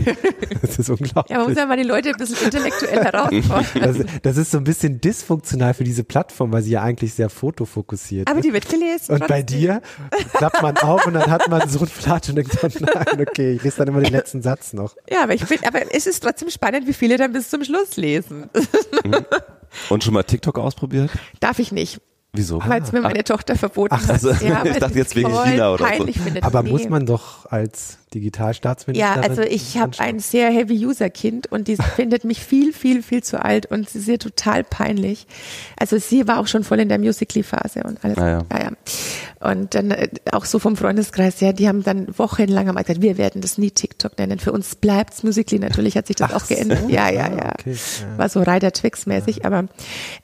Das 0.61 0.77
ist 0.77 0.89
unglaublich. 0.89 1.29
ja, 1.29 1.37
man 1.37 1.47
muss 1.47 1.57
ja 1.57 1.65
mal 1.65 1.77
die 1.77 1.83
Leute 1.83 2.09
ein 2.09 2.17
bisschen 2.17 2.45
intellektuell 2.45 3.03
herausfordern. 3.03 4.05
das, 4.13 4.21
das 4.21 4.37
ist 4.37 4.51
so 4.51 4.57
ein 4.57 4.63
bisschen 4.63 4.99
dysfunktional 5.01 5.73
für 5.73 5.83
diese 5.83 6.03
Plattform, 6.03 6.51
weil 6.51 6.61
sie 6.61 6.71
ja 6.71 6.81
eigentlich 6.81 7.13
sehr 7.13 7.29
fotofokussiert 7.29 8.27
Aber 8.27 8.39
ist. 8.39 8.45
die 8.45 8.53
wird 8.53 8.67
gelesen. 8.69 9.13
Und 9.13 9.27
bei 9.27 9.41
dir 9.41 9.81
klappt 10.33 10.61
man 10.61 10.77
auf 10.77 11.05
und 11.05 11.13
dann 11.13 11.29
hat 11.29 11.47
man 11.49 11.67
so 11.69 11.79
ein 11.79 11.87
Flatsch 11.87 12.29
und 12.29 12.35
denkt 12.35 12.51
so, 12.59 12.67
nein, 12.79 13.25
okay, 13.27 13.53
ich 13.53 13.63
lese 13.63 13.77
dann 13.77 13.87
immer 13.89 14.01
den 14.01 14.11
letzten 14.11 14.41
Satz 14.41 14.73
noch. 14.73 14.95
Ja, 15.09 15.23
aber 15.23 15.33
ich 15.33 15.45
bin, 15.45 15.59
aber 15.65 15.81
es 15.93 16.07
ist 16.07 16.21
trotzdem 16.21 16.49
spannend, 16.49 16.87
wie 16.87 16.93
viele 16.93 17.17
dann 17.17 17.31
bis 17.31 17.49
zum 17.49 17.63
Schluss 17.63 17.95
lesen. 17.97 18.49
Und 19.89 20.03
schon 20.03 20.13
mal 20.13 20.23
TikTok 20.23 20.57
ausprobiert? 20.57 21.11
Darf 21.39 21.59
ich 21.59 21.71
nicht, 21.71 22.01
Wieso? 22.33 22.61
weil 22.65 22.81
es 22.81 22.91
mir 22.91 23.01
meine 23.01 23.23
Tochter 23.23 23.55
verboten 23.55 23.93
Ach, 23.95 24.01
hat. 24.03 24.09
also, 24.09 24.31
ich 24.31 24.41
weil 24.41 24.79
dachte 24.79 24.97
jetzt 24.97 25.15
wegen 25.15 25.29
China 25.29 25.73
oder 25.73 25.85
so. 25.97 26.03
Aber 26.41 26.63
Nee. 26.63 26.71
muss 26.71 26.89
man 26.89 27.05
doch 27.05 27.45
als 27.51 27.98
Digitalstaatsministerin 28.13 29.23
Ja, 29.23 29.27
also 29.27 29.41
ich 29.41 29.77
habe 29.77 29.99
ein 29.99 30.19
sehr 30.19 30.49
heavy 30.49 30.85
User 30.85 31.09
Kind 31.09 31.47
und 31.51 31.67
die 31.67 31.77
findet 31.95 32.23
mich 32.23 32.43
viel, 32.43 32.73
viel, 32.73 33.03
viel 33.03 33.23
zu 33.23 33.43
alt 33.43 33.67
und 33.67 33.89
sie 33.89 33.99
ist 33.99 34.07
ihr 34.07 34.19
total 34.19 34.63
peinlich. 34.63 35.27
Also 35.77 35.97
sie 35.97 36.27
war 36.27 36.39
auch 36.39 36.47
schon 36.47 36.63
voll 36.63 36.79
in 36.79 36.89
der 36.89 36.99
Musically 36.99 37.43
Phase 37.43 37.83
und 37.83 38.03
alles. 38.03 38.17
Ah, 38.17 38.27
ja. 38.27 38.45
ja. 38.51 38.59
ja. 38.59 38.71
Und 39.39 39.73
dann 39.73 39.91
äh, 39.91 40.09
auch 40.31 40.45
so 40.45 40.59
vom 40.59 40.75
Freundeskreis, 40.75 41.39
ja, 41.39 41.53
die 41.53 41.67
haben 41.67 41.83
dann 41.83 42.07
wochenlang 42.17 42.67
am 42.67 42.75
gesagt, 42.75 43.01
wir 43.01 43.17
werden 43.17 43.41
das 43.41 43.57
nie 43.57 43.71
TikTok 43.71 44.17
nennen. 44.17 44.39
Für 44.39 44.51
uns 44.51 44.75
bleibt's 44.75 45.23
Musically. 45.23 45.59
Natürlich 45.59 45.95
hat 45.95 46.07
sich 46.07 46.17
das 46.17 46.33
auch 46.33 46.47
geändert. 46.47 46.89
Ja, 46.89 47.09
ja, 47.09 47.29
ja. 47.29 47.53
okay, 47.57 47.73
ja. 47.73 48.17
War 48.17 48.29
so 48.29 48.41
Ryder 48.41 48.73
Twix 48.73 49.05
mäßig, 49.05 49.45
aber 49.45 49.65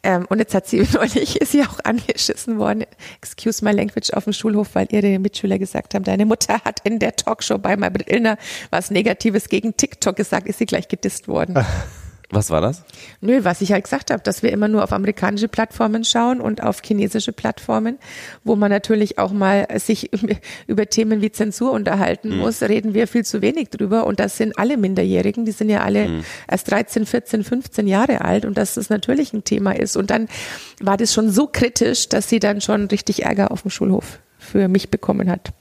ähm, 0.04 0.26
und 0.30 0.39
jetzt 0.39 0.54
hat 0.54 0.67
sie 0.67 0.86
neulich 0.93 1.41
ist 1.41 1.52
sie 1.52 1.63
auch 1.63 1.80
angeschissen 1.84 2.58
worden. 2.58 2.84
Excuse 3.21 3.63
my 3.63 3.71
language 3.71 4.12
auf 4.13 4.26
dem 4.26 4.34
Schulhof, 4.34 4.69
weil 4.74 4.88
ihre 4.91 5.19
Mitschüler 5.19 5.60
gesagt 5.60 5.93
haben, 5.93 6.04
deine 6.04 6.26
Mutter 6.26 6.62
hat 6.65 6.82
in 6.84 7.00
der 7.00 7.15
Talkshow 7.15 7.58
bei 7.58 7.74
Maybrit 7.77 8.09
Illner 8.09 8.38
was 8.69 8.91
Negatives 8.91 9.49
gegen 9.49 9.77
TikTok 9.77 10.15
gesagt, 10.15 10.47
ist 10.47 10.59
sie 10.59 10.65
gleich 10.65 10.88
gedisst 10.88 11.27
worden. 11.27 11.55
Was 12.31 12.49
war 12.49 12.59
das? 12.59 12.83
Nö, 13.21 13.43
was 13.43 13.61
ich 13.61 13.71
halt 13.71 13.83
gesagt 13.83 14.09
habe, 14.09 14.23
dass 14.23 14.41
wir 14.41 14.51
immer 14.51 14.67
nur 14.67 14.83
auf 14.83 14.91
amerikanische 14.91 15.47
Plattformen 15.47 16.03
schauen 16.03 16.41
und 16.41 16.63
auf 16.63 16.81
chinesische 16.83 17.31
Plattformen, 17.31 17.99
wo 18.43 18.55
man 18.55 18.71
natürlich 18.71 19.19
auch 19.19 19.31
mal 19.31 19.67
sich 19.79 20.09
über 20.67 20.88
Themen 20.88 21.21
wie 21.21 21.31
Zensur 21.31 21.71
unterhalten 21.71 22.38
muss, 22.38 22.61
reden 22.63 22.93
wir 22.93 23.07
viel 23.07 23.23
zu 23.23 23.41
wenig 23.41 23.69
drüber. 23.69 24.07
Und 24.07 24.19
das 24.19 24.38
sind 24.38 24.57
alle 24.57 24.77
Minderjährigen, 24.77 25.45
die 25.45 25.51
sind 25.51 25.69
ja 25.69 25.81
alle 25.81 26.23
erst 26.49 26.71
13, 26.71 27.05
14, 27.05 27.43
15 27.43 27.88
Jahre 27.88 28.21
alt 28.21 28.45
und 28.45 28.57
dass 28.57 28.73
das 28.73 28.89
natürlich 28.89 29.33
ein 29.33 29.43
Thema 29.43 29.71
ist. 29.75 29.95
Und 29.95 30.09
dann 30.09 30.27
war 30.81 30.97
das 30.97 31.13
schon 31.13 31.29
so 31.29 31.47
kritisch, 31.47 32.09
dass 32.09 32.27
sie 32.27 32.39
dann 32.39 32.59
schon 32.59 32.88
richtig 32.88 33.23
Ärger 33.23 33.51
auf 33.51 33.61
dem 33.61 33.71
Schulhof 33.71 34.19
für 34.39 34.67
mich 34.67 34.89
bekommen 34.89 35.29
hat. 35.29 35.53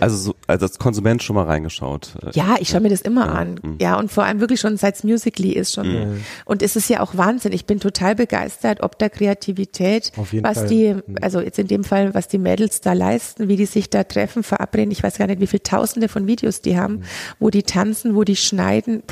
Also, 0.00 0.16
so, 0.16 0.34
also 0.46 0.66
als 0.66 0.78
Konsument 0.78 1.22
schon 1.22 1.36
mal 1.36 1.44
reingeschaut. 1.44 2.10
äh, 2.22 2.30
Ja, 2.34 2.56
ich 2.60 2.68
schaue 2.70 2.80
mir 2.80 2.88
das 2.90 3.00
immer 3.02 3.32
an. 3.34 3.78
Ja, 3.80 3.98
und 3.98 4.10
vor 4.10 4.24
allem 4.24 4.40
wirklich 4.40 4.60
schon 4.60 4.76
seit 4.76 5.02
Musically 5.04 5.52
ist 5.52 5.74
schon. 5.74 6.22
Und 6.44 6.62
es 6.62 6.76
ist 6.76 6.88
ja 6.88 7.00
auch 7.00 7.16
Wahnsinn. 7.16 7.52
Ich 7.52 7.66
bin 7.66 7.80
total 7.80 8.14
begeistert, 8.14 8.82
ob 8.82 8.98
der 8.98 9.10
Kreativität, 9.10 10.12
Auf 10.16 10.32
jeden 10.32 10.44
was 10.44 10.58
Fall. 10.58 10.66
die, 10.68 10.94
also 11.20 11.40
jetzt 11.40 11.58
in 11.58 11.66
dem 11.68 11.84
Fall, 11.84 12.14
was 12.14 12.28
die 12.28 12.38
Mädels 12.38 12.80
da 12.80 12.92
leisten, 12.92 13.48
wie 13.48 13.56
die 13.56 13.66
sich 13.66 13.90
da 13.90 14.04
treffen, 14.04 14.42
verabreden. 14.42 14.90
Ich 14.90 15.02
weiß 15.02 15.18
gar 15.18 15.26
nicht, 15.26 15.40
wie 15.40 15.46
viele 15.46 15.62
Tausende 15.62 16.08
von 16.08 16.26
Videos 16.26 16.60
die 16.60 16.78
haben, 16.78 17.02
wo 17.38 17.50
die 17.50 17.62
tanzen, 17.62 18.14
wo 18.14 18.24
die 18.24 18.36
schneiden. 18.36 19.02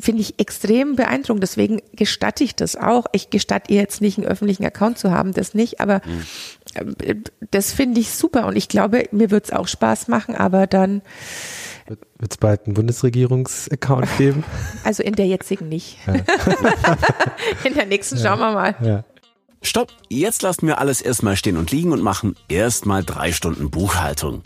Finde 0.00 0.22
ich 0.22 0.38
extrem 0.38 0.96
beeindruckend. 0.96 1.42
Deswegen 1.42 1.80
gestatte 1.94 2.44
ich 2.44 2.54
das 2.54 2.76
auch. 2.76 3.06
Ich 3.12 3.30
gestatte 3.30 3.72
ihr 3.72 3.80
jetzt 3.80 4.00
nicht, 4.00 4.18
einen 4.18 4.26
öffentlichen 4.26 4.64
Account 4.64 4.98
zu 4.98 5.10
haben, 5.10 5.32
das 5.32 5.54
nicht, 5.54 5.80
aber 5.80 5.96
äh, 5.96 6.00
das 7.50 7.72
finde 7.72 8.00
ich 8.00 8.10
super. 8.12 8.46
Und 8.46 8.56
ich 8.56 8.68
glaube, 8.68 9.08
mir 9.12 9.30
wird 9.30 9.46
es 9.46 9.52
auch 9.52 9.68
Spaß 9.68 10.08
machen, 10.08 10.34
aber 10.34 10.66
dann 10.66 11.02
Wird 11.86 12.32
es 12.32 12.36
bald 12.36 12.66
einen 12.66 12.74
Bundesregierungs-Account 12.74 14.08
geben? 14.18 14.44
Also 14.84 15.02
in 15.02 15.14
der 15.14 15.26
jetzigen 15.26 15.68
nicht. 15.68 15.98
in 17.64 17.74
der 17.74 17.86
nächsten 17.86 18.18
schauen 18.18 18.38
wir 18.38 18.52
mal. 18.52 18.74
ja. 18.82 19.04
Stopp, 19.62 19.92
jetzt 20.08 20.40
lassen 20.40 20.66
wir 20.66 20.78
alles 20.78 21.02
erstmal 21.02 21.36
stehen 21.36 21.58
und 21.58 21.70
liegen 21.70 21.92
und 21.92 22.02
machen 22.02 22.34
erstmal 22.48 23.04
drei 23.04 23.30
Stunden 23.30 23.70
Buchhaltung. 23.70 24.42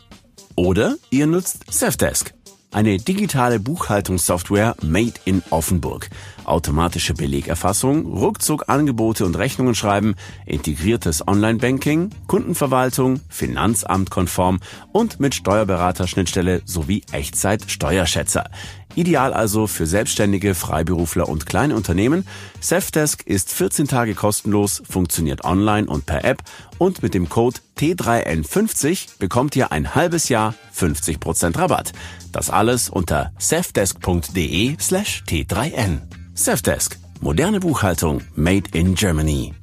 Oder 0.57 0.97
ihr 1.11 1.29
nutzt 1.29 1.73
Safdesk. 1.73 2.35
Eine 2.75 2.97
digitale 2.97 3.61
Buchhaltungssoftware 3.61 4.75
made 4.83 5.13
in 5.25 5.45
Offenburg. 5.51 6.11
Automatische 6.43 7.15
Belegerfassung, 7.15 8.05
ruckzuck 8.05 8.65
Angebote 8.67 9.25
und 9.25 9.37
Rechnungen 9.37 9.77
schreiben, 9.77 10.17
integriertes 10.45 11.27
Online-Banking, 11.29 12.11
Kundenverwaltung, 12.27 13.21
Finanzamt-konform 13.29 14.59
und 14.91 15.21
mit 15.21 15.37
Steuerberaterschnittstelle 15.37 16.63
sowie 16.65 17.05
Echtzeit-Steuerschätzer. 17.13 18.51
Ideal 18.97 19.33
also 19.33 19.67
für 19.67 19.87
Selbstständige, 19.87 20.55
Freiberufler 20.55 21.29
und 21.29 21.47
kleine 21.47 21.77
Unternehmen. 21.77 22.27
Safdesk 22.61 23.23
ist 23.27 23.53
14 23.53 23.89
Tage 23.89 24.15
kostenlos, 24.15 24.83
funktioniert 24.89 25.45
online 25.45 25.87
und 25.87 26.07
per 26.07 26.25
App 26.25 26.43
und 26.79 27.03
mit 27.03 27.15
dem 27.15 27.29
Code 27.29 27.59
T3N50 27.79 29.19
bekommt 29.19 29.57
ihr 29.57 29.73
ein 29.73 29.95
halbes 29.95 30.29
Jahr 30.29 30.55
50% 30.77 31.59
Rabatt. 31.59 31.93
Das 32.33 32.51
alles 32.51 32.89
unter 32.89 33.33
safdesk.de 33.39 34.77
slash 34.81 35.25
T3N. 35.29 36.03
Safdesk. 36.35 36.99
Moderne 37.21 37.61
Buchhaltung 37.61 38.23
made 38.35 38.71
in 38.73 38.95
Germany. 38.95 39.55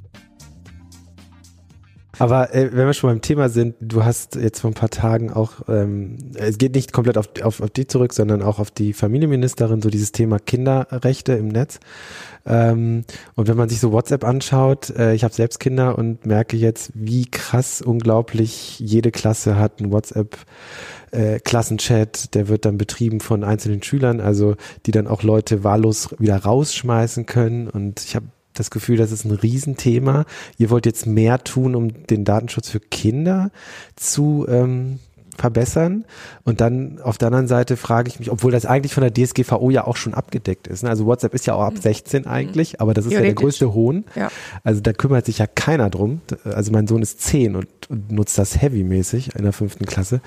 Aber 2.21 2.53
äh, 2.53 2.69
wenn 2.71 2.85
wir 2.85 2.93
schon 2.93 3.09
beim 3.09 3.21
Thema 3.21 3.49
sind, 3.49 3.75
du 3.79 4.05
hast 4.05 4.35
jetzt 4.35 4.59
vor 4.59 4.69
ein 4.69 4.75
paar 4.75 4.91
Tagen 4.91 5.33
auch, 5.33 5.67
ähm, 5.67 6.17
es 6.35 6.59
geht 6.59 6.75
nicht 6.75 6.93
komplett 6.93 7.17
auf, 7.17 7.29
auf, 7.41 7.61
auf 7.61 7.69
die 7.71 7.87
zurück, 7.87 8.13
sondern 8.13 8.43
auch 8.43 8.59
auf 8.59 8.69
die 8.69 8.93
Familienministerin, 8.93 9.81
so 9.81 9.89
dieses 9.89 10.11
Thema 10.11 10.37
Kinderrechte 10.37 11.33
im 11.33 11.47
Netz. 11.47 11.79
Ähm, 12.45 13.05
und 13.33 13.47
wenn 13.47 13.57
man 13.57 13.69
sich 13.69 13.79
so 13.79 13.91
WhatsApp 13.91 14.23
anschaut, 14.23 14.91
äh, 14.91 15.15
ich 15.15 15.23
habe 15.23 15.33
selbst 15.33 15.59
Kinder 15.59 15.97
und 15.97 16.23
merke 16.27 16.57
jetzt, 16.57 16.91
wie 16.93 17.25
krass 17.25 17.81
unglaublich 17.81 18.79
jede 18.79 19.09
Klasse 19.09 19.55
hat 19.57 19.79
ein 19.79 19.91
WhatsApp. 19.91 20.37
Äh, 21.09 21.39
Klassenchat, 21.39 22.35
der 22.35 22.47
wird 22.49 22.65
dann 22.65 22.77
betrieben 22.77 23.19
von 23.19 23.43
einzelnen 23.43 23.81
Schülern, 23.81 24.21
also 24.21 24.57
die 24.85 24.91
dann 24.91 25.07
auch 25.07 25.23
Leute 25.23 25.63
wahllos 25.63 26.09
wieder 26.19 26.37
rausschmeißen 26.37 27.25
können. 27.25 27.67
Und 27.67 28.03
ich 28.05 28.15
habe 28.15 28.27
das 28.53 28.71
Gefühl, 28.71 28.97
das 28.97 29.11
ist 29.11 29.25
ein 29.25 29.31
Riesenthema. 29.31 30.25
Ihr 30.57 30.69
wollt 30.69 30.85
jetzt 30.85 31.05
mehr 31.05 31.43
tun, 31.43 31.75
um 31.75 32.05
den 32.07 32.25
Datenschutz 32.25 32.69
für 32.69 32.79
Kinder 32.79 33.51
zu 33.95 34.45
ähm, 34.49 34.99
verbessern. 35.37 36.05
Und 36.43 36.61
dann 36.61 36.99
auf 37.01 37.17
der 37.17 37.27
anderen 37.27 37.47
Seite 37.47 37.77
frage 37.77 38.09
ich 38.09 38.19
mich, 38.19 38.31
obwohl 38.31 38.51
das 38.51 38.65
eigentlich 38.65 38.93
von 38.93 39.03
der 39.03 39.13
DSGVO 39.13 39.69
ja 39.69 39.85
auch 39.85 39.97
schon 39.97 40.13
abgedeckt 40.13 40.67
ist. 40.67 40.83
Ne? 40.83 40.89
Also 40.89 41.05
WhatsApp 41.05 41.33
ist 41.33 41.47
ja 41.47 41.55
auch 41.55 41.63
ab 41.63 41.77
16 41.77 42.27
eigentlich, 42.27 42.79
aber 42.79 42.93
das 42.93 43.05
ist 43.05 43.13
ja 43.13 43.21
der 43.21 43.33
größte 43.33 43.73
Hohn. 43.73 44.05
Ja. 44.15 44.29
Also 44.63 44.81
da 44.81 44.93
kümmert 44.93 45.25
sich 45.25 45.39
ja 45.39 45.47
keiner 45.47 45.89
drum. 45.89 46.21
Also 46.43 46.71
mein 46.71 46.87
Sohn 46.87 47.01
ist 47.01 47.21
10 47.21 47.55
und, 47.55 47.67
und 47.89 48.11
nutzt 48.11 48.37
das 48.37 48.61
heavymäßig 48.61 49.35
in 49.35 49.43
der 49.43 49.53
fünften 49.53 49.85
Klasse. 49.85 50.21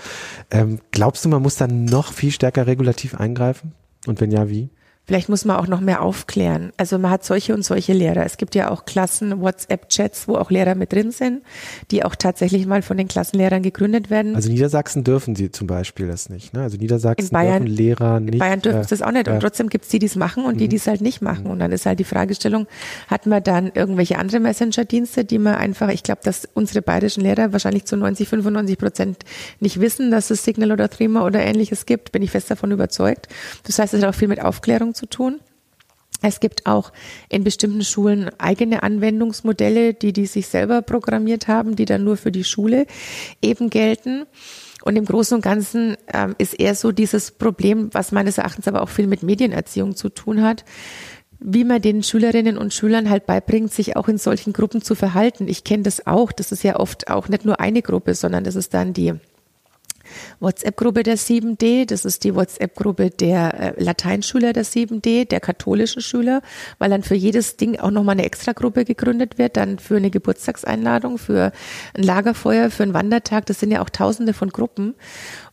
Ähm, 0.51 0.81
glaubst 0.91 1.25
du, 1.25 1.29
man 1.29 1.43
muss 1.43 1.57
da 1.57 1.67
noch 1.67 2.13
viel 2.13 2.33
stärker 2.33 2.67
regulativ 2.67 3.15
eingreifen? 3.15 3.73
Und 4.07 4.21
wenn 4.21 4.31
ja, 4.31 4.49
wie? 4.51 4.69
Vielleicht 5.07 5.29
muss 5.29 5.45
man 5.45 5.57
auch 5.57 5.67
noch 5.67 5.81
mehr 5.81 6.01
aufklären. 6.01 6.73
Also 6.79 6.99
man 6.99 7.11
hat 7.11 7.25
solche 7.25 7.53
und 7.53 7.63
solche 7.63 7.93
Lehrer. 7.93 8.25
Es 8.25 8.39
gibt 8.39 8.55
ja 8.55 8.71
auch 8.71 8.87
Klassen, 8.87 9.41
WhatsApp-Chats, 9.41 10.29
wo 10.29 10.37
auch 10.37 10.51
Lehrer 10.51 10.75
mit 10.75 10.95
drin 10.95 11.11
sind, 11.11 11.43
die 11.91 12.05
auch 12.05 12.15
tatsächlich 12.15 12.65
mal 12.67 12.81
von 12.81 12.97
den 12.97 13.07
Klassenlehrern 13.07 13.63
gegründet 13.63 14.09
werden. 14.09 14.35
Also 14.35 14.51
Niedersachsen 14.51 15.05
dürfen 15.05 15.37
sie 15.37 15.51
zum 15.51 15.67
Beispiel 15.67 16.09
das 16.09 16.31
nicht. 16.31 16.55
Ne? 16.55 16.63
Also 16.63 16.79
Niedersachsen 16.79 17.27
In 17.27 17.31
Bayern- 17.33 17.65
dürfen 17.65 17.77
Lehrer 17.77 18.21
nicht. 18.21 18.35
In 18.35 18.39
Bayern 18.39 18.63
dürfen 18.63 18.81
äh, 18.81 18.85
sie 18.85 18.91
das 18.91 19.03
auch 19.03 19.13
nicht. 19.13 19.29
Und 19.29 19.35
ja. 19.35 19.41
trotzdem 19.41 19.69
gibt 19.69 19.85
es 19.85 19.91
die, 19.91 19.99
die 19.99 20.07
es 20.07 20.17
machen 20.17 20.47
und 20.47 20.59
die, 20.59 20.69
die 20.69 20.77
es 20.77 20.87
halt 20.87 21.03
nicht 21.03 21.21
machen. 21.21 21.47
Und 21.47 21.59
dann 21.59 21.71
ist 21.71 21.85
halt 21.85 21.99
die 21.99 22.05
Fragestellung, 22.05 22.67
hat 23.09 23.27
man 23.27 23.43
dann 23.43 23.73
irgendwelche 23.75 24.19
andere 24.19 24.41
Messenger-Dienste, 24.41 25.27
die 25.27 25.39
man 25.39 25.57
einfach, 25.57 25.91
ich 25.91 26.03
glaube, 26.03 26.23
dass 26.25 26.49
unsere 26.55 26.81
bayerischen 26.81 27.23
Lehrer 27.23 27.53
wahrscheinlich 27.53 27.85
zu 27.85 27.99
90, 27.99 28.27
95 28.27 28.79
Prozent 28.79 29.19
nicht 29.61 29.81
wissen, 29.81 30.11
dass 30.11 30.31
es 30.31 30.45
Signal 30.45 30.73
oder 30.73 30.89
Threema 30.89 31.27
oder 31.27 31.41
ähnliches 31.41 31.85
gibt, 31.85 32.11
bin 32.11 32.23
ich 32.23 32.31
fest 32.31 32.51
davon 32.51 32.71
überzeugt. 32.71 33.29
Das 33.65 33.79
heißt, 33.79 33.93
es 33.93 34.03
hat 34.03 34.09
auch 34.09 34.15
viel 34.15 34.29
mit 34.29 34.41
Aufklärung 34.43 34.94
zu 34.95 35.07
tun. 35.07 35.41
Es 36.23 36.41
gibt 36.41 36.67
auch 36.67 36.93
in 37.29 37.45
bestimmten 37.45 37.85
Schulen 37.85 38.31
eigene 38.39 38.83
Anwendungsmodelle, 38.83 39.95
die 39.95 40.13
die 40.13 40.27
sich 40.27 40.47
selber 40.47 40.81
programmiert 40.81 41.49
haben, 41.49 41.77
die 41.77 41.85
dann 41.85 42.05
nur 42.05 42.17
für 42.17 42.33
die 42.33 42.45
Schule 42.45 42.87
eben 43.43 43.69
gelten. 43.69 44.25
Und 44.83 44.97
im 44.97 45.05
Großen 45.05 45.35
und 45.35 45.43
Ganzen 45.43 45.97
ähm, 46.13 46.35
ist 46.39 46.55
eher 46.55 46.75
so 46.75 46.93
dieses 46.93 47.31
Problem, 47.31 47.91
was 47.93 48.13
meines 48.13 48.39
Erachtens 48.39 48.69
aber 48.69 48.83
auch 48.83 48.89
viel 48.89 49.07
mit 49.07 49.23
Medienerziehung 49.23 49.97
zu 49.97 50.09
tun 50.09 50.43
hat, 50.43 50.65
wie 51.41 51.65
man 51.65 51.83
den 51.83 52.03
Schülerinnen 52.03 52.57
und 52.57 52.73
Schülern 52.73 53.11
halt 53.11 53.27
beibringt, 53.27 53.73
sich 53.73 53.97
auch 53.97 54.09
in 54.09 54.19
solchen 54.19 54.53
Gruppen 54.53 54.83
zu 54.83 54.95
verhalten. 54.95 55.49
Ich 55.49 55.65
kenne 55.65 55.83
das 55.83 56.07
auch. 56.07 56.33
Das 56.33 56.53
ist 56.53 56.65
ja 56.65 56.77
oft 56.77 57.09
auch 57.09 57.29
nicht 57.29 57.45
nur 57.45 57.61
eine 57.61 57.83
Gruppe, 57.83 58.15
sondern 58.15 58.45
das 58.45 58.57
ist 58.57 58.73
dann 58.73 58.93
die 58.93 59.15
WhatsApp-Gruppe 60.41 61.03
der 61.03 61.17
7D, 61.17 61.87
das 61.87 62.05
ist 62.05 62.25
die 62.25 62.35
WhatsApp-Gruppe 62.35 63.11
der 63.11 63.77
äh, 63.79 63.83
Lateinschüler 63.83 64.53
der 64.53 64.65
7D, 64.65 65.27
der 65.27 65.41
katholischen 65.41 66.03
Schüler, 66.03 66.43
weil 66.79 66.91
dann 66.91 67.03
für 67.03 67.15
jedes 67.15 67.57
Ding 67.57 67.79
auch 67.79 67.91
nochmal 67.91 68.15
eine 68.15 68.25
Extragruppe 68.25 68.85
gegründet 68.85 69.39
wird, 69.39 69.57
dann 69.57 69.79
für 69.79 69.97
eine 69.97 70.11
Geburtstagseinladung, 70.11 71.19
für 71.19 71.53
ein 71.95 72.03
Lagerfeuer, 72.03 72.71
für 72.71 72.83
einen 72.83 72.95
Wandertag, 72.95 73.47
das 73.47 73.61
sind 73.61 73.71
ja 73.71 73.83
auch 73.83 73.91
tausende 73.91 74.35
von 74.35 74.51
Gruppen. 74.51 74.95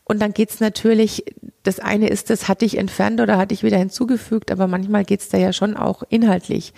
Und 0.04 0.20
dann 0.20 0.34
geht's 0.34 0.60
natürlich, 0.60 1.24
das 1.62 1.78
eine 1.78 2.08
ist, 2.08 2.30
das 2.30 2.48
hatte 2.48 2.64
ich 2.64 2.76
entfernt 2.76 3.20
oder 3.20 3.38
hatte 3.38 3.54
ich 3.54 3.62
wieder 3.62 3.78
hinzugefügt, 3.78 4.50
aber 4.50 4.66
manchmal 4.66 5.04
geht's 5.04 5.28
da 5.28 5.38
ja 5.38 5.52
schon 5.52 5.76
auch 5.76 6.02
inhaltlich 6.08 6.74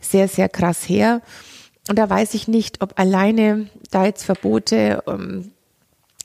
sehr, 0.00 0.28
sehr 0.28 0.48
krass 0.48 0.88
her. 0.88 1.22
Und 1.88 1.98
da 1.98 2.08
weiß 2.08 2.34
ich 2.34 2.48
nicht, 2.48 2.82
ob 2.82 2.98
alleine 2.98 3.68
da 3.90 4.06
jetzt 4.06 4.24
Verbote 4.24 5.02
ähm, 5.06 5.52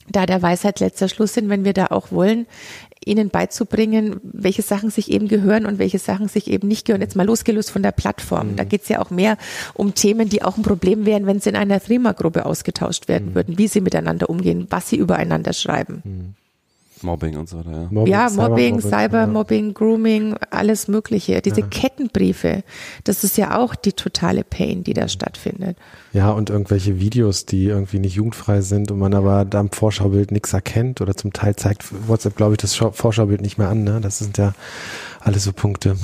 da 0.10 0.26
der 0.26 0.42
Weisheit 0.42 0.80
letzter 0.80 1.10
Schluss 1.10 1.34
sind, 1.34 1.50
wenn 1.50 1.66
wir 1.66 1.74
da 1.74 1.88
auch 1.88 2.12
wollen, 2.12 2.48
ihnen 3.06 3.30
beizubringen, 3.30 4.20
welche 4.24 4.62
Sachen 4.62 4.90
sich 4.90 5.12
eben 5.12 5.28
gehören 5.28 5.66
und 5.66 5.80
welche 5.80 6.00
Sachen 6.00 6.28
sich 6.28 6.50
eben 6.50 6.68
nicht 6.68 6.86
gehören. 6.86 7.02
Jetzt 7.02 7.16
mal 7.16 7.26
losgelöst 7.26 7.72
von 7.72 7.84
der 7.84 7.92
Plattform. 7.92 8.56
Da 8.56 8.64
geht 8.64 8.84
es 8.84 8.90
ja 8.90 9.00
auch 9.00 9.10
mehr 9.10 9.38
um 9.74 9.96
Themen, 9.96 10.30
die 10.30 10.44
auch 10.44 10.58
ein 10.58 10.64
Problem 10.64 11.06
wären, 11.06 11.26
wenn 11.26 11.40
sie 11.40 11.50
in 11.50 11.56
einer 11.56 11.80
Threema-Gruppe 11.80 12.46
ausgetauscht 12.46 13.08
werden 13.08 13.36
würden, 13.36 13.58
wie 13.58 13.68
sie 13.68 13.82
miteinander 13.82 14.30
umgehen, 14.30 14.68
was 14.70 14.90
sie 14.90 14.98
übereinander 14.98 15.54
schreiben. 15.54 16.36
Mobbing 17.02 17.38
und 17.38 17.48
so 17.50 17.60
weiter. 17.60 17.72
Ja. 17.72 17.88
Mobbing, 17.92 18.12
Ja, 18.14 18.30
Mobbing, 18.30 18.80
Cybermobbing, 18.80 18.82
Cybermobbing, 18.82 19.74
Grooming, 19.74 20.36
alles 20.50 20.88
Mögliche. 20.88 21.42
Diese 21.42 21.62
Kettenbriefe, 21.64 22.64
das 23.04 23.24
ist 23.24 23.38
ja 23.38 23.58
auch 23.58 23.76
die 23.76 23.94
totale 23.94 24.44
Pain, 24.44 24.84
die 24.84 24.94
da 24.94 25.08
stattfindet. 25.08 25.78
Ja, 26.14 26.32
und 26.32 26.50
irgendwelche 26.50 27.00
Videos, 27.00 27.46
die 27.46 27.66
irgendwie 27.66 28.00
nicht 28.00 28.16
jugendfrei 28.16 28.62
sind 28.62 28.92
und 28.92 29.00
man 29.00 29.14
aber 29.14 29.46
da 29.46 29.60
am 29.60 29.72
Vorschaubild 29.72 30.32
nichts 30.32 30.54
erkennt 30.54 31.02
oder 31.02 31.16
zum 31.16 31.34
Teil 31.34 31.56
zeigt 31.56 31.86
WhatsApp, 32.08 32.36
glaube 32.36 32.54
ich, 32.54 32.58
das 32.58 32.76
Schau- 32.76 32.92
Vorschaubild 32.92 33.42
nicht 33.42 33.58
mehr 33.58 33.70
an. 33.70 33.84
Ne? 33.84 34.00
Das 34.02 34.20
sind 34.20 34.38
ja 34.38 34.54
alles 35.20 35.44
so 35.44 35.54
Punkte. 35.54 35.96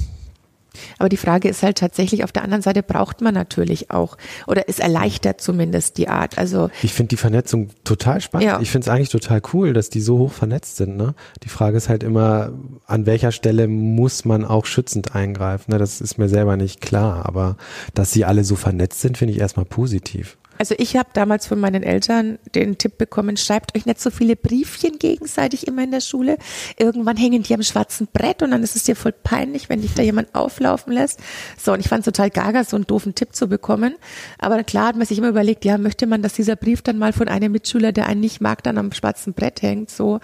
Aber 0.98 1.10
die 1.10 1.18
Frage 1.18 1.48
ist 1.48 1.64
halt 1.64 1.78
tatsächlich, 1.78 2.24
auf 2.24 2.32
der 2.32 2.44
anderen 2.44 2.62
Seite 2.62 2.84
braucht 2.84 3.22
man 3.22 3.34
natürlich 3.34 3.92
auch, 3.92 4.18
oder 4.48 4.64
es 4.68 4.80
erleichtert 4.80 5.42
zumindest 5.42 5.98
die 5.98 6.08
Art. 6.08 6.38
Also 6.38 6.70
Ich 6.82 6.94
finde 6.94 7.10
die 7.10 7.18
Vernetzung 7.18 7.70
total 7.84 8.22
spannend. 8.22 8.48
Ja. 8.48 8.60
Ich 8.62 8.72
finde 8.72 8.86
es 8.86 8.90
eigentlich 8.90 9.10
total 9.10 9.42
cool, 9.54 9.74
dass 9.74 9.90
die 9.90 10.02
so 10.02 10.18
hoch 10.18 10.32
vernetzt 10.32 10.78
sind. 10.78 10.98
Ne? 10.98 11.16
Die 11.44 11.50
Frage 11.50 11.78
ist 11.78 11.90
halt 11.90 12.04
immer, 12.04 12.52
an 12.86 13.06
welcher 13.06 13.32
Stelle 13.32 13.68
muss 13.68 14.26
man 14.26 14.46
auch 14.46 14.66
schützend 14.66 15.16
eingreifen? 15.16 15.72
Ne? 15.72 15.78
Das 15.78 16.02
ist 16.02 16.18
mir 16.18 16.30
selber 16.30 16.58
nicht 16.58 16.82
klar, 16.82 17.26
aber 17.26 17.58
dass 17.94 18.12
sie 18.12 18.26
alle 18.26 18.44
so 18.44 18.56
vernetzt 18.56 19.02
sind, 19.02 19.18
finde 19.18 19.34
ich 19.34 19.40
erstmal 19.40 19.66
positiv. 19.66 20.38
Also 20.58 20.76
ich 20.78 20.96
habe 20.96 21.10
damals 21.14 21.48
von 21.48 21.60
meinen 21.60 21.84
Eltern 21.84 22.40
den 22.54 22.78
Tipp 22.78 22.98
bekommen, 22.98 23.38
schreibt 23.38 23.76
euch 23.76 23.86
nicht 23.86 24.00
so 24.00 24.10
viele 24.10 24.36
Briefchen 24.36 25.00
gegenseitig 25.00 25.68
immer 25.68 25.84
in 25.84 25.92
der 25.92 26.02
Schule. 26.02 26.38
Irgendwann 26.78 27.18
hängen 27.18 27.44
die 27.44 27.54
am 27.54 27.64
schwarzen 27.64 28.08
Brett 28.12 28.42
und 28.42 28.52
dann 28.52 28.64
ist 28.64 28.76
es 28.76 28.84
dir 28.84 28.96
voll 28.96 29.12
peinlich, 29.12 29.70
wenn 29.70 29.82
dich 29.82 29.94
da 29.94 30.02
jemand 30.02 30.34
auflaufen 30.34 30.94
lässt. 30.94 31.20
So, 31.62 31.74
und 31.74 31.80
ich 31.80 31.90
fand 31.90 32.02
es 32.08 32.14
total 32.14 32.30
gaga, 32.30 32.64
so 32.64 32.78
einen 32.78 32.88
doofen 32.88 33.16
Tipp 33.16 33.36
zu 33.36 33.48
bekommen. 33.48 33.96
Aber 34.40 34.64
klar 34.64 34.88
hat 34.88 34.96
man 34.96 35.06
sich 35.06 35.18
immer 35.18 35.30
überlegt, 35.30 35.66
ja, 35.66 35.78
möchte 35.78 36.08
man, 36.08 36.22
dass 36.22 36.34
dieser 36.34 36.56
Brief 36.56 36.82
dann 36.82 36.98
mal 36.98 37.14
von 37.14 37.28
einem 37.28 37.52
Mitschüler, 37.52 37.92
der 37.92 38.08
einen 38.08 38.22
nicht 38.22 38.42
mag, 38.42 38.64
dann 38.64 38.78
am 38.78 38.92
schwarzen 38.94 39.34
Brett 39.34 39.62
hängt, 39.62 39.90
so 39.90 40.20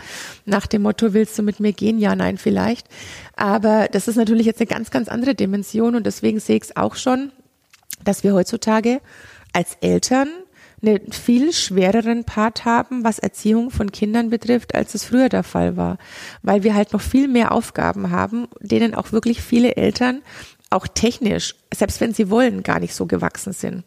nach 0.45 0.67
dem 0.67 0.83
Motto, 0.83 1.13
willst 1.13 1.37
du 1.37 1.43
mit 1.43 1.59
mir 1.59 1.73
gehen? 1.73 1.99
Ja, 1.99 2.15
nein, 2.15 2.37
vielleicht. 2.37 2.87
Aber 3.35 3.87
das 3.91 4.07
ist 4.07 4.15
natürlich 4.15 4.45
jetzt 4.45 4.61
eine 4.61 4.67
ganz, 4.67 4.91
ganz 4.91 5.09
andere 5.09 5.35
Dimension 5.35 5.95
und 5.95 6.05
deswegen 6.05 6.39
sehe 6.39 6.57
ich 6.57 6.63
es 6.63 6.77
auch 6.77 6.95
schon, 6.95 7.31
dass 8.03 8.23
wir 8.23 8.33
heutzutage 8.33 9.01
als 9.53 9.77
Eltern 9.81 10.29
einen 10.81 11.11
viel 11.11 11.53
schwereren 11.53 12.23
Part 12.23 12.65
haben, 12.65 13.03
was 13.03 13.19
Erziehung 13.19 13.69
von 13.69 13.91
Kindern 13.91 14.29
betrifft, 14.29 14.73
als 14.73 14.95
es 14.95 15.03
früher 15.03 15.29
der 15.29 15.43
Fall 15.43 15.77
war. 15.77 15.97
Weil 16.41 16.63
wir 16.63 16.73
halt 16.73 16.93
noch 16.93 17.01
viel 17.01 17.27
mehr 17.27 17.51
Aufgaben 17.51 18.09
haben, 18.09 18.47
denen 18.59 18.95
auch 18.95 19.11
wirklich 19.11 19.41
viele 19.41 19.75
Eltern 19.75 20.21
auch 20.69 20.87
technisch, 20.87 21.55
selbst 21.73 22.01
wenn 22.01 22.13
sie 22.13 22.29
wollen, 22.29 22.63
gar 22.63 22.79
nicht 22.79 22.95
so 22.95 23.05
gewachsen 23.05 23.53
sind. 23.53 23.83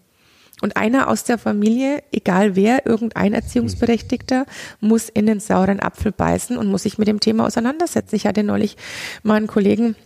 Und 0.60 0.76
einer 0.76 1.08
aus 1.08 1.24
der 1.24 1.36
Familie, 1.36 2.02
egal 2.12 2.56
wer, 2.56 2.86
irgendein 2.86 3.34
Erziehungsberechtigter, 3.34 4.46
muss 4.80 5.08
in 5.08 5.26
den 5.26 5.40
sauren 5.40 5.80
Apfel 5.80 6.12
beißen 6.12 6.56
und 6.56 6.68
muss 6.68 6.84
sich 6.84 6.96
mit 6.96 7.08
dem 7.08 7.20
Thema 7.20 7.46
auseinandersetzen. 7.46 8.14
Ich 8.14 8.26
hatte 8.26 8.44
neulich 8.44 8.76
mal 9.22 9.34
einen 9.34 9.48
Kollegen, 9.48 9.96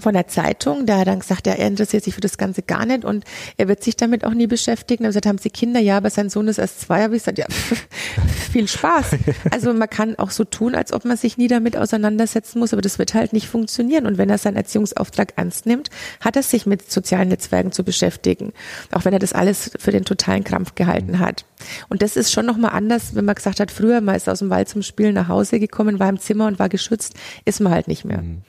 von 0.00 0.14
der 0.14 0.28
Zeitung, 0.28 0.86
der 0.86 0.98
hat 0.98 1.06
dann 1.08 1.20
gesagt, 1.20 1.46
er 1.46 1.58
interessiert 1.58 2.04
sich 2.04 2.14
für 2.14 2.20
das 2.20 2.38
Ganze 2.38 2.62
gar 2.62 2.86
nicht 2.86 3.04
und 3.04 3.24
er 3.56 3.68
wird 3.68 3.82
sich 3.82 3.96
damit 3.96 4.24
auch 4.24 4.34
nie 4.34 4.46
beschäftigen. 4.46 5.04
Er 5.04 5.08
hat 5.08 5.10
gesagt, 5.10 5.26
haben 5.26 5.38
Sie 5.38 5.50
Kinder? 5.50 5.80
Ja, 5.80 5.96
aber 5.96 6.10
sein 6.10 6.30
Sohn 6.30 6.48
ist 6.48 6.58
erst 6.58 6.80
zwei. 6.80 7.02
Habe 7.02 7.16
ich 7.16 7.22
gesagt, 7.22 7.38
ja, 7.38 7.46
viel 8.52 8.68
Spaß. 8.68 9.16
Also 9.50 9.72
man 9.72 9.88
kann 9.88 10.18
auch 10.18 10.30
so 10.30 10.44
tun, 10.44 10.74
als 10.74 10.92
ob 10.92 11.04
man 11.04 11.16
sich 11.16 11.38
nie 11.38 11.48
damit 11.48 11.76
auseinandersetzen 11.76 12.58
muss, 12.58 12.72
aber 12.72 12.82
das 12.82 12.98
wird 12.98 13.14
halt 13.14 13.32
nicht 13.32 13.48
funktionieren. 13.48 14.06
Und 14.06 14.18
wenn 14.18 14.30
er 14.30 14.38
seinen 14.38 14.56
Erziehungsauftrag 14.56 15.34
ernst 15.36 15.66
nimmt, 15.66 15.90
hat 16.20 16.36
er 16.36 16.42
sich 16.42 16.66
mit 16.66 16.90
sozialen 16.90 17.28
Netzwerken 17.28 17.72
zu 17.72 17.84
beschäftigen. 17.84 18.52
Auch 18.92 19.04
wenn 19.04 19.12
er 19.12 19.18
das 19.18 19.32
alles 19.32 19.70
für 19.78 19.90
den 19.90 20.04
totalen 20.04 20.44
Krampf 20.44 20.74
gehalten 20.74 21.18
hat. 21.18 21.44
Und 21.88 22.02
das 22.02 22.16
ist 22.16 22.32
schon 22.32 22.46
nochmal 22.46 22.72
anders, 22.72 23.14
wenn 23.14 23.24
man 23.24 23.34
gesagt 23.34 23.60
hat, 23.60 23.70
früher, 23.70 24.00
man 24.00 24.14
ist 24.14 24.28
aus 24.28 24.40
dem 24.40 24.50
Wald 24.50 24.68
zum 24.68 24.82
Spielen 24.82 25.14
nach 25.14 25.28
Hause 25.28 25.60
gekommen, 25.60 25.98
war 25.98 26.08
im 26.08 26.18
Zimmer 26.18 26.46
und 26.46 26.58
war 26.58 26.68
geschützt, 26.68 27.14
ist 27.44 27.60
man 27.60 27.72
halt 27.72 27.88
nicht 27.88 28.04
mehr. 28.04 28.22
Mhm. 28.22 28.42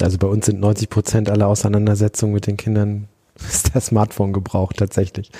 Also 0.00 0.18
bei 0.18 0.26
uns 0.26 0.46
sind 0.46 0.60
90 0.60 0.88
Prozent 0.88 1.30
aller 1.30 1.46
Auseinandersetzungen 1.48 2.32
mit 2.32 2.46
den 2.46 2.56
Kindern 2.56 3.08
ist 3.48 3.74
der 3.74 3.80
Smartphone 3.80 4.32
gebraucht 4.32 4.76
tatsächlich. 4.78 5.30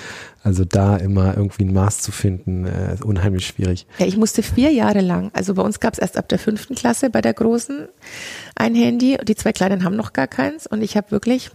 Also 0.43 0.65
da 0.65 0.97
immer 0.97 1.35
irgendwie 1.37 1.63
ein 1.63 1.73
Maß 1.73 1.99
zu 1.99 2.11
finden, 2.11 2.65
äh, 2.65 2.93
ist 2.93 3.03
unheimlich 3.03 3.45
schwierig. 3.45 3.85
Ja, 3.99 4.05
ich 4.05 4.17
musste 4.17 4.43
vier 4.43 4.71
Jahre 4.71 5.01
lang, 5.01 5.31
also 5.33 5.53
bei 5.53 5.61
uns 5.61 5.79
gab 5.79 5.93
es 5.93 5.99
erst 5.99 6.17
ab 6.17 6.27
der 6.29 6.39
fünften 6.39 6.75
Klasse 6.75 7.09
bei 7.09 7.21
der 7.21 7.33
Großen 7.33 7.87
ein 8.55 8.75
Handy, 8.75 9.17
die 9.23 9.35
zwei 9.35 9.53
Kleinen 9.53 9.83
haben 9.83 9.95
noch 9.95 10.13
gar 10.13 10.27
keins 10.27 10.67
und 10.67 10.81
ich 10.81 10.97
habe 10.97 11.11
wirklich 11.11 11.51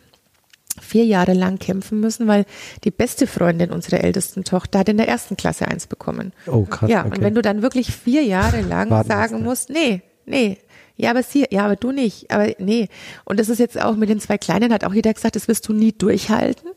vier 0.80 1.04
Jahre 1.04 1.32
lang 1.32 1.58
kämpfen 1.58 1.98
müssen, 1.98 2.28
weil 2.28 2.44
die 2.84 2.92
beste 2.92 3.26
Freundin 3.26 3.70
unserer 3.70 4.04
ältesten 4.04 4.44
Tochter 4.44 4.78
hat 4.78 4.88
in 4.88 4.96
der 4.96 5.08
ersten 5.08 5.36
Klasse 5.36 5.66
eins 5.66 5.88
bekommen. 5.88 6.32
Oh 6.46 6.64
krass. 6.64 6.88
Ja, 6.88 7.04
okay. 7.04 7.16
und 7.16 7.24
wenn 7.24 7.34
du 7.34 7.42
dann 7.42 7.62
wirklich 7.62 7.92
vier 7.92 8.22
Jahre 8.22 8.60
lang 8.60 8.88
Warten 8.88 9.08
sagen 9.08 9.42
musst, 9.42 9.70
nee, 9.70 10.02
nee, 10.24 10.58
ja, 10.98 11.10
aber 11.10 11.22
sie, 11.22 11.46
ja, 11.50 11.64
aber 11.64 11.76
du 11.76 11.92
nicht. 11.92 12.30
Aber 12.32 12.48
nee. 12.58 12.88
Und 13.24 13.38
das 13.38 13.48
ist 13.48 13.60
jetzt 13.60 13.80
auch 13.80 13.94
mit 13.94 14.08
den 14.08 14.18
zwei 14.18 14.36
Kleinen, 14.36 14.72
hat 14.72 14.82
auch 14.82 14.92
jeder 14.92 15.14
gesagt, 15.14 15.36
das 15.36 15.46
wirst 15.46 15.68
du 15.68 15.72
nie 15.72 15.92
durchhalten. 15.92 16.72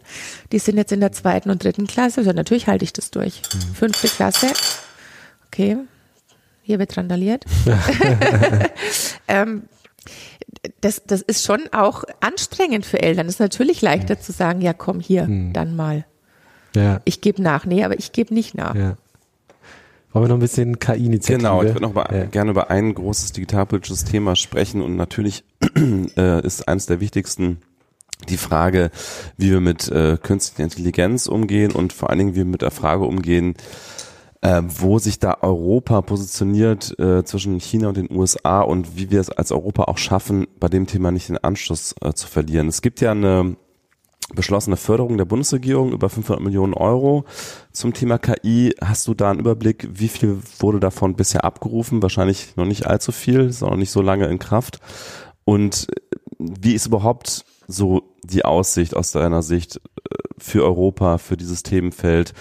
Die 0.52 0.60
sind 0.60 0.78
jetzt 0.78 0.92
in 0.92 1.00
der 1.00 1.12
zweiten 1.12 1.50
und 1.50 1.64
dritten 1.64 1.88
Klasse. 1.88 2.22
Also 2.22 2.32
natürlich 2.32 2.68
halte 2.68 2.86
ich 2.86 2.94
das 2.94 3.10
durch. 3.10 3.42
Mhm. 3.52 3.74
Fünfte 3.74 4.08
Klasse. 4.08 4.48
Okay. 5.48 5.78
Hier 6.62 6.78
wird 6.78 6.96
randaliert. 6.96 7.46
ähm, 9.28 9.64
das, 10.82 11.02
das 11.08 11.24
ist 11.24 11.44
schon 11.44 11.62
auch 11.72 12.04
anstrengend 12.20 12.86
für 12.86 13.02
Eltern. 13.02 13.26
Es 13.26 13.36
ist 13.36 13.40
natürlich 13.40 13.82
leichter 13.82 14.20
zu 14.20 14.32
sagen, 14.32 14.62
ja, 14.62 14.74
komm 14.74 15.00
hier, 15.00 15.28
mhm. 15.28 15.52
dann 15.52 15.76
mal. 15.76 16.06
Ja. 16.76 17.02
Ich 17.06 17.22
gebe 17.22 17.42
nach. 17.42 17.66
Nee, 17.66 17.84
aber 17.84 17.98
ich 17.98 18.12
gebe 18.12 18.36
nicht 18.36 18.54
nach. 18.54 18.76
Ja. 18.76 18.98
Wollen 20.14 20.26
wir 20.26 20.30
noch 20.30 20.38
ein 20.38 20.42
bisschen 20.42 20.80
KI-Initiative? 20.80 21.38
Genau, 21.38 21.64
ich 21.64 21.70
würde 21.70 21.82
noch 21.82 21.94
mal 21.94 22.08
ja. 22.12 22.26
gerne 22.26 22.52
über 22.52 22.70
ein 22.70 22.94
großes 22.94 23.32
digitalpolitisches 23.32 24.04
Thema 24.04 24.36
sprechen 24.36 24.82
und 24.82 24.98
natürlich 24.98 25.46
äh, 26.18 26.46
ist 26.46 26.68
eines 26.68 26.86
der 26.86 27.00
wichtigsten 27.00 27.60
die 28.30 28.38
Frage, 28.38 28.92
wie 29.38 29.52
wir 29.52 29.62
mit 29.62 29.90
äh, 29.90 30.18
künstlicher 30.22 30.64
Intelligenz 30.64 31.28
umgehen 31.28 31.72
und 31.72 31.94
vor 31.94 32.10
allen 32.10 32.20
Dingen, 32.20 32.32
wie 32.34 32.40
wir 32.40 32.46
mit 32.46 32.62
der 32.62 32.72
Frage 32.72 33.06
umgehen, 33.06 33.56
äh, 34.42 34.62
wo 34.66 35.00
sich 35.00 35.20
da 35.20 35.38
Europa 35.42 36.02
positioniert 36.02 36.98
äh, 37.00 37.24
zwischen 37.24 37.60
China 37.60 37.88
und 37.88 37.98
den 37.98 38.12
USA 38.12 38.62
und 38.62 38.98
wie 38.98 39.12
wir 39.12 39.22
es 39.22 39.30
als 39.30 39.52
Europa 39.52 39.84
auch 39.84 39.98
schaffen, 39.98 40.48
bei 40.60 40.68
dem 40.68 40.88
Thema 40.88 41.12
nicht 41.12 41.30
den 41.30 41.38
Anschluss 41.38 41.96
äh, 42.02 42.14
zu 42.14 42.28
verlieren. 42.28 42.68
Es 42.68 42.82
gibt 42.82 43.02
ja 43.02 43.12
eine 43.12 43.56
beschlossene 44.36 44.78
Förderung 44.78 45.18
der 45.18 45.26
Bundesregierung 45.26 45.92
über 45.92 46.10
500 46.10 46.44
Millionen 46.44 46.74
Euro 46.74 47.26
zum 47.72 47.94
Thema 47.94 48.18
KI. 48.18 48.74
Hast 48.82 49.08
du 49.08 49.14
da 49.14 49.30
einen 49.30 49.40
Überblick, 49.40 49.88
wie 49.92 50.08
viel 50.08 50.40
wurde 50.60 50.80
davon 50.80 51.16
bisher 51.16 51.44
abgerufen? 51.44 52.02
Wahrscheinlich 52.02 52.56
noch 52.56 52.66
nicht 52.66 52.88
allzu 52.88 53.12
viel, 53.12 53.52
noch 53.62 53.76
nicht 53.76 53.92
so 53.92 54.02
lange 54.02 54.28
in 54.28 54.40
Kraft. 54.40 54.80
Und 55.44 55.88
wie 56.40 56.74
ist 56.74 56.88
überhaupt 56.88 57.46
so 57.68 58.04
die 58.24 58.46
Aussicht 58.46 58.96
aus 58.96 59.12
deiner 59.12 59.42
Sicht 59.42 59.78
äh, 59.78 59.80
für 60.38 60.64
Europa, 60.64 61.18
für 61.18 61.38
dieses 61.38 61.64
Themenfeld? 61.64 62.34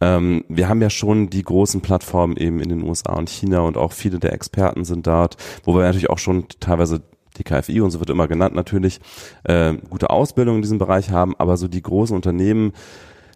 Ähm, 0.00 0.44
wir 0.48 0.68
haben 0.68 0.82
ja 0.82 0.90
schon 0.90 1.30
die 1.30 1.44
großen 1.44 1.80
Plattformen 1.80 2.36
eben 2.36 2.60
in 2.60 2.68
den 2.68 2.82
USA 2.82 3.14
und 3.14 3.30
China 3.30 3.60
und 3.60 3.76
auch 3.76 3.92
viele 3.92 4.18
der 4.18 4.32
Experten 4.32 4.84
sind 4.84 5.06
dort, 5.06 5.36
wo 5.62 5.74
wir 5.74 5.82
natürlich 5.82 6.10
auch 6.10 6.18
schon 6.18 6.46
teilweise 6.58 7.02
die 7.38 7.44
KFI 7.44 7.80
und 7.80 7.90
so 7.90 8.00
wird 8.00 8.10
immer 8.10 8.28
genannt 8.28 8.54
natürlich, 8.54 9.00
äh, 9.44 9.74
gute 9.90 10.10
Ausbildung 10.10 10.56
in 10.56 10.62
diesem 10.62 10.78
Bereich 10.78 11.10
haben, 11.10 11.34
aber 11.38 11.56
so 11.56 11.68
die 11.68 11.82
großen 11.82 12.14
Unternehmen, 12.14 12.72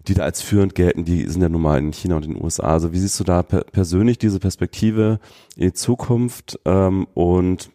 die 0.08 0.14
da 0.14 0.22
als 0.22 0.42
führend 0.42 0.74
gelten, 0.74 1.04
die 1.04 1.28
sind 1.28 1.42
ja 1.42 1.48
nun 1.48 1.62
mal 1.62 1.78
in 1.78 1.92
China 1.92 2.16
und 2.16 2.24
in 2.24 2.34
den 2.34 2.44
USA. 2.44 2.68
Also 2.68 2.92
wie 2.92 2.98
siehst 2.98 3.18
du 3.18 3.24
da 3.24 3.42
per 3.42 3.64
persönlich 3.64 4.18
diese 4.18 4.38
Perspektive 4.38 5.18
in 5.56 5.62
die 5.62 5.72
Zukunft 5.72 6.60
ähm, 6.64 7.06
und 7.14 7.70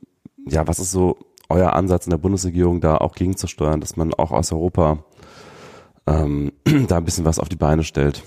ja, 0.48 0.68
was 0.68 0.80
ist 0.80 0.92
so 0.92 1.18
euer 1.50 1.74
Ansatz 1.74 2.06
in 2.06 2.12
der 2.12 2.18
Bundesregierung 2.18 2.80
da 2.82 2.98
auch 2.98 3.14
gegenzusteuern, 3.14 3.82
dass 3.82 3.98
man 3.98 4.14
auch 4.14 4.32
aus 4.32 4.52
Europa 4.52 5.04
ähm, 6.08 6.54
da 6.88 6.98
ein 6.98 7.06
bisschen 7.06 7.26
was 7.26 7.40
auf 7.40 7.50
die 7.50 7.58
Beine 7.58 7.84
stellt? 7.84 8.24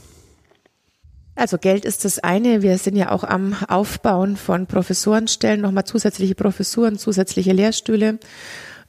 Also 1.37 1.59
Geld 1.59 1.85
ist 1.85 2.05
das 2.05 2.21
eine. 2.21 2.63
Wir 2.63 2.79
sind 2.79 2.97
ja 2.97 3.11
auch 3.11 3.25
am 3.25 3.57
Aufbauen 3.69 4.37
von 4.37 4.67
Professorenstellen, 4.67 5.61
nochmal 5.61 5.85
zusätzliche 5.85 6.35
Professuren, 6.35 6.99
zusätzliche 6.99 7.53
Lehrstühle. 7.53 8.19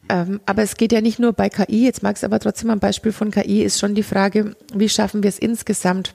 Ähm, 0.09 0.39
aber 0.45 0.61
es 0.61 0.77
geht 0.77 0.91
ja 0.91 1.01
nicht 1.01 1.17
nur 1.17 1.33
bei 1.33 1.49
KI, 1.49 1.83
jetzt 1.83 2.03
mag 2.03 2.15
es 2.15 2.23
aber 2.23 2.39
trotzdem 2.39 2.69
ein 2.69 2.79
Beispiel 2.79 3.11
von 3.11 3.31
KI, 3.31 3.63
ist 3.63 3.79
schon 3.79 3.95
die 3.95 4.03
Frage, 4.03 4.55
wie 4.73 4.89
schaffen 4.89 5.23
wir 5.23 5.29
es 5.29 5.39
insgesamt, 5.39 6.13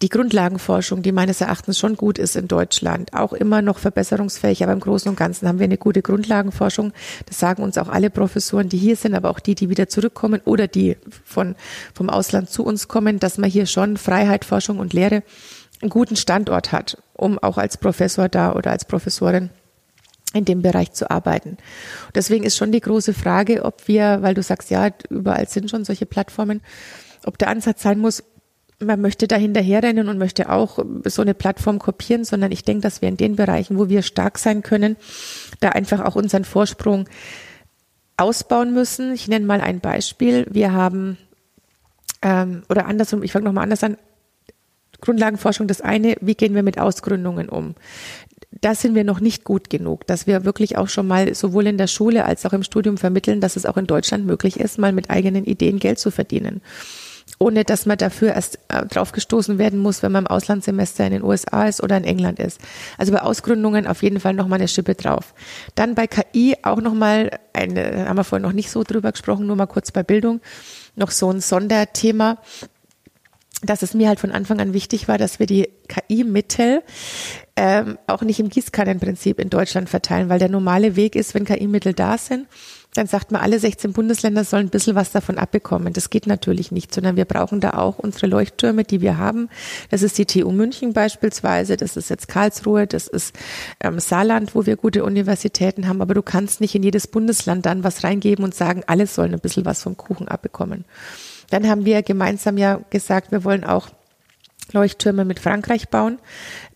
die 0.00 0.08
Grundlagenforschung, 0.08 1.02
die 1.02 1.10
meines 1.10 1.40
Erachtens 1.40 1.78
schon 1.78 1.96
gut 1.96 2.18
ist 2.18 2.36
in 2.36 2.46
Deutschland, 2.46 3.14
auch 3.14 3.32
immer 3.32 3.62
noch 3.62 3.78
verbesserungsfähig, 3.78 4.62
aber 4.62 4.72
im 4.72 4.80
Großen 4.80 5.08
und 5.08 5.16
Ganzen 5.16 5.48
haben 5.48 5.58
wir 5.58 5.64
eine 5.64 5.78
gute 5.78 6.02
Grundlagenforschung. 6.02 6.92
Das 7.26 7.40
sagen 7.40 7.64
uns 7.64 7.78
auch 7.78 7.88
alle 7.88 8.08
Professoren, 8.08 8.68
die 8.68 8.78
hier 8.78 8.94
sind, 8.94 9.14
aber 9.14 9.30
auch 9.30 9.40
die, 9.40 9.56
die 9.56 9.70
wieder 9.70 9.88
zurückkommen 9.88 10.40
oder 10.44 10.68
die 10.68 10.96
von, 11.24 11.56
vom 11.94 12.10
Ausland 12.10 12.48
zu 12.48 12.64
uns 12.64 12.86
kommen, 12.86 13.18
dass 13.18 13.38
man 13.38 13.50
hier 13.50 13.66
schon 13.66 13.96
Freiheit, 13.96 14.44
Forschung 14.44 14.78
und 14.78 14.92
Lehre 14.92 15.24
einen 15.82 15.90
guten 15.90 16.16
Standort 16.16 16.70
hat, 16.70 17.02
um 17.14 17.38
auch 17.40 17.58
als 17.58 17.76
Professor 17.76 18.28
da 18.28 18.52
oder 18.52 18.70
als 18.70 18.84
Professorin 18.84 19.50
in 20.32 20.44
dem 20.44 20.62
Bereich 20.62 20.92
zu 20.92 21.10
arbeiten. 21.10 21.56
Deswegen 22.14 22.44
ist 22.44 22.56
schon 22.56 22.70
die 22.70 22.80
große 22.80 23.14
Frage, 23.14 23.64
ob 23.64 23.88
wir, 23.88 24.18
weil 24.20 24.34
du 24.34 24.42
sagst, 24.42 24.70
ja, 24.70 24.90
überall 25.08 25.48
sind 25.48 25.70
schon 25.70 25.84
solche 25.84 26.06
Plattformen, 26.06 26.60
ob 27.24 27.38
der 27.38 27.48
Ansatz 27.48 27.82
sein 27.82 27.98
muss, 27.98 28.22
man 28.80 29.00
möchte 29.00 29.26
da 29.26 29.36
hinterherrennen 29.36 30.08
und 30.08 30.18
möchte 30.18 30.50
auch 30.50 30.78
so 31.04 31.22
eine 31.22 31.34
Plattform 31.34 31.78
kopieren, 31.78 32.24
sondern 32.24 32.52
ich 32.52 32.64
denke, 32.64 32.82
dass 32.82 33.02
wir 33.02 33.08
in 33.08 33.16
den 33.16 33.36
Bereichen, 33.36 33.78
wo 33.78 33.88
wir 33.88 34.02
stark 34.02 34.38
sein 34.38 34.62
können, 34.62 34.96
da 35.60 35.70
einfach 35.70 36.04
auch 36.04 36.14
unseren 36.14 36.44
Vorsprung 36.44 37.08
ausbauen 38.16 38.72
müssen. 38.72 39.12
Ich 39.14 39.26
nenne 39.26 39.46
mal 39.46 39.60
ein 39.60 39.80
Beispiel. 39.80 40.46
Wir 40.50 40.72
haben, 40.72 41.18
ähm, 42.22 42.62
oder 42.68 42.86
andersrum, 42.86 43.22
ich 43.22 43.32
fange 43.32 43.46
nochmal 43.46 43.64
anders 43.64 43.82
an, 43.82 43.96
Grundlagenforschung 45.00 45.66
das 45.66 45.80
eine, 45.80 46.16
wie 46.20 46.34
gehen 46.34 46.54
wir 46.54 46.62
mit 46.62 46.78
Ausgründungen 46.78 47.48
um? 47.48 47.74
Da 48.60 48.74
sind 48.74 48.94
wir 48.94 49.04
noch 49.04 49.20
nicht 49.20 49.44
gut 49.44 49.70
genug, 49.70 50.06
dass 50.06 50.26
wir 50.26 50.44
wirklich 50.44 50.76
auch 50.76 50.88
schon 50.88 51.06
mal 51.06 51.34
sowohl 51.34 51.66
in 51.66 51.78
der 51.78 51.86
Schule 51.86 52.24
als 52.24 52.46
auch 52.46 52.52
im 52.52 52.62
Studium 52.62 52.96
vermitteln, 52.96 53.40
dass 53.40 53.56
es 53.56 53.66
auch 53.66 53.76
in 53.76 53.86
Deutschland 53.86 54.26
möglich 54.26 54.58
ist, 54.58 54.78
mal 54.78 54.92
mit 54.92 55.10
eigenen 55.10 55.44
Ideen 55.44 55.78
Geld 55.78 55.98
zu 55.98 56.10
verdienen 56.10 56.62
ohne 57.38 57.64
dass 57.64 57.86
man 57.86 57.98
dafür 57.98 58.34
erst 58.34 58.58
äh, 58.68 58.84
drauf 58.86 59.12
gestoßen 59.12 59.58
werden 59.58 59.78
muss, 59.78 60.02
wenn 60.02 60.12
man 60.12 60.24
im 60.24 60.30
Auslandssemester 60.30 61.06
in 61.06 61.12
den 61.12 61.22
USA 61.22 61.66
ist 61.66 61.82
oder 61.82 61.96
in 61.96 62.04
England 62.04 62.38
ist. 62.40 62.60
Also 62.96 63.12
bei 63.12 63.22
Ausgründungen 63.22 63.86
auf 63.86 64.02
jeden 64.02 64.20
Fall 64.20 64.34
nochmal 64.34 64.58
eine 64.58 64.68
Schippe 64.68 64.94
drauf. 64.94 65.34
Dann 65.74 65.94
bei 65.94 66.06
KI 66.06 66.56
auch 66.62 66.80
nochmal, 66.80 67.38
eine, 67.52 68.08
haben 68.08 68.16
wir 68.16 68.24
vorhin 68.24 68.42
noch 68.42 68.52
nicht 68.52 68.70
so 68.70 68.82
drüber 68.82 69.12
gesprochen, 69.12 69.46
nur 69.46 69.56
mal 69.56 69.66
kurz 69.66 69.92
bei 69.92 70.02
Bildung, 70.02 70.40
noch 70.96 71.10
so 71.10 71.30
ein 71.30 71.40
Sonderthema. 71.40 72.38
dass 73.62 73.82
es 73.82 73.92
mir 73.92 74.06
halt 74.06 74.20
von 74.20 74.30
Anfang 74.30 74.60
an 74.60 74.72
wichtig 74.72 75.08
war, 75.08 75.18
dass 75.18 75.40
wir 75.40 75.46
die 75.46 75.68
KI-Mittel 75.88 76.82
ähm, 77.56 77.98
auch 78.06 78.22
nicht 78.22 78.38
im 78.38 78.50
Gießkannenprinzip 78.50 79.40
in 79.40 79.50
Deutschland 79.50 79.88
verteilen, 79.88 80.28
weil 80.28 80.38
der 80.38 80.48
normale 80.48 80.94
Weg 80.94 81.16
ist, 81.16 81.34
wenn 81.34 81.44
KI-Mittel 81.44 81.92
da 81.92 82.18
sind, 82.18 82.46
dann 82.94 83.06
sagt 83.06 83.30
man, 83.30 83.40
alle 83.42 83.58
16 83.58 83.92
Bundesländer 83.92 84.44
sollen 84.44 84.66
ein 84.66 84.70
bisschen 84.70 84.96
was 84.96 85.12
davon 85.12 85.38
abbekommen. 85.38 85.92
Das 85.92 86.10
geht 86.10 86.26
natürlich 86.26 86.72
nicht, 86.72 86.92
sondern 86.92 87.16
wir 87.16 87.26
brauchen 87.26 87.60
da 87.60 87.70
auch 87.74 87.98
unsere 87.98 88.26
Leuchttürme, 88.26 88.84
die 88.84 89.00
wir 89.00 89.18
haben. 89.18 89.50
Das 89.90 90.02
ist 90.02 90.18
die 90.18 90.26
TU 90.26 90.50
München 90.50 90.92
beispielsweise, 90.94 91.76
das 91.76 91.96
ist 91.96 92.10
jetzt 92.10 92.28
Karlsruhe, 92.28 92.86
das 92.86 93.06
ist 93.06 93.36
ähm, 93.80 94.00
Saarland, 94.00 94.54
wo 94.54 94.66
wir 94.66 94.76
gute 94.76 95.04
Universitäten 95.04 95.86
haben, 95.86 96.02
aber 96.02 96.14
du 96.14 96.22
kannst 96.22 96.60
nicht 96.60 96.74
in 96.74 96.82
jedes 96.82 97.06
Bundesland 97.06 97.66
dann 97.66 97.84
was 97.84 98.04
reingeben 98.04 98.44
und 98.44 98.54
sagen, 98.54 98.82
alle 98.86 99.06
sollen 99.06 99.34
ein 99.34 99.40
bisschen 99.40 99.64
was 99.64 99.82
vom 99.82 99.96
Kuchen 99.96 100.26
abbekommen. 100.26 100.84
Dann 101.50 101.68
haben 101.68 101.84
wir 101.84 102.02
gemeinsam 102.02 102.58
ja 102.58 102.80
gesagt, 102.90 103.30
wir 103.32 103.44
wollen 103.44 103.64
auch 103.64 103.88
Leuchttürme 104.72 105.24
mit 105.24 105.40
Frankreich 105.40 105.88
bauen. 105.88 106.18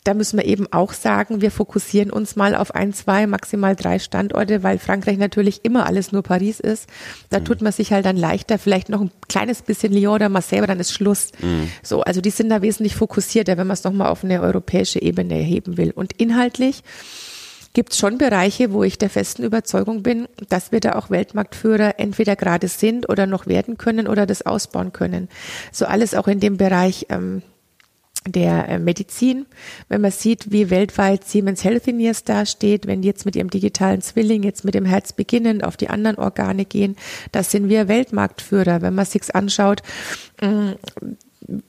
Da 0.05 0.14
müssen 0.14 0.38
wir 0.38 0.46
eben 0.46 0.66
auch 0.72 0.92
sagen, 0.92 1.40
wir 1.40 1.53
fokussieren 1.53 2.11
uns 2.11 2.34
mal 2.34 2.57
auf 2.57 2.74
ein, 2.74 2.92
zwei, 2.92 3.26
maximal 3.26 3.76
drei 3.76 4.00
Standorte, 4.00 4.62
weil 4.62 4.78
Frankreich 4.78 5.16
natürlich 5.16 5.64
immer 5.64 5.86
alles 5.86 6.11
nur 6.11 6.22
Paris 6.22 6.59
ist. 6.59 6.88
Da 7.30 7.38
mhm. 7.38 7.44
tut 7.44 7.62
man 7.62 7.72
sich 7.72 7.92
halt 7.92 8.05
dann 8.05 8.16
leichter, 8.16 8.59
vielleicht 8.59 8.88
noch 8.88 9.00
ein 9.00 9.12
kleines 9.28 9.62
bisschen 9.62 9.92
Lyon 9.92 10.14
oder 10.14 10.28
Marseille, 10.28 10.59
aber 10.59 10.66
dann 10.66 10.80
ist 10.80 10.92
Schluss. 10.92 11.30
Mhm. 11.40 11.68
So, 11.82 12.03
also 12.03 12.20
die 12.20 12.30
sind 12.30 12.48
da 12.48 12.62
wesentlich 12.62 12.96
fokussierter, 12.96 13.57
wenn 13.57 13.66
man 13.66 13.74
es 13.74 13.84
nochmal 13.84 14.09
auf 14.09 14.24
eine 14.24 14.40
europäische 14.40 15.00
Ebene 15.00 15.38
erheben 15.38 15.76
will. 15.76 15.92
Und 15.92 16.12
inhaltlich 16.20 16.82
gibt 17.72 17.92
es 17.92 17.98
schon 17.98 18.18
Bereiche, 18.18 18.72
wo 18.72 18.82
ich 18.82 18.98
der 18.98 19.11
festen 19.11 19.44
Überzeugung 19.44 20.03
bin, 20.03 20.28
dass 20.48 20.72
wir 20.72 20.80
da 20.80 20.94
auch 20.96 21.11
Weltmarktführer 21.11 21.98
entweder 21.98 22.36
gerade 22.36 22.68
sind 22.68 23.09
oder 23.09 23.26
noch 23.26 23.46
werden 23.46 23.78
können 23.78 24.09
oder 24.09 24.26
das 24.26 24.44
ausbauen 24.44 24.92
können. 24.92 25.28
So 25.70 25.86
alles 25.86 26.14
auch 26.14 26.28
in 26.28 26.40
dem 26.40 26.57
Bereich 26.57 27.07
ähm, 27.09 27.42
der 28.27 28.68
äh, 28.68 28.79
Medizin. 28.79 29.47
Wenn 29.89 30.01
man 30.01 30.11
sieht, 30.11 30.53
wie 30.53 30.70
weltweit 30.70 31.25
Siemens 31.25 31.64
Healthineers 31.64 32.25
dasteht, 32.25 32.87
wenn 32.87 33.03
die 33.03 33.09
jetzt 33.09 33.25
mit 33.25 33.37
ihrem 33.37 33.51
digitalen 33.51 34.01
Zwilling 34.01 34.43
jetzt 34.43 34.64
mit 34.64 34.75
dem 34.75 34.85
Herz 34.85 35.12
beginnen, 35.12 35.62
auf 35.62 35.77
die 35.77 35.91
anderen 35.91 36.16
Organe 36.18 36.64
gehen, 36.64 36.97
da 37.33 37.43
sind 37.43 37.68
wir 37.68 37.89
Weltmarktführer. 37.89 38.83
Wenn 38.83 38.95
man 38.95 39.07
sich's 39.07 39.31
anschaut, 39.31 39.83
mm, 40.41 40.73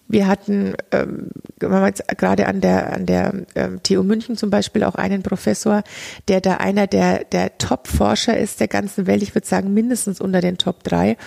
wir 0.07 0.27
hatten, 0.27 0.75
ähm, 0.91 1.31
man 1.61 1.85
jetzt 1.85 2.07
gerade 2.17 2.47
an 2.47 2.61
der 2.61 2.93
an 2.93 3.05
der 3.05 3.33
ähm, 3.55 3.81
TU 3.83 4.03
München 4.03 4.37
zum 4.37 4.49
Beispiel 4.49 4.83
auch 4.83 4.95
einen 4.95 5.23
Professor, 5.23 5.83
der 6.27 6.41
da 6.41 6.57
einer 6.57 6.87
der 6.87 7.23
der 7.23 7.57
Top-Forscher 7.57 8.37
ist 8.37 8.59
der 8.59 8.67
ganzen 8.67 9.07
Welt. 9.07 9.23
Ich 9.23 9.33
würde 9.33 9.47
sagen 9.47 9.73
mindestens 9.73 10.21
unter 10.21 10.41
den 10.41 10.57
Top 10.57 10.83
drei, 10.83 11.17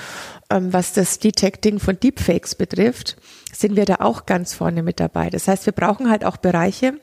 was 0.48 0.92
das 0.92 1.18
Detecting 1.18 1.78
von 1.78 1.98
Deepfakes 1.98 2.54
betrifft, 2.54 3.16
sind 3.52 3.76
wir 3.76 3.84
da 3.84 3.96
auch 3.96 4.26
ganz 4.26 4.54
vorne 4.54 4.82
mit 4.82 5.00
dabei. 5.00 5.30
Das 5.30 5.48
heißt, 5.48 5.66
wir 5.66 5.72
brauchen 5.72 6.10
halt 6.10 6.24
auch 6.24 6.36
Bereiche, 6.36 7.00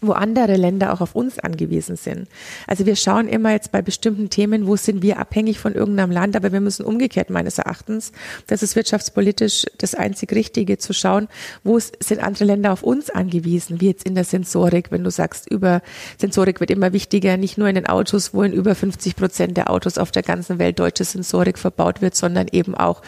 wo 0.00 0.12
andere 0.12 0.56
Länder 0.56 0.92
auch 0.92 1.00
auf 1.00 1.14
uns 1.14 1.38
angewiesen 1.38 1.96
sind. 1.96 2.28
Also 2.66 2.86
wir 2.86 2.96
schauen 2.96 3.28
immer 3.28 3.52
jetzt 3.52 3.72
bei 3.72 3.82
bestimmten 3.82 4.30
Themen, 4.30 4.66
wo 4.66 4.76
sind 4.76 5.02
wir 5.02 5.18
abhängig 5.18 5.58
von 5.58 5.74
irgendeinem 5.74 6.10
Land, 6.10 6.36
aber 6.36 6.52
wir 6.52 6.60
müssen 6.60 6.84
umgekehrt 6.84 7.30
meines 7.30 7.58
Erachtens, 7.58 8.12
das 8.46 8.62
ist 8.62 8.76
wirtschaftspolitisch 8.76 9.66
das 9.78 9.94
einzig 9.94 10.32
Richtige, 10.32 10.78
zu 10.78 10.92
schauen, 10.92 11.28
wo 11.64 11.78
sind 11.78 12.22
andere 12.22 12.44
Länder 12.44 12.72
auf 12.72 12.82
uns 12.82 13.10
angewiesen, 13.10 13.80
wie 13.80 13.88
jetzt 13.88 14.06
in 14.06 14.14
der 14.14 14.24
Sensorik, 14.24 14.90
wenn 14.90 15.04
du 15.04 15.10
sagst, 15.10 15.50
über 15.50 15.82
Sensorik 16.18 16.60
wird 16.60 16.70
immer 16.70 16.92
wichtiger, 16.92 17.36
nicht 17.36 17.58
nur 17.58 17.68
in 17.68 17.74
den 17.74 17.86
Autos, 17.86 18.34
wo 18.34 18.42
in 18.42 18.52
über 18.52 18.74
50 18.74 19.16
Prozent 19.16 19.56
der 19.56 19.70
Autos 19.70 19.98
auf 19.98 20.10
der 20.10 20.22
ganzen 20.22 20.58
Welt 20.58 20.78
deutsche 20.78 21.04
Sensorik 21.04 21.58
verbaut 21.58 22.00
wird, 22.00 22.14
sondern 22.14 22.48
eben 22.52 22.74
auch 22.74 23.02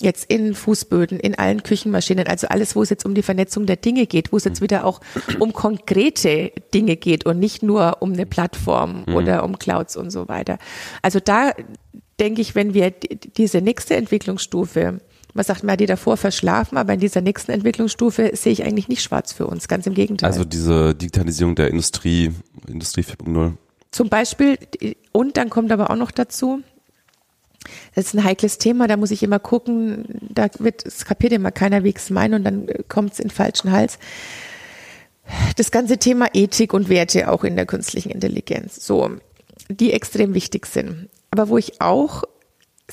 jetzt 0.00 0.24
in 0.30 0.54
Fußböden, 0.54 1.20
in 1.20 1.36
allen 1.36 1.62
Küchenmaschinen, 1.62 2.26
also 2.26 2.48
alles, 2.48 2.74
wo 2.76 2.82
es 2.82 2.90
jetzt 2.90 3.04
um 3.04 3.14
die 3.14 3.22
Vernetzung 3.22 3.66
der 3.66 3.76
Dinge 3.76 4.06
geht, 4.06 4.32
wo 4.32 4.36
es 4.36 4.44
jetzt 4.44 4.60
wieder 4.60 4.84
auch 4.84 5.00
um 5.38 5.52
konkrete 5.52 6.52
Dinge 6.72 6.96
geht 6.96 7.26
und 7.26 7.38
nicht 7.38 7.62
nur 7.62 7.98
um 8.00 8.12
eine 8.12 8.26
Plattform 8.26 9.04
mhm. 9.06 9.14
oder 9.14 9.44
um 9.44 9.58
Clouds 9.58 9.96
und 9.96 10.10
so 10.10 10.28
weiter. 10.28 10.58
Also 11.02 11.20
da 11.20 11.52
denke 12.20 12.40
ich, 12.40 12.54
wenn 12.54 12.74
wir 12.74 12.92
diese 13.36 13.60
nächste 13.60 13.96
Entwicklungsstufe 13.96 15.00
man 15.34 15.44
sagt, 15.44 15.64
man 15.64 15.72
hat 15.72 15.80
die 15.80 15.86
davor 15.86 16.16
verschlafen, 16.16 16.78
aber 16.78 16.94
in 16.94 17.00
dieser 17.00 17.20
nächsten 17.20 17.50
Entwicklungsstufe 17.50 18.30
sehe 18.34 18.52
ich 18.52 18.64
eigentlich 18.64 18.86
nicht 18.88 19.02
schwarz 19.02 19.32
für 19.32 19.48
uns, 19.48 19.66
ganz 19.66 19.84
im 19.84 19.94
Gegenteil. 19.94 20.30
Also 20.30 20.44
diese 20.44 20.94
Digitalisierung 20.94 21.56
der 21.56 21.68
Industrie, 21.70 22.30
Industrie 22.68 23.02
4.0. 23.02 23.54
Zum 23.90 24.08
Beispiel, 24.08 24.58
und 25.12 25.36
dann 25.36 25.50
kommt 25.50 25.72
aber 25.72 25.90
auch 25.90 25.96
noch 25.96 26.12
dazu, 26.12 26.62
das 27.94 28.06
ist 28.06 28.14
ein 28.14 28.24
heikles 28.24 28.58
Thema, 28.58 28.86
da 28.86 28.96
muss 28.96 29.10
ich 29.10 29.22
immer 29.22 29.38
gucken, 29.38 30.04
da 30.20 30.48
wird, 30.58 30.84
es 30.86 31.04
kapiert 31.04 31.32
immer 31.32 31.50
keiner, 31.50 31.84
wie 31.84 31.90
ich 31.90 31.96
es 31.96 32.10
meine 32.10 32.36
und 32.36 32.44
dann 32.44 32.68
kommt 32.88 33.14
es 33.14 33.18
in 33.20 33.28
den 33.28 33.34
falschen 33.34 33.72
Hals. 33.72 33.98
Das 35.56 35.70
ganze 35.70 35.98
Thema 35.98 36.28
Ethik 36.34 36.74
und 36.74 36.88
Werte 36.88 37.30
auch 37.30 37.44
in 37.44 37.56
der 37.56 37.66
künstlichen 37.66 38.10
Intelligenz, 38.10 38.84
so, 38.84 39.10
die 39.68 39.92
extrem 39.92 40.34
wichtig 40.34 40.66
sind. 40.66 41.08
Aber 41.30 41.48
wo 41.48 41.56
ich 41.56 41.80
auch 41.80 42.24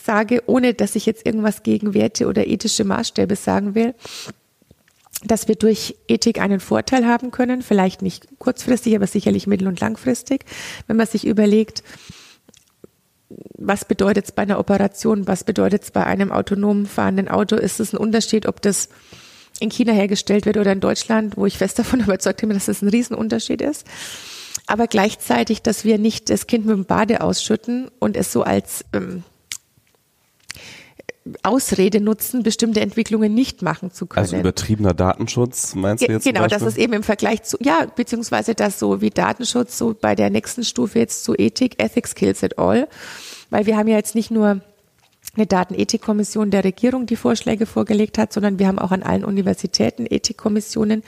sage, 0.01 0.43
ohne 0.45 0.73
dass 0.73 0.95
ich 0.95 1.05
jetzt 1.05 1.25
irgendwas 1.25 1.63
gegen 1.63 1.93
Werte 1.93 2.27
oder 2.27 2.47
ethische 2.47 2.85
Maßstäbe 2.85 3.35
sagen 3.35 3.75
will, 3.75 3.93
dass 5.23 5.47
wir 5.47 5.55
durch 5.55 5.95
Ethik 6.07 6.39
einen 6.39 6.59
Vorteil 6.59 7.05
haben 7.05 7.31
können, 7.31 7.61
vielleicht 7.61 8.01
nicht 8.01 8.27
kurzfristig, 8.39 8.95
aber 8.95 9.07
sicherlich 9.07 9.45
mittel- 9.47 9.67
und 9.67 9.79
langfristig, 9.79 10.45
wenn 10.87 10.97
man 10.97 11.07
sich 11.07 11.27
überlegt, 11.27 11.83
was 13.57 13.85
bedeutet 13.85 14.25
es 14.25 14.31
bei 14.31 14.43
einer 14.43 14.59
Operation, 14.59 15.27
was 15.27 15.43
bedeutet 15.43 15.83
es 15.83 15.91
bei 15.91 16.05
einem 16.05 16.31
autonom 16.31 16.85
fahrenden 16.85 17.27
Auto? 17.27 17.55
Ist 17.55 17.79
es 17.79 17.93
ein 17.93 17.97
Unterschied, 17.97 18.45
ob 18.47 18.61
das 18.61 18.89
in 19.59 19.69
China 19.69 19.93
hergestellt 19.93 20.45
wird 20.45 20.57
oder 20.57 20.71
in 20.71 20.79
Deutschland, 20.79 21.37
wo 21.37 21.45
ich 21.45 21.57
fest 21.57 21.79
davon 21.79 21.99
überzeugt 22.01 22.41
bin, 22.41 22.49
dass 22.49 22.65
das 22.65 22.81
ein 22.81 22.89
Riesenunterschied 22.89 23.61
ist. 23.61 23.85
Aber 24.67 24.87
gleichzeitig, 24.87 25.61
dass 25.61 25.85
wir 25.85 25.97
nicht 25.97 26.29
das 26.29 26.47
Kind 26.47 26.65
mit 26.65 26.75
dem 26.75 26.85
Bade 26.85 27.21
ausschütten 27.21 27.89
und 27.99 28.17
es 28.17 28.31
so 28.31 28.43
als 28.43 28.85
ähm, 28.93 29.23
Ausrede 31.43 32.01
nutzen, 32.01 32.43
bestimmte 32.43 32.81
Entwicklungen 32.81 33.33
nicht 33.33 33.61
machen 33.61 33.91
zu 33.91 34.05
können. 34.05 34.23
Also 34.23 34.37
übertriebener 34.37 34.93
Datenschutz 34.93 35.75
meinst 35.75 36.07
du 36.07 36.11
jetzt? 36.11 36.23
Genau, 36.23 36.47
dass 36.47 36.61
es 36.61 36.77
eben 36.77 36.93
im 36.93 37.03
Vergleich 37.03 37.43
zu, 37.43 37.57
ja, 37.61 37.85
beziehungsweise 37.95 38.55
dass 38.55 38.79
so 38.79 39.01
wie 39.01 39.09
Datenschutz 39.09 39.77
so 39.77 39.95
bei 39.99 40.15
der 40.15 40.29
nächsten 40.29 40.63
Stufe 40.63 40.99
jetzt 40.99 41.23
zu 41.23 41.35
Ethik, 41.35 41.81
Ethics 41.81 42.15
kills 42.15 42.43
it 42.43 42.57
all, 42.57 42.87
weil 43.49 43.65
wir 43.65 43.77
haben 43.77 43.87
ja 43.87 43.97
jetzt 43.97 44.15
nicht 44.15 44.31
nur 44.31 44.61
eine 45.35 45.47
Datenethikkommission 45.47 46.51
der 46.51 46.63
Regierung, 46.65 47.05
die 47.05 47.15
Vorschläge 47.15 47.65
vorgelegt 47.65 48.17
hat, 48.17 48.33
sondern 48.33 48.59
wir 48.59 48.67
haben 48.67 48.79
auch 48.79 48.91
an 48.91 49.01
allen 49.01 49.23
Universitäten 49.23 50.05
Ethikkommissionen, 50.09 51.03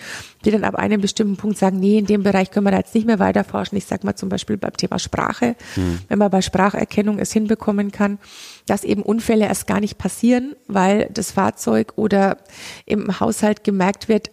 die 0.45 0.51
dann 0.51 0.63
ab 0.63 0.75
einem 0.75 1.01
bestimmten 1.01 1.35
Punkt 1.35 1.57
sagen, 1.57 1.79
nee, 1.79 1.97
in 1.97 2.05
dem 2.05 2.23
Bereich 2.23 2.49
können 2.49 2.65
wir 2.65 2.71
da 2.71 2.77
jetzt 2.77 2.95
nicht 2.95 3.05
mehr 3.05 3.19
weiter 3.19 3.43
forschen. 3.43 3.75
Ich 3.75 3.85
sage 3.85 4.05
mal 4.05 4.15
zum 4.15 4.29
Beispiel 4.29 4.57
beim 4.57 4.77
Thema 4.77 4.97
Sprache, 4.97 5.55
hm. 5.75 5.99
wenn 6.07 6.19
man 6.19 6.31
bei 6.31 6.41
Spracherkennung 6.41 7.19
es 7.19 7.33
hinbekommen 7.33 7.91
kann, 7.91 8.17
dass 8.65 8.85
eben 8.85 9.01
Unfälle 9.01 9.45
erst 9.45 9.67
gar 9.67 9.81
nicht 9.81 9.97
passieren, 9.97 10.55
weil 10.67 11.09
das 11.13 11.31
Fahrzeug 11.31 11.93
oder 11.97 12.37
im 12.85 13.19
Haushalt 13.19 13.65
gemerkt 13.65 14.07
wird, 14.07 14.31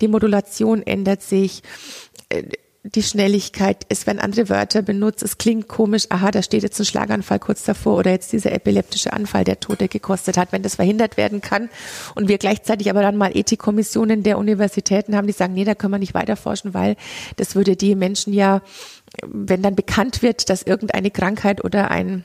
die 0.00 0.08
Modulation 0.08 0.82
ändert 0.82 1.22
sich, 1.22 1.62
die 2.82 3.02
Schnelligkeit, 3.02 3.84
es 3.90 4.06
werden 4.06 4.18
andere 4.18 4.48
Wörter 4.48 4.80
benutzt, 4.80 5.22
es 5.22 5.36
klingt 5.36 5.68
komisch, 5.68 6.06
aha, 6.08 6.30
da 6.30 6.42
steht 6.42 6.62
jetzt 6.62 6.78
ein 6.78 6.86
Schlaganfall 6.86 7.38
kurz 7.38 7.62
davor 7.64 7.98
oder 7.98 8.10
jetzt 8.10 8.32
dieser 8.32 8.52
epileptische 8.52 9.12
Anfall, 9.12 9.44
der 9.44 9.60
Tote 9.60 9.86
gekostet 9.86 10.38
hat, 10.38 10.52
wenn 10.52 10.62
das 10.62 10.76
verhindert 10.76 11.18
werden 11.18 11.42
kann. 11.42 11.68
Und 12.14 12.28
wir 12.28 12.38
gleichzeitig 12.38 12.88
aber 12.88 13.02
dann 13.02 13.18
mal 13.18 13.36
Ethikkommissionen 13.36 14.22
der 14.22 14.38
Universitäten 14.38 15.14
haben, 15.14 15.26
die 15.26 15.34
sagen, 15.34 15.52
nee, 15.52 15.64
da 15.64 15.74
können 15.74 15.92
wir 15.92 15.98
nicht 15.98 16.14
weiter 16.14 16.36
forschen, 16.36 16.72
weil 16.72 16.96
das 17.36 17.54
würde 17.54 17.76
die 17.76 17.94
Menschen 17.94 18.32
ja, 18.32 18.62
wenn 19.26 19.62
dann 19.62 19.74
bekannt 19.74 20.22
wird, 20.22 20.48
dass 20.48 20.62
irgendeine 20.62 21.10
Krankheit 21.10 21.62
oder 21.62 21.90
ein 21.90 22.24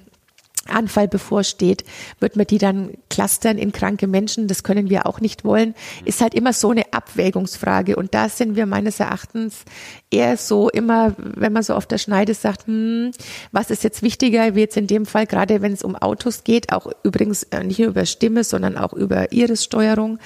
Anfall 0.68 1.08
bevorsteht, 1.08 1.84
wird 2.20 2.36
man 2.36 2.48
die 2.48 2.58
dann 2.58 2.92
clustern 3.10 3.58
in 3.58 3.72
kranke 3.72 4.08
Menschen. 4.08 4.48
Das 4.48 4.64
können 4.64 4.90
wir 4.90 5.06
auch 5.06 5.20
nicht 5.20 5.46
wollen. 5.46 5.76
Ist 6.06 6.22
halt 6.22 6.34
immer 6.34 6.54
so 6.54 6.72
eine 6.72 6.94
Abwägungsfrage. 6.94 7.96
Und 7.96 8.14
da 8.14 8.30
sind 8.30 8.56
wir 8.56 8.66
meines 8.66 9.00
Erachtens 9.00 9.64
eher 10.12 10.38
so 10.38 10.70
immer, 10.70 11.16
wenn 11.18 11.54
man 11.54 11.64
so 11.64 11.74
auf 11.74 11.86
der 11.86 11.98
Schneide 11.98 12.34
sagt, 12.34 12.68
hm, 12.68 13.12
was 13.52 13.70
ist 13.70 13.84
jetzt 13.84 14.02
wichtiger, 14.02 14.56
wie 14.56 14.62
jetzt 14.62 14.78
in 14.78 14.88
dem 14.88 15.06
Fall, 15.06 15.28
gerade 15.28 15.62
wenn 15.62 15.74
es 15.74 15.84
um 15.84 15.96
Autos 15.96 16.44
geht, 16.44 16.72
auch 16.72 16.88
übrigens 17.04 17.44
äh, 17.44 17.64
nicht 17.64 17.80
nur 17.80 17.90
über 17.90 18.06
Stimme, 18.06 18.44
sondern 18.44 18.78
auch 18.78 18.94
über 18.94 19.32
Irissteuerung. 19.32 19.66
steuerung 19.86 20.20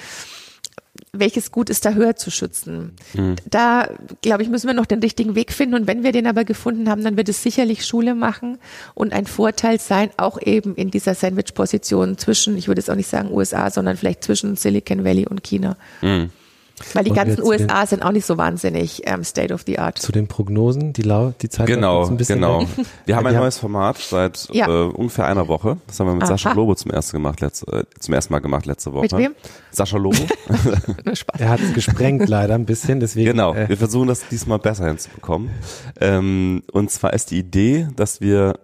welches 1.12 1.50
Gut 1.50 1.70
ist 1.70 1.84
da 1.84 1.92
höher 1.92 2.16
zu 2.16 2.30
schützen? 2.30 2.92
Mhm. 3.14 3.36
Da, 3.48 3.88
glaube 4.22 4.42
ich, 4.42 4.48
müssen 4.48 4.66
wir 4.66 4.74
noch 4.74 4.86
den 4.86 5.00
richtigen 5.00 5.34
Weg 5.34 5.52
finden. 5.52 5.74
Und 5.74 5.86
wenn 5.86 6.02
wir 6.04 6.12
den 6.12 6.26
aber 6.26 6.44
gefunden 6.44 6.88
haben, 6.88 7.02
dann 7.02 7.16
wird 7.16 7.28
es 7.28 7.42
sicherlich 7.42 7.84
Schule 7.84 8.14
machen 8.14 8.58
und 8.94 9.12
ein 9.12 9.26
Vorteil 9.26 9.80
sein, 9.80 10.10
auch 10.16 10.40
eben 10.40 10.74
in 10.76 10.90
dieser 10.90 11.14
Sandwich-Position 11.14 12.18
zwischen, 12.18 12.56
ich 12.56 12.68
würde 12.68 12.80
jetzt 12.80 12.90
auch 12.90 12.96
nicht 12.96 13.08
sagen 13.08 13.32
USA, 13.32 13.70
sondern 13.70 13.96
vielleicht 13.96 14.24
zwischen 14.24 14.56
Silicon 14.56 15.04
Valley 15.04 15.26
und 15.26 15.42
China. 15.42 15.76
Mhm. 16.00 16.30
Weil 16.94 17.04
die 17.04 17.10
Und 17.10 17.16
ganzen 17.16 17.36
zu 17.36 17.42
den- 17.50 17.62
USA 17.62 17.86
sind 17.86 18.02
auch 18.02 18.12
nicht 18.12 18.24
so 18.26 18.38
wahnsinnig 18.38 19.02
ähm, 19.06 19.22
State 19.24 19.52
of 19.52 19.62
the 19.66 19.78
Art. 19.78 19.98
Zu 19.98 20.12
den 20.12 20.26
Prognosen, 20.28 20.92
die, 20.92 21.02
lau 21.02 21.32
die 21.40 21.48
Zeit 21.48 21.66
Genau, 21.66 22.06
ein 22.06 22.16
bisschen 22.16 22.36
genau. 22.40 22.64
Wir 23.06 23.16
haben 23.16 23.26
ein 23.26 23.34
neues 23.34 23.58
Format 23.58 23.98
seit 23.98 24.48
Ja. 24.52 24.66
äh, 24.66 24.88
ungefähr 24.88 25.26
einer 25.26 25.48
Woche. 25.48 25.76
Das 25.86 26.00
haben 26.00 26.06
wir 26.08 26.14
mit 26.14 26.22
Aha. 26.22 26.30
Sascha 26.30 26.52
Lobo 26.52 26.74
zum 26.74 26.90
ersten 26.90 27.16
gemacht, 27.16 27.40
letzte, 27.40 27.66
äh, 27.70 27.84
zum 27.98 28.14
ersten 28.14 28.32
Mal 28.32 28.38
gemacht 28.40 28.66
letzte 28.66 28.92
Woche. 28.92 29.02
Mit 29.02 29.12
wem? 29.16 29.34
Sascha 29.70 29.96
Lobo. 29.98 30.16
Er 31.38 31.48
hat 31.50 31.60
es 31.60 31.72
gesprengt 31.74 32.28
leider 32.28 32.54
ein 32.54 32.66
bisschen, 32.66 33.00
deswegen. 33.00 33.30
genau. 33.30 33.54
Äh, 33.54 33.68
Wir 33.68 33.76
versuchen 33.76 34.08
das 34.08 34.26
diesmal 34.28 34.58
besser 34.58 34.86
hinzubekommen. 34.86 35.50
Ähm, 36.00 36.62
und 36.72 36.90
zwar 36.90 37.12
ist 37.12 37.30
die 37.30 37.38
Idee, 37.38 37.88
dass 37.96 38.20
wir 38.20 38.58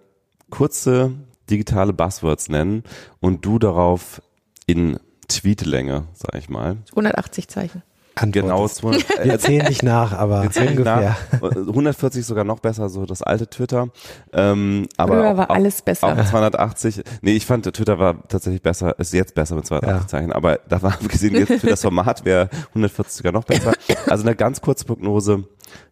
kurze 0.50 1.12
digitale 1.50 1.92
Buzzwords 1.92 2.48
nennen 2.48 2.82
und 3.20 3.44
du 3.44 3.58
darauf 3.58 4.20
in 4.66 4.98
Tweetlänge, 5.28 6.04
sag 6.14 6.34
ich 6.36 6.48
mal. 6.48 6.76
180 6.90 7.48
Zeichen. 7.48 7.82
Genau, 8.18 8.64
antwortest. 8.64 9.08
200, 9.08 9.24
Wir 9.24 9.38
zählen 9.38 9.66
nicht 9.68 9.82
nach, 9.82 10.12
aber 10.12 10.40
ungefähr. 10.40 11.16
nach. 11.42 11.42
140 11.42 12.24
sogar 12.24 12.44
noch 12.44 12.60
besser, 12.60 12.88
so 12.88 13.04
das 13.04 13.22
alte 13.22 13.46
Twitter. 13.48 13.88
Ähm, 14.32 14.86
aber 14.96 15.14
Früher 15.14 15.32
auch, 15.32 15.36
war 15.36 15.50
auch, 15.50 15.54
alles 15.54 15.82
besser. 15.82 16.06
Auch 16.08 16.24
280. 16.24 17.02
Nee, 17.20 17.32
ich 17.32 17.44
fand 17.44 17.64
Twitter 17.66 17.98
war 17.98 18.26
tatsächlich 18.28 18.62
besser, 18.62 18.98
ist 18.98 19.12
jetzt 19.12 19.34
besser 19.34 19.54
mit 19.54 19.66
280 19.66 20.00
Ja. 20.02 20.08
Zeichen. 20.08 20.32
Aber 20.32 20.60
da 20.68 20.80
war 20.82 20.96
gesehen, 21.08 21.34
jetzt 21.34 21.60
für 21.60 21.66
das 21.66 21.82
Format 21.82 22.24
wäre 22.24 22.48
140 22.70 23.14
sogar 23.16 23.32
noch 23.32 23.44
besser. 23.44 23.72
Also 24.08 24.22
eine 24.24 24.36
ganz 24.36 24.60
kurze 24.60 24.84
Prognose 24.84 25.44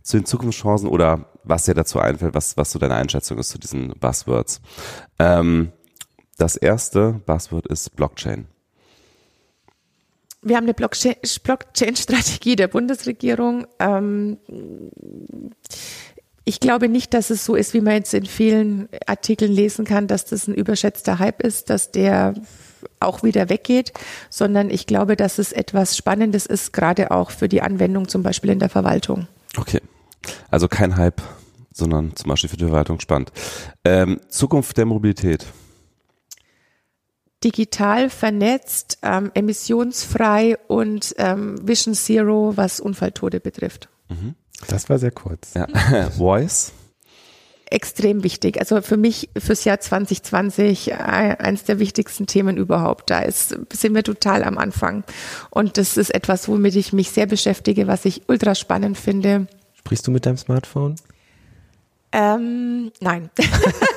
zu 0.02 0.16
den 0.16 0.24
Zukunftschancen 0.24 0.88
oder 0.88 1.26
was 1.42 1.64
dir 1.64 1.74
dazu 1.74 1.98
einfällt, 1.98 2.34
was, 2.34 2.56
was 2.56 2.70
so 2.70 2.78
deine 2.78 2.94
Einschätzung 2.94 3.38
ist 3.38 3.48
zu 3.50 3.58
diesen 3.58 3.88
Buzzwords. 3.98 4.60
Ähm, 5.18 5.72
das 6.38 6.56
erste 6.56 7.20
Buzzword 7.26 7.66
ist 7.66 7.94
Blockchain. 7.96 8.46
Wir 10.44 10.56
haben 10.56 10.64
eine 10.64 10.74
Blockchain- 10.74 11.16
Blockchain-Strategie 11.42 12.56
der 12.56 12.68
Bundesregierung. 12.68 13.66
Ähm, 13.78 14.36
ich 16.44 16.60
glaube 16.60 16.88
nicht, 16.88 17.14
dass 17.14 17.30
es 17.30 17.44
so 17.44 17.54
ist, 17.54 17.72
wie 17.72 17.80
man 17.80 17.94
jetzt 17.94 18.12
in 18.12 18.26
vielen 18.26 18.88
Artikeln 19.06 19.50
lesen 19.50 19.86
kann, 19.86 20.06
dass 20.06 20.26
das 20.26 20.46
ein 20.46 20.54
überschätzter 20.54 21.18
Hype 21.18 21.42
ist, 21.42 21.70
dass 21.70 21.90
der 21.90 22.34
auch 23.00 23.22
wieder 23.22 23.48
weggeht, 23.48 23.92
sondern 24.28 24.70
ich 24.70 24.86
glaube, 24.86 25.16
dass 25.16 25.38
es 25.38 25.52
etwas 25.52 25.96
Spannendes 25.96 26.44
ist, 26.46 26.72
gerade 26.72 27.10
auch 27.10 27.30
für 27.30 27.48
die 27.48 27.62
Anwendung 27.62 28.08
zum 28.08 28.22
Beispiel 28.22 28.50
in 28.50 28.58
der 28.58 28.68
Verwaltung. 28.68 29.26
Okay. 29.56 29.80
Also 30.50 30.68
kein 30.68 30.96
Hype, 30.96 31.22
sondern 31.72 32.14
zum 32.16 32.28
Beispiel 32.28 32.50
für 32.50 32.56
die 32.56 32.64
Verwaltung 32.64 33.00
spannend. 33.00 33.32
Ähm, 33.84 34.20
Zukunft 34.28 34.76
der 34.76 34.86
Mobilität. 34.86 35.46
Digital 37.44 38.10
vernetzt, 38.10 38.98
ähm, 39.02 39.30
emissionsfrei 39.34 40.56
und 40.66 41.14
ähm, 41.18 41.56
Vision 41.66 41.94
Zero, 41.94 42.52
was 42.56 42.80
Unfalltote 42.80 43.40
betrifft. 43.40 43.88
Das 44.68 44.88
war 44.88 44.98
sehr 44.98 45.10
kurz. 45.10 45.54
Ja. 45.54 45.66
Voice. 46.16 46.72
extrem 47.70 48.22
wichtig. 48.22 48.58
Also 48.60 48.80
für 48.82 48.96
mich 48.96 49.30
fürs 49.36 49.64
Jahr 49.64 49.80
2020 49.80 50.92
äh, 50.92 50.94
eins 50.94 51.64
der 51.64 51.78
wichtigsten 51.78 52.26
Themen 52.26 52.56
überhaupt. 52.56 53.10
Da 53.10 53.20
ist, 53.20 53.56
sind 53.72 53.94
wir 53.94 54.04
total 54.04 54.44
am 54.44 54.58
Anfang. 54.58 55.04
Und 55.50 55.76
das 55.76 55.96
ist 55.96 56.14
etwas, 56.14 56.48
womit 56.48 56.76
ich 56.76 56.92
mich 56.92 57.10
sehr 57.10 57.26
beschäftige, 57.26 57.86
was 57.86 58.04
ich 58.04 58.22
ultra 58.28 58.54
spannend 58.54 58.96
finde. 58.96 59.48
Sprichst 59.74 60.06
du 60.06 60.10
mit 60.10 60.24
deinem 60.24 60.36
Smartphone? 60.38 60.96
Ähm, 62.12 62.92
nein. 63.00 63.30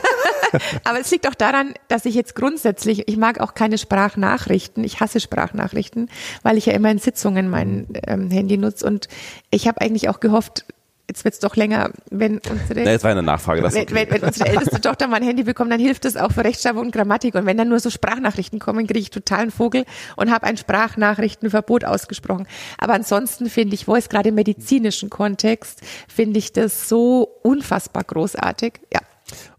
Aber 0.84 1.00
es 1.00 1.12
liegt 1.12 1.28
auch 1.28 1.36
daran, 1.36 1.74
dass 1.88 2.06
ich 2.06 2.16
jetzt 2.16 2.36
grundsätzlich, 2.36 3.08
ich 3.08 3.18
mag 3.18 3.40
auch 3.40 3.54
keine 3.54 3.78
Sprachnachrichten, 3.78 4.84
ich 4.84 5.00
hasse 5.00 5.20
Sprachnachrichten, 5.20 6.10
weil 6.44 6.58
ich 6.58 6.66
ja 6.66 6.74
immer 6.74 6.92
in 6.92 7.00
Sitzungen 7.00 7.50
mein 7.50 7.88
ähm, 8.08 8.30
Handy 8.32 8.58
nutze 8.58 8.86
und 8.86 9.08
ich 9.52 9.68
habe 9.68 9.82
eigentlich 9.82 10.10
auch 10.10 10.20
gehofft, 10.20 10.66
jetzt 11.08 11.24
wird's 11.24 11.40
doch 11.40 11.56
länger, 11.56 11.92
wenn 12.10 12.40
unsere 12.50 12.84
Na, 12.84 12.92
jetzt 12.92 13.04
war 13.04 13.12
eine 13.12 13.24
Nachfrage. 13.24 13.62
Das 13.62 13.76
okay. 13.76 13.88
wenn, 13.92 14.12
wenn 14.12 14.24
unsere 14.24 14.50
älteste 14.50 14.82
Tochter 14.82 15.08
mal 15.08 15.18
ein 15.18 15.24
Handy 15.24 15.44
bekommt, 15.44 15.72
dann 15.72 15.80
hilft 15.80 16.06
das 16.06 16.18
auch 16.18 16.32
für 16.32 16.44
Rechtschreibung 16.44 16.88
und 16.88 16.92
Grammatik. 16.92 17.36
Und 17.36 17.46
wenn 17.46 17.58
dann 17.58 17.70
nur 17.70 17.80
so 17.80 17.90
Sprachnachrichten 17.90 18.60
kommen, 18.60 18.88
kriege 18.88 19.00
ich 19.00 19.10
totalen 19.10 19.52
Vogel 19.52 19.86
und 20.16 20.32
habe 20.32 20.46
ein 20.46 20.58
Sprachnachrichtenverbot 20.58 21.86
ausgesprochen. 21.86 22.48
Aber 22.78 22.94
ansonsten 22.94 23.50
finde 23.50 23.76
ich 23.76 23.86
Voice, 23.86 24.10
gerade 24.10 24.30
im 24.30 24.36
medizinischen 24.36 25.10
Kontext, 25.10 25.82
finde 26.08 26.40
ich 26.40 26.52
das 26.52 26.90
so 26.90 27.40
unfassbar 27.42 28.04
großartig. 28.04 28.74
Ja. 28.94 29.00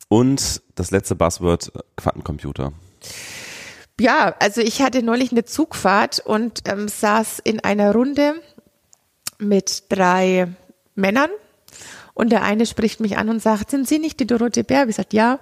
Und 0.08 0.62
das 0.74 0.90
letzte 0.90 1.14
Buzzword, 1.14 1.72
äh, 1.74 1.80
Quantencomputer. 1.96 2.72
Ja, 4.00 4.34
also 4.38 4.60
ich 4.60 4.80
hatte 4.80 5.02
neulich 5.02 5.32
eine 5.32 5.44
Zugfahrt 5.44 6.20
und 6.20 6.62
ähm, 6.66 6.88
saß 6.88 7.40
in 7.40 7.60
einer 7.60 7.92
Runde 7.92 8.34
mit 9.38 9.84
drei 9.88 10.48
Männern 10.94 11.30
und 12.14 12.30
der 12.30 12.42
eine 12.42 12.66
spricht 12.66 13.00
mich 13.00 13.16
an 13.16 13.28
und 13.28 13.40
sagt, 13.40 13.70
sind 13.70 13.88
Sie 13.88 14.00
nicht 14.00 14.18
die 14.18 14.26
Dorothee 14.26 14.64
Bär? 14.64 14.82
Ich 14.82 14.88
gesagt, 14.88 15.12
ja. 15.12 15.38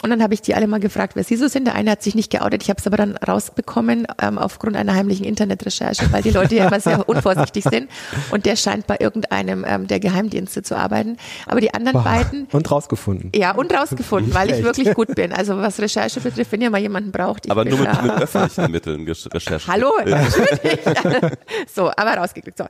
Und 0.00 0.10
dann 0.10 0.22
habe 0.22 0.32
ich 0.32 0.40
die 0.42 0.54
alle 0.54 0.68
mal 0.68 0.78
gefragt, 0.78 1.16
wer 1.16 1.24
sie 1.24 1.34
so 1.34 1.48
sind. 1.48 1.66
Der 1.66 1.74
eine 1.74 1.90
hat 1.90 2.04
sich 2.04 2.14
nicht 2.14 2.30
geoutet. 2.30 2.62
Ich 2.62 2.70
habe 2.70 2.78
es 2.78 2.86
aber 2.86 2.96
dann 2.96 3.16
rausbekommen 3.16 4.06
ähm, 4.22 4.38
aufgrund 4.38 4.76
einer 4.76 4.94
heimlichen 4.94 5.24
Internetrecherche, 5.26 6.12
weil 6.12 6.22
die 6.22 6.30
Leute 6.30 6.54
ja 6.54 6.68
immer 6.68 6.78
sehr 6.78 7.08
unvorsichtig 7.08 7.64
sind. 7.64 7.90
Und 8.30 8.46
der 8.46 8.54
scheint 8.54 8.86
bei 8.86 8.96
irgendeinem 9.00 9.64
ähm, 9.66 9.88
der 9.88 9.98
Geheimdienste 9.98 10.62
zu 10.62 10.76
arbeiten. 10.76 11.16
Aber 11.46 11.60
die 11.60 11.74
anderen 11.74 11.96
Wow. 11.98 12.04
beiden, 12.04 12.46
Und 12.52 12.70
rausgefunden. 12.70 13.32
ja, 13.34 13.50
und 13.56 13.74
rausgefunden, 13.74 14.32
weil 14.34 14.52
ich 14.52 14.62
wirklich 14.62 14.94
gut 14.94 15.16
bin. 15.16 15.32
Also 15.32 15.56
was 15.56 15.80
Recherche 15.80 16.20
betrifft, 16.20 16.52
wenn 16.52 16.60
ihr 16.60 16.70
mal 16.70 16.78
jemanden 16.80 17.10
braucht. 17.10 17.46
Ich 17.46 17.50
Aber 17.50 17.64
bin 17.64 17.70
nur 17.76 17.80
mit, 17.80 17.88
da- 17.92 18.02
mit 18.02 18.12
öffentlichen 18.22 18.70
Mitteln 18.70 19.04
Recherche. 19.04 19.66
Hallo, 19.66 19.90
natürlich. 20.06 20.78
so, 21.74 21.90
aber 21.96 22.14
rausgekriegt. 22.14 22.56
So. 22.58 22.66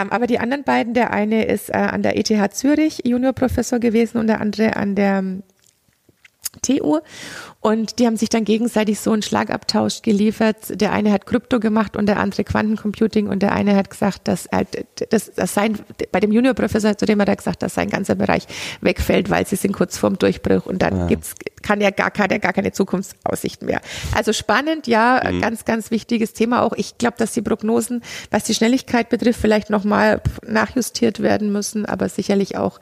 Ähm, 0.00 0.12
aber 0.12 0.28
die 0.28 0.38
anderen 0.38 0.62
beiden, 0.62 0.94
der 0.94 1.10
eine 1.12 1.44
ist 1.44 1.70
äh, 1.70 1.72
an 1.72 2.02
der 2.04 2.16
ETH 2.16 2.54
Zürich 2.54 3.02
Juniorprofessor 3.04 3.80
gewesen 3.80 4.18
und 4.18 4.28
der 4.28 4.40
andere 4.40 4.76
an 4.76 4.94
der 4.94 5.18
ähm, 5.18 5.42
TU 6.62 7.00
und 7.60 7.98
die 7.98 8.06
haben 8.06 8.16
sich 8.16 8.28
dann 8.28 8.44
gegenseitig 8.44 9.00
so 9.00 9.12
einen 9.12 9.22
Schlagabtausch 9.22 10.02
geliefert. 10.02 10.80
Der 10.80 10.92
eine 10.92 11.12
hat 11.12 11.26
Krypto 11.26 11.60
gemacht 11.60 11.96
und 11.96 12.06
der 12.06 12.18
andere 12.18 12.44
Quantencomputing 12.44 13.28
und 13.28 13.42
der 13.42 13.52
eine 13.52 13.74
hat 13.76 13.90
gesagt, 13.90 14.28
dass, 14.28 14.46
er, 14.46 14.64
dass, 15.10 15.34
dass 15.34 15.54
sein, 15.54 15.78
bei 16.12 16.20
dem 16.20 16.32
Juniorprofessor, 16.32 16.96
zu 16.96 17.06
dem 17.06 17.20
hat 17.20 17.28
er 17.28 17.36
gesagt, 17.36 17.62
dass 17.62 17.74
sein 17.74 17.90
ganzer 17.90 18.14
Bereich 18.14 18.46
wegfällt, 18.80 19.30
weil 19.30 19.46
sie 19.46 19.56
sind 19.56 19.72
kurz 19.72 19.98
vorm 19.98 20.18
Durchbruch 20.18 20.66
und 20.66 20.82
dann 20.82 21.08
gibt's, 21.08 21.34
kann 21.62 21.80
er 21.80 21.92
gar, 21.92 22.10
kann 22.10 22.30
er 22.30 22.38
gar 22.38 22.52
keine 22.52 22.72
Zukunftsaussichten 22.72 23.66
mehr. 23.66 23.80
Also 24.14 24.32
spannend, 24.32 24.86
ja, 24.86 25.18
ganz, 25.40 25.64
ganz 25.64 25.90
wichtiges 25.90 26.32
Thema 26.32 26.62
auch. 26.62 26.72
Ich 26.76 26.98
glaube, 26.98 27.16
dass 27.18 27.32
die 27.32 27.42
Prognosen, 27.42 28.02
was 28.30 28.44
die 28.44 28.54
Schnelligkeit 28.54 29.08
betrifft, 29.08 29.40
vielleicht 29.40 29.70
nochmal 29.70 30.22
nachjustiert 30.46 31.20
werden 31.20 31.52
müssen, 31.52 31.86
aber 31.86 32.08
sicherlich 32.08 32.56
auch 32.56 32.80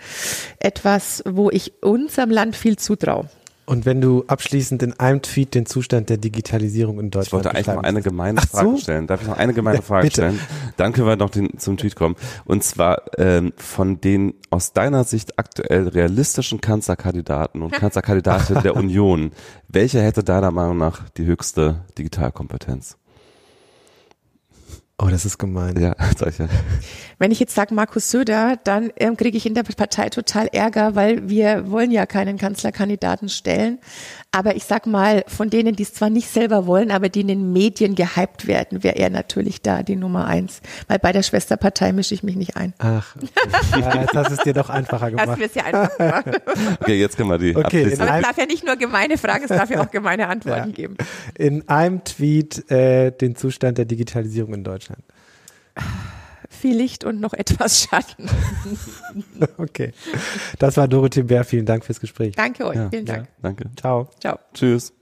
etwas, 0.58 1.22
wo 1.26 1.50
ich 1.50 1.82
unserem 1.82 2.30
Land 2.30 2.56
viel 2.56 2.76
zutraue. 2.76 3.28
Und 3.68 3.84
wenn 3.84 4.00
du 4.00 4.24
abschließend 4.28 4.82
in 4.84 4.92
einem 5.00 5.22
Tweet 5.22 5.54
den 5.56 5.66
Zustand 5.66 6.08
der 6.08 6.18
Digitalisierung 6.18 7.00
in 7.00 7.06
Ich 7.06 7.10
Deutschland 7.10 7.44
wollte 7.44 7.56
eigentlich 7.56 7.74
noch 7.74 7.82
eine 7.82 8.00
gemeine 8.00 8.38
Ach 8.40 8.48
Frage 8.48 8.70
so? 8.70 8.76
stellen. 8.76 9.08
Darf 9.08 9.22
ich 9.22 9.26
noch 9.28 9.36
eine 9.36 9.52
gemeine 9.54 9.76
Ja, 9.78 9.82
Frage 9.82 10.04
bitte. 10.06 10.22
stellen? 10.22 10.40
Dann 10.76 10.92
können 10.92 11.08
wir 11.08 11.16
noch 11.16 11.30
den, 11.30 11.58
zum 11.58 11.76
Tweet 11.76 11.96
kommen. 11.96 12.14
Und 12.44 12.62
zwar 12.62 13.02
ähm, 13.18 13.52
von 13.56 14.00
den 14.00 14.34
aus 14.50 14.72
deiner 14.72 15.02
Sicht 15.02 15.38
aktuell 15.38 15.88
realistischen 15.88 16.60
Kanzlerkandidaten 16.60 17.60
und 17.62 17.72
Kanzlerkandidatinnen 17.72 18.62
der 18.62 18.76
Union. 18.76 19.32
Welcher 19.68 20.00
hätte 20.00 20.22
deiner 20.22 20.52
Meinung 20.52 20.78
nach 20.78 21.08
die 21.10 21.24
höchste 21.26 21.84
Digitalkompetenz? 21.98 22.96
Oh, 24.98 25.08
das 25.10 25.26
ist 25.26 25.36
gemein. 25.36 25.78
Ja, 25.78 25.94
sag 26.16 26.28
ich 26.30 26.38
ja. 26.38 26.48
Wenn 27.18 27.30
ich 27.30 27.38
jetzt 27.38 27.54
sage 27.54 27.74
Markus 27.74 28.10
Söder, 28.10 28.58
dann 28.64 28.90
ähm, 28.96 29.16
kriege 29.18 29.36
ich 29.36 29.44
in 29.44 29.52
der 29.54 29.62
Partei 29.62 30.08
total 30.08 30.46
Ärger, 30.48 30.94
weil 30.94 31.28
wir 31.28 31.70
wollen 31.70 31.90
ja 31.90 32.06
keinen 32.06 32.38
Kanzlerkandidaten 32.38 33.28
stellen. 33.28 33.78
Aber 34.32 34.56
ich 34.56 34.64
sag 34.64 34.86
mal, 34.86 35.24
von 35.28 35.50
denen, 35.50 35.76
die 35.76 35.82
es 35.82 35.92
zwar 35.92 36.08
nicht 36.08 36.28
selber 36.28 36.66
wollen, 36.66 36.90
aber 36.90 37.10
die 37.10 37.20
in 37.20 37.28
den 37.28 37.52
Medien 37.52 37.94
gehypt 37.94 38.46
werden, 38.46 38.82
wäre 38.82 38.96
er 38.96 39.10
natürlich 39.10 39.60
da 39.60 39.82
die 39.82 39.96
Nummer 39.96 40.26
eins. 40.26 40.60
Weil 40.88 40.98
bei 40.98 41.12
der 41.12 41.22
Schwesterpartei 41.22 41.92
mische 41.92 42.14
ich 42.14 42.22
mich 42.22 42.36
nicht 42.36 42.56
ein. 42.56 42.72
Ach, 42.78 43.16
okay. 43.16 43.80
ja, 43.80 44.00
jetzt 44.00 44.14
hast 44.14 44.30
es 44.30 44.38
dir 44.40 44.54
doch 44.54 44.70
einfacher 44.70 45.10
Das 45.10 45.20
gemacht. 45.20 45.38
wird 45.38 45.52
sehr 45.52 45.66
einfach 45.66 45.96
gemacht. 45.96 46.24
Okay, 46.80 46.98
jetzt 46.98 47.16
können 47.18 47.28
wir 47.30 47.38
die 47.38 47.54
Okay, 47.54 47.64
abschließen. 47.64 48.00
Aber 48.00 48.18
es 48.18 48.24
darf 48.24 48.38
ja 48.38 48.46
nicht 48.46 48.64
nur 48.64 48.76
gemeine 48.76 49.18
Fragen, 49.18 49.44
es 49.44 49.48
darf 49.48 49.68
ja 49.70 49.82
auch 49.82 49.90
gemeine 49.90 50.28
Antworten 50.28 50.72
geben. 50.72 50.96
In 51.34 51.68
einem 51.68 52.02
Tweet 52.04 52.70
äh, 52.70 53.10
den 53.10 53.36
Zustand 53.36 53.78
der 53.78 53.84
Digitalisierung 53.84 54.54
in 54.54 54.64
Deutschland. 54.64 54.85
Viel 56.48 56.76
Licht 56.76 57.04
und 57.04 57.20
noch 57.20 57.32
etwas 57.32 57.82
Schatten. 57.82 58.28
Okay. 59.58 59.92
Das 60.58 60.76
war 60.76 60.88
Dorothee 60.88 61.22
Bär. 61.22 61.44
Vielen 61.44 61.66
Dank 61.66 61.84
fürs 61.84 62.00
Gespräch. 62.00 62.34
Danke 62.34 62.66
euch. 62.66 62.76
Ja. 62.76 62.90
Vielen 62.90 63.06
Dank. 63.06 63.28
Danke. 63.40 63.70
Ciao. 63.76 64.10
Ciao. 64.20 64.38
Tschüss. 64.54 64.95